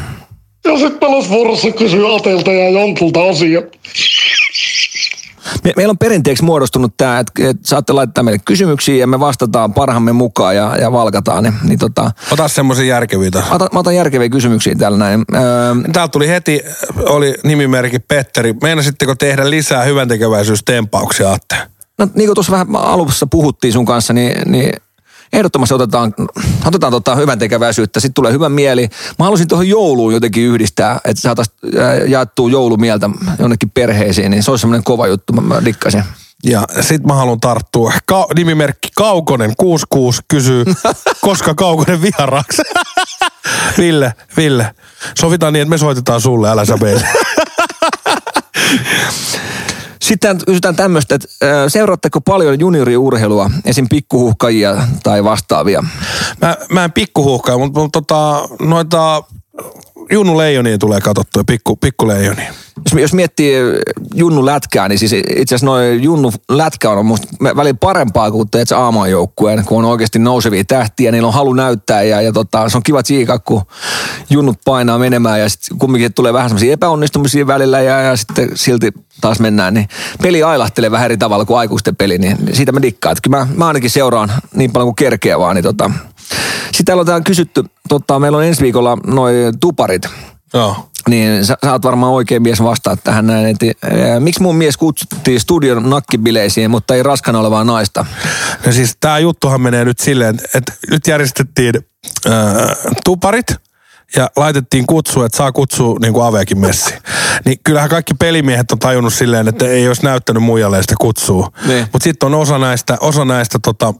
[0.64, 3.62] Ja sitten olisi vuorossa kysyä Atelta ja Jontulta asia.
[5.64, 9.74] Me, meillä on perinteeksi muodostunut tämä, että, että saatte laittaa meille kysymyksiä ja me vastataan
[9.74, 11.52] parhaamme mukaan ja, ja valkataan ne.
[11.62, 13.30] Niin tota, Ota semmoisia järkeviä.
[13.50, 15.24] otan, mä otan järkeviä kysymyksiä täällä näin.
[15.34, 15.42] Öö,
[15.92, 16.60] Täältä tuli heti,
[17.08, 18.54] oli nimimerkki Petteri.
[18.62, 21.56] Meinasitteko tehdä lisää hyväntekeväisyystempauksia, Atte?
[21.98, 24.72] no niin kuin tuossa vähän alussa puhuttiin sun kanssa, niin, niin
[25.34, 26.14] ehdottomasti otetaan,
[26.66, 28.88] otetaan tota hyvän tekeväisyyttä, sitten tulee hyvä mieli.
[29.18, 31.56] Mä halusin tuohon jouluun jotenkin yhdistää, että saataisiin
[32.06, 36.04] jaettua joulumieltä jonnekin perheisiin, niin se olisi semmoinen kova juttu, mä, mä dikkasin.
[36.44, 37.92] Ja sit mä haluan tarttua.
[38.06, 40.64] Ka- nimimerkki Kaukonen 66 kysyy,
[41.26, 42.62] koska Kaukonen vieraaksi.
[43.78, 44.74] Ville, Ville.
[45.18, 47.08] Sovitaan niin, että me soitetaan sulle, älä sä meille.
[50.04, 51.28] Sitten kysytään tämmöistä, että
[51.68, 53.86] seuraatteko paljon junioriurheilua, esim.
[53.90, 55.84] pikkuhuhkajia tai vastaavia?
[56.40, 59.22] Mä, mä en pikkuhuhkaa, mutta, mutta tota, noita
[60.12, 62.52] Junnu Leijonia tulee katsottua, pikku, pikku Leijonia.
[62.84, 63.54] Jos, jos miettii
[64.14, 68.68] Junnu lätkää, niin siis itse asiassa noin Junnu lätkä on musta välillä parempaa kuin teet
[68.68, 72.68] se Aamaan joukkueen, kun on oikeasti nousevia tähtiä, niillä on halu näyttää ja, ja tota,
[72.68, 73.62] se on kiva tsiikaa, kun
[74.30, 78.92] Junnut painaa menemään ja sitten kumminkin tulee vähän semmoisia epäonnistumisia välillä ja, ja sitten silti
[79.20, 79.88] taas mennään, niin
[80.22, 83.12] peli ailahtelee vähän eri tavalla kuin aikuisten peli, niin siitä mä dikkaan.
[83.12, 85.90] Että kyllä mä, mä ainakin seuraan niin paljon kuin kerkeä vaan, niin tota.
[86.64, 90.02] Sitten täällä on täällä kysytty, tota, meillä on ensi viikolla noin tuparit,
[90.54, 90.88] Joo.
[91.08, 93.46] niin sä, sä oot varmaan oikein mies vastaa tähän näin.
[93.46, 98.06] Että, ää, miksi mun mies kutsuttiin studion nakkibileisiin, mutta ei raskana olevaa naista?
[98.66, 101.74] No siis tää juttuhan menee nyt silleen, että nyt järjestettiin
[102.28, 103.46] äh, tuparit
[104.16, 106.94] ja laitettiin kutsu, että saa kutsua niin kuin Aveekin messi.
[107.44, 111.48] Niin kyllähän kaikki pelimiehet on tajunnut silleen, että ei olisi näyttänyt muijalle sitä kutsua.
[111.66, 111.86] Niin.
[111.92, 113.94] Mutta sitten on osa näistä, osa näistä tota,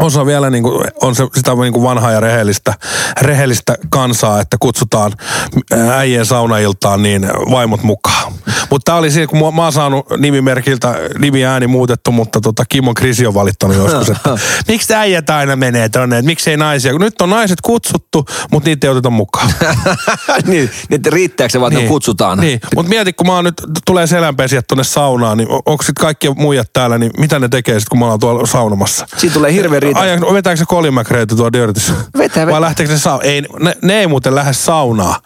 [0.00, 2.74] osa vielä niin kuin, on se, sitä niin kuin vanhaa ja rehellistä,
[3.20, 5.12] rehellistä kansaa, että kutsutaan
[5.94, 8.32] äijien saunailtaan niin vaimot mukaan.
[8.70, 12.64] Mutta tämä oli siinä, kun mä, mä oon saanut nimimerkiltä nimi ääni muutettu, mutta tota
[12.68, 14.30] Kimon Krisi on valittanut joskus, että
[14.68, 18.86] miksi äijät aina menee tonne, että miksei naisia, kun nyt on naiset kutsuttu, mutta niitä
[18.86, 19.52] ei oteta mukaan.
[20.46, 21.88] niin, niin, että riittääkö se vaan, niin.
[21.88, 22.38] kutsutaan?
[22.38, 26.30] Niin, mutta mieti, kun mä oon nyt, tulee selänpesijät tonne saunaan, niin onko sitten kaikki
[26.36, 29.06] muijat täällä, niin mitä ne tekee sitten, kun me ollaan tuolla saunomassa?
[29.16, 30.00] Siinä tulee hirveä riita.
[30.00, 31.92] Aja, vetääkö se Colin McRae tuo Dirtissä?
[31.92, 32.46] Vetää, vetää.
[32.46, 33.22] Vai lähteekö se sauna?
[33.22, 35.20] Ei, ne, ne, ei muuten lähde saunaa.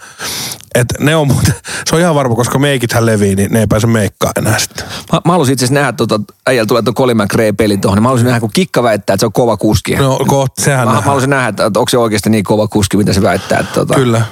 [0.75, 1.55] Et ne on muuten,
[1.87, 4.85] se on ihan varma, koska meikithän levii, niin ne ei pääse meikkaan enää sitten.
[5.13, 8.09] Mä, mä halusin itse asiassa nähdä, tota, äijällä tulee tuon Colin McRae-peli tuohon, niin mä
[8.09, 9.97] halusin nähdä, kun Kikka väittää, että se on kova kuski.
[9.97, 11.05] No kohta, sehän mä, mä nähdään.
[11.05, 13.59] halusin nähdä, että, että onko se oikeasti niin kova kuski, mitä se väittää.
[13.59, 13.95] Että, tota.
[13.95, 14.23] Kyllä.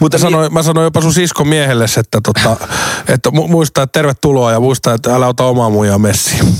[0.00, 2.56] Mutta Mä sanoin, mä sanoin jopa sun siskon miehelle, että, tota,
[3.08, 6.44] että mu- muista, että tervetuloa ja muista, että älä ota omaa muijaa messiin.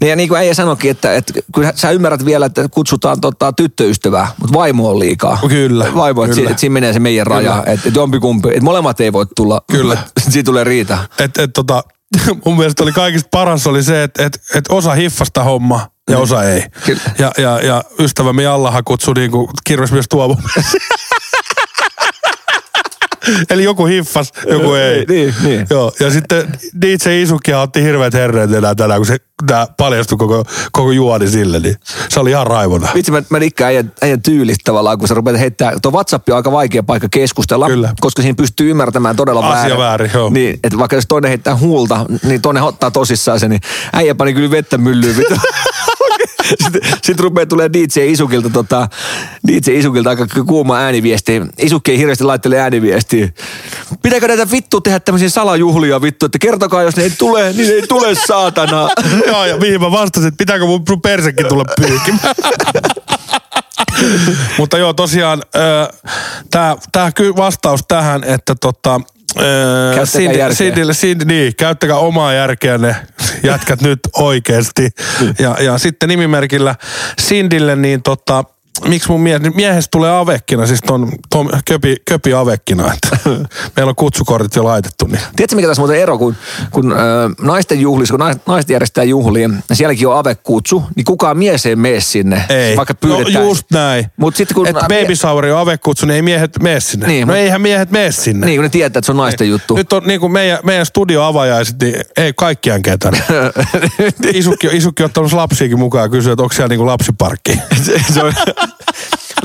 [0.00, 3.52] niin ja niin kuin äijä sanoikin, että, että kyllä sä ymmärrät vielä, että kutsutaan tota,
[3.52, 5.38] tyttöystävää, mutta vaimo on liikaa.
[5.48, 6.48] Kyllä, Vaimo, että, kyllä.
[6.48, 9.60] si- että siinä menee se meidän raja, että, että jompikumpi, että molemmat ei voi tulla.
[9.72, 9.98] Kyllä.
[10.30, 10.98] Siitä tulee riita.
[11.18, 11.84] Et, et, tota,
[12.46, 16.44] mun mielestä oli kaikista paras oli se, että et, et osa hiffasta homma ja osa
[16.44, 16.64] ei.
[16.86, 17.00] Kyllä.
[17.18, 20.36] Ja, ja, ja ystävämme Jallahan kutsui niinku kirvesmies Tuomo.
[23.50, 25.04] Eli joku hiffas, joku ei.
[25.08, 25.66] Niin, niin.
[25.70, 29.16] Joo, ja sitten DJ Isukia otti hirveät herreet enää tänään, kun se
[29.46, 31.76] tää paljastui koko, koko juoni sille, niin
[32.08, 32.88] se oli ihan raivona.
[32.94, 35.72] Vitsi, mä, mä dikkaan äijän, äijän tyylistä tavallaan, kun sä rupeat heittää.
[35.82, 37.94] Tuo WhatsApp on aika vaikea paikka keskustella, Kyllä.
[38.00, 39.78] koska siinä pystyy ymmärtämään todella Asia väärin.
[39.78, 40.30] väärin, joo.
[40.30, 43.60] Niin, että vaikka jos toinen heittää huulta, niin toinen ottaa tosissaan sen, niin
[43.92, 45.16] äijä pani kyllä vettä myllyyn.
[46.48, 48.88] Sitten, sitten rupeaa tulee DJ Isukilta, tota,
[49.46, 51.42] DJ Isukilta aika kuuma ääniviesti.
[51.58, 53.28] Isukki ei hirveästi laittele ääniviestiä.
[54.02, 57.86] Pitääkö näitä vittu tehdä tämmöisiä salajuhlia vittu, että kertokaa jos ne ei tule, niin ei
[57.86, 58.88] tule saatana.
[59.26, 62.34] Joo, ja mihin mä vastasin, että pitääkö mun persekin tulla pyykimään.
[64.58, 65.42] Mutta joo, tosiaan
[66.50, 66.76] tämä
[67.36, 69.00] vastaus tähän, että tota,
[69.38, 69.94] öö,
[70.38, 70.48] järkeä.
[70.56, 72.96] Cindylle, Cindy, niin, käyttäkää omaa järkeänne,
[73.42, 74.90] jätkät nyt oikeasti.
[75.38, 76.74] ja, ja sitten nimimerkillä
[77.20, 78.44] Sindille, niin tota,
[78.88, 83.30] miksi mun mie- miehestä tulee avekkina, siis ton, ton köpi, köpi avekkina, että
[83.76, 85.06] meillä on kutsukortit jo laitettu.
[85.06, 85.20] Niin.
[85.36, 86.36] Tiedätkö mikä tässä muuten ero, kun,
[86.70, 86.96] kun ö,
[87.40, 91.76] naisten juhlissa, kun nais- naiset järjestää juhlia, ja sielläkin on avekutsu, niin kukaan mies ei
[91.76, 92.76] mene sinne, Ei.
[92.76, 93.32] vaikka pyydetään.
[93.44, 94.06] No just näin.
[94.16, 97.06] Mut sitten kun- Että baby shower on avekutsu, niin ei miehet mene sinne.
[97.06, 98.46] Niin, no mut- eihän miehet mene sinne.
[98.46, 99.76] Niin, kun ne tietää, että se on naisten juttu.
[99.76, 103.14] Nyt on niin kuin meidän, meidän studioavajaiset, niin ei kaikkiaan ketään.
[104.34, 107.52] isukki, isukki on ottanut lapsiakin mukaan ja kysyy, että onko siellä niin kuin lapsiparkki.
[108.14, 108.32] se, on,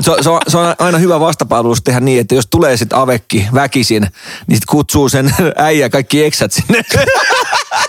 [0.00, 3.48] se, se, on, se on aina hyvä vastapalvelus tehdä niin, että jos tulee sitten avekki
[3.54, 4.06] väkisin,
[4.46, 6.82] niin sit kutsuu sen äijä kaikki eksät sinne.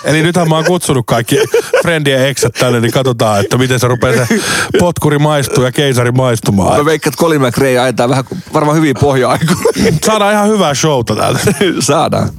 [0.04, 1.38] Eli nythän mä oon kutsunut kaikki
[1.82, 4.40] friendien eksät tänne, niin katsotaan, että miten se rupeaa se
[4.80, 6.78] potkuri maistuu ja keisari maistumaan.
[6.78, 9.62] Mä veikkaan, että Colin McRae ajetaan vähän varmaan hyvin pohja-aikoina.
[10.06, 11.40] Saadaan ihan hyvää showta täältä.
[11.80, 12.30] Saadaan.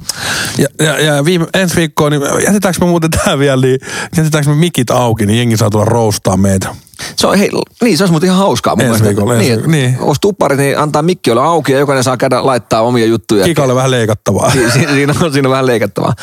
[0.57, 3.79] Ja, ja, ja viime, ensi viikkoon, niin jätetäänkö me muuten tää vielä, niin
[4.17, 6.75] jätetäänkö me mikit auki, niin jengi saa tulla roustaa meitä.
[7.15, 7.49] Se on, hei,
[7.83, 9.97] niin, se olisi muuten ihan hauskaa mun Ensi viikolla, ensi niin, viikolla, niin.
[9.99, 13.45] Olisi tupparit, niin antaa mikki olla auki ja jokainen saa käydä laittaa omia juttuja.
[13.45, 14.51] Kikalle vähän leikattavaa.
[14.51, 16.13] Si- si- siinä, on, siinä on vähän leikattavaa.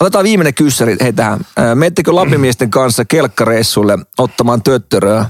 [0.00, 1.40] Otetaan viimeinen kyssäri hei tähän.
[1.58, 5.26] Ö, Meettekö Lapimiesten kanssa kelkkareissulle ottamaan töttöröä?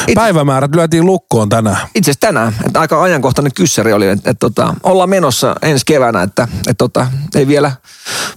[0.00, 1.76] Itse, Päivämäärät lyötiin lukkoon tänään.
[1.94, 6.22] itse asiassa tänään, että aika ajankohtainen kyssäri oli, että, että, että ollaan menossa ensi keväänä,
[6.22, 7.72] että, että, että ei vielä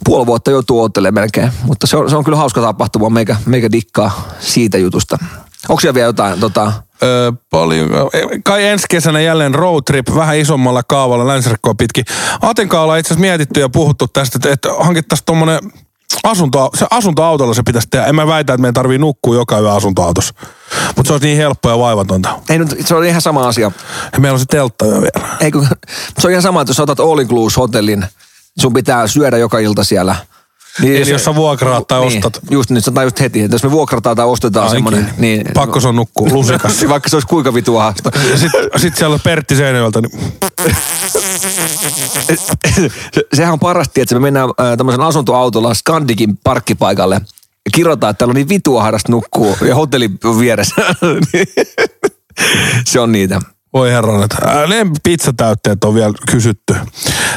[0.05, 1.51] puoli vuotta joutuu odottelemaan melkein.
[1.64, 5.18] Mutta se on, se on kyllä hauska tapahtuma, meikä, meikä dikkaa siitä jutusta.
[5.70, 7.89] Onko siellä vielä jotain, tota, Öö, paljon.
[8.43, 12.05] Kai ensi kesänä jälleen road trip vähän isommalla kaavalla länsirkkoa pitkin.
[12.41, 15.59] Atenkaan ollaan itse asiassa mietitty ja puhuttu tästä, että, että hankittaisiin tuommoinen
[16.24, 18.05] asunto, se asuntoautolla se pitäisi tehdä.
[18.05, 20.34] En mä väitä, että meidän tarvii nukkua joka yö asuntoautossa.
[20.95, 22.39] Mutta se olisi niin helppoa ja vaivatonta.
[22.49, 23.72] ei nyt, se on ihan sama asia.
[24.14, 25.36] Ja meillä on se teltta vielä.
[25.39, 25.68] Ei, kun,
[26.20, 28.05] se on ihan sama, että jos otat all inclusive hotellin,
[28.59, 30.16] sun pitää syödä joka ilta siellä.
[30.82, 32.39] Niin Eli jos sä vuokraat tai niin, ostat.
[32.51, 34.93] Just nyt, sanotaan just heti, että jos me vuokrataan tai ostetaan Ainakin.
[34.93, 35.45] semmoinen, niin...
[35.53, 36.89] Pakko se on nukkua lusikassa.
[36.89, 38.11] Vaikka se olisi kuinka vitu ahasta.
[38.32, 40.34] Ja sit, sit siellä on Pertti Seinäjoelta, niin
[43.13, 47.15] Se- Sehän on parasti, että me mennään äh, tämmöisen asuntoautolla Skandikin parkkipaikalle
[47.65, 50.09] ja kirjoitetaan, että täällä on niin vitu ahdasta nukkuu ja hotelli
[50.39, 50.76] vieressä.
[52.86, 53.41] se on niitä.
[53.74, 56.76] Voi herran, että ää, lempipizzatautteet on vielä kysytty.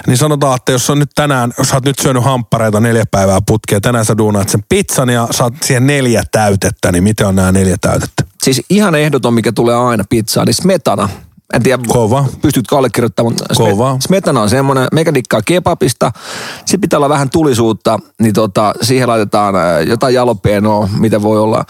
[0.06, 3.38] Niin sanotaan, että jos on nyt tänään, jos sä oot nyt syönyt hamppareita neljä päivää
[3.46, 7.52] putkea, tänään sä duunaat sen pizzan ja saat siihen neljä täytettä, niin miten on nämä
[7.52, 8.24] neljä täytettä?
[8.42, 11.08] Siis ihan ehdoton, mikä tulee aina pizzaan, niin smetana.
[11.54, 12.24] En tiedä, Kova.
[12.42, 13.96] pystytkö allekirjoittamaan, mutta Kova.
[14.00, 16.12] smetana on semmoinen, meikä dikkaa kebabista.
[16.56, 21.64] Sitten pitää olla vähän tulisuutta, niin tota, siihen laitetaan äh, jotain jalopenoa, mitä voi olla.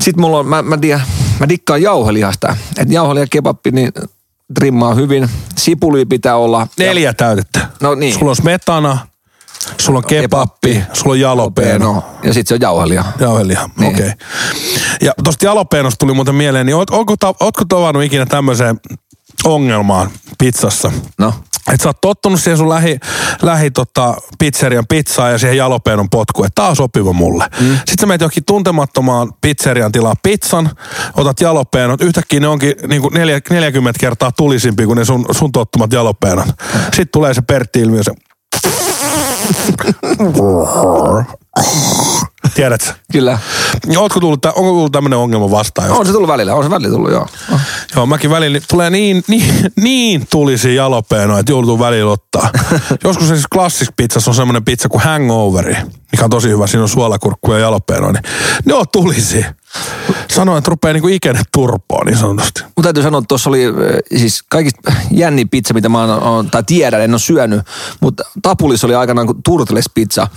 [0.00, 1.02] Sitten mulla on, mä, mä, tiedän,
[1.40, 2.56] mä dikkaan jauhelihasta.
[2.78, 3.92] Että jauheliha kebabbi, niin
[4.54, 5.30] trimmaa hyvin.
[5.56, 6.66] Sipuli pitää olla.
[6.78, 7.68] Neljä täytettä.
[7.80, 8.14] No niin.
[8.14, 8.98] Sulla on smetana,
[9.78, 11.92] sulla on kebappi, sulla on jalopeno.
[11.92, 13.04] No, ja sitten se on jauheliha.
[13.20, 13.94] Jauheliha, Niin.
[13.94, 14.06] okei.
[14.06, 14.18] Okay.
[15.00, 18.80] Ja tosta jalopenosta tuli muuten mieleen, niin oot, ootko, ootko tavannut ikinä tämmöiseen
[19.44, 20.92] ongelmaan pizzassa?
[21.18, 21.34] No.
[21.72, 22.98] Että sä oot tottunut siihen sun lähi,
[23.42, 27.44] lähi tota, pizzerian pizzaan ja siihen jalopenon potkuun, että tää on sopiva mulle.
[27.60, 27.74] Mm.
[27.76, 30.70] Sitten sä menet johonkin tuntemattomaan pizzerian tilaa pizzan,
[31.14, 35.52] otat jalopeenot, yhtäkkiä ne onkin niin kuin neljä, 40 kertaa tulisimpi kuin ne sun, sun
[35.52, 36.46] tottumat jalopenot.
[36.84, 38.12] Sitten tulee se Pertti-ilmiö, se...
[42.54, 42.92] Tiedätkö?
[43.12, 43.38] Kyllä.
[43.96, 45.90] Ootko tullut, onko tullut tämmöinen ongelma vastaan?
[45.90, 47.26] On se tullut välillä, on se välillä tullut, joo.
[47.52, 47.60] Oh.
[47.96, 52.50] Joo, mäkin välillä niin tulee niin, niin, niin tulisi jalopeenoja, että joutuu välillä ottaa.
[53.04, 55.76] Joskus siis klassisessa pizzassa on semmoinen pizza kuin hangoveri,
[56.12, 56.66] mikä on tosi hyvä.
[56.66, 58.22] Siinä on suolakurkkuja ja jalopeenoja, niin
[58.64, 59.46] ne on tulisi.
[60.30, 62.62] Sanoin, että rupeaa niinku ikene turpoon niin sanotusti.
[62.76, 63.72] Mun täytyy sanoa, että tuossa oli äh,
[64.18, 67.60] siis kaikista jännin pizza, mitä mä oon, tai tiedän, en ole syönyt,
[68.00, 70.28] mutta Tapulissa oli aikanaan kuin Turtles pizza.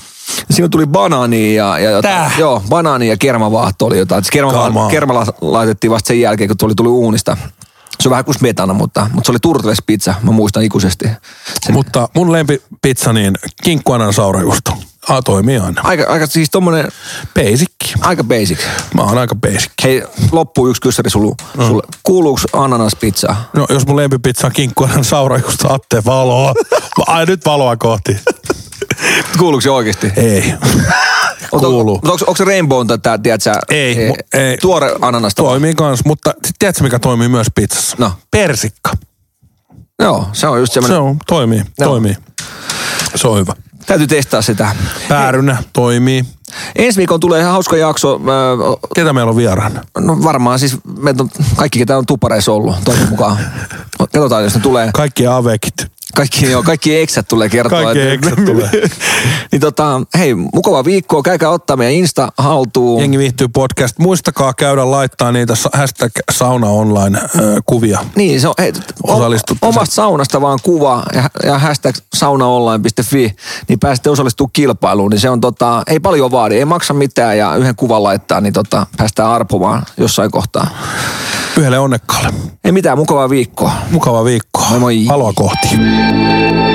[0.52, 2.32] Siinä tuli banaani ja, ja Tää?
[2.38, 4.24] joo, banaani ja kermavaahto oli jotain.
[4.24, 4.90] Se kerma, Kamaa.
[4.90, 7.38] kerma la- laitettiin vasta sen jälkeen, kun tuli, tuli uunista.
[8.00, 11.06] Se on vähän kuin smetana, mutta, mutta se oli Turtles pizza, mä muistan ikuisesti.
[11.66, 14.78] Sen, Mutta mun lempipizza niin kinkkuanan saurajuusto.
[15.10, 15.82] Ah, toimii aina.
[15.84, 16.88] aika, aika siis tommonen,
[17.36, 17.72] Basic.
[18.02, 18.60] aika basic.
[18.94, 19.72] Mä oon aika basic.
[19.84, 21.36] Hei, loppuu yksi kyssäri sulle.
[21.58, 21.68] Mm.
[21.68, 21.84] sulle.
[22.04, 23.36] Kuuluuko ananaspizza?
[23.54, 26.54] No, jos mun lempipizza on kinkkuanan saurajuusto, Atte valoa.
[27.08, 28.18] Ai nyt valoa kohti.
[29.40, 30.12] Kuuluuko se oikeasti?
[30.16, 30.54] Ei.
[31.50, 31.94] Kuuluu.
[31.96, 34.58] Mutta onko, onko se Rainbow tätä, tiedätkö, Ei, mu- ei.
[34.58, 35.44] tuore ananasta?
[35.44, 37.96] Toimii kans, mutta tiedätkö mikä toimii myös pizzassa?
[38.00, 38.12] No.
[38.32, 38.92] Persikka.
[40.02, 41.02] Joo, se on just Se semmoinen.
[41.02, 41.90] on, toimii, Joo.
[41.90, 42.16] toimii.
[43.16, 43.54] Se on hyvä.
[43.86, 44.76] Täytyy testaa sitä.
[45.10, 46.26] Päärynä toimii.
[46.76, 48.16] Ensi viikolla tulee ihan hauska jakso.
[48.16, 49.84] Ö, Ketä meillä on vieraana?
[49.98, 53.38] No varmaan siis meitä on, kaikki, ketä on tupareissa ollut, toivon mukaan.
[54.14, 54.90] Katsotaan, jos ne tulee.
[54.94, 55.74] Kaikki avekit.
[56.16, 57.84] Kaikki, joo, kaikki eksät tulee kertoa.
[57.84, 58.70] Kaikki eksät tulee.
[59.52, 61.24] niin tota, hei, mukava viikko.
[61.24, 63.02] Käykää ottaa meidän Insta haltuun.
[63.02, 64.00] Jengi viihtyy podcast.
[64.00, 67.30] Muistakaa käydä laittaa niitä hashtag sauna online äh,
[67.66, 68.00] kuvia.
[68.16, 68.74] Niin, se on, hei,
[69.04, 73.36] Osallistutte omasta saunasta vaan kuva ja, ja hashtag saunaonline.fi,
[73.68, 75.10] niin pääsette osallistumaan kilpailuun.
[75.10, 78.54] Niin se on tota, ei paljon vaadi, ei maksa mitään ja yhden kuvan laittaa, niin
[78.54, 80.68] tota, päästään arpomaan jossain kohtaa.
[81.58, 82.34] Yhdelle onnekkaalle.
[82.64, 83.72] Ei mitään, mukavaa viikkoa.
[83.92, 84.62] Mukava viikko.
[84.70, 85.06] Moi moi.
[85.08, 85.68] Paloa kohti.
[86.02, 86.71] Música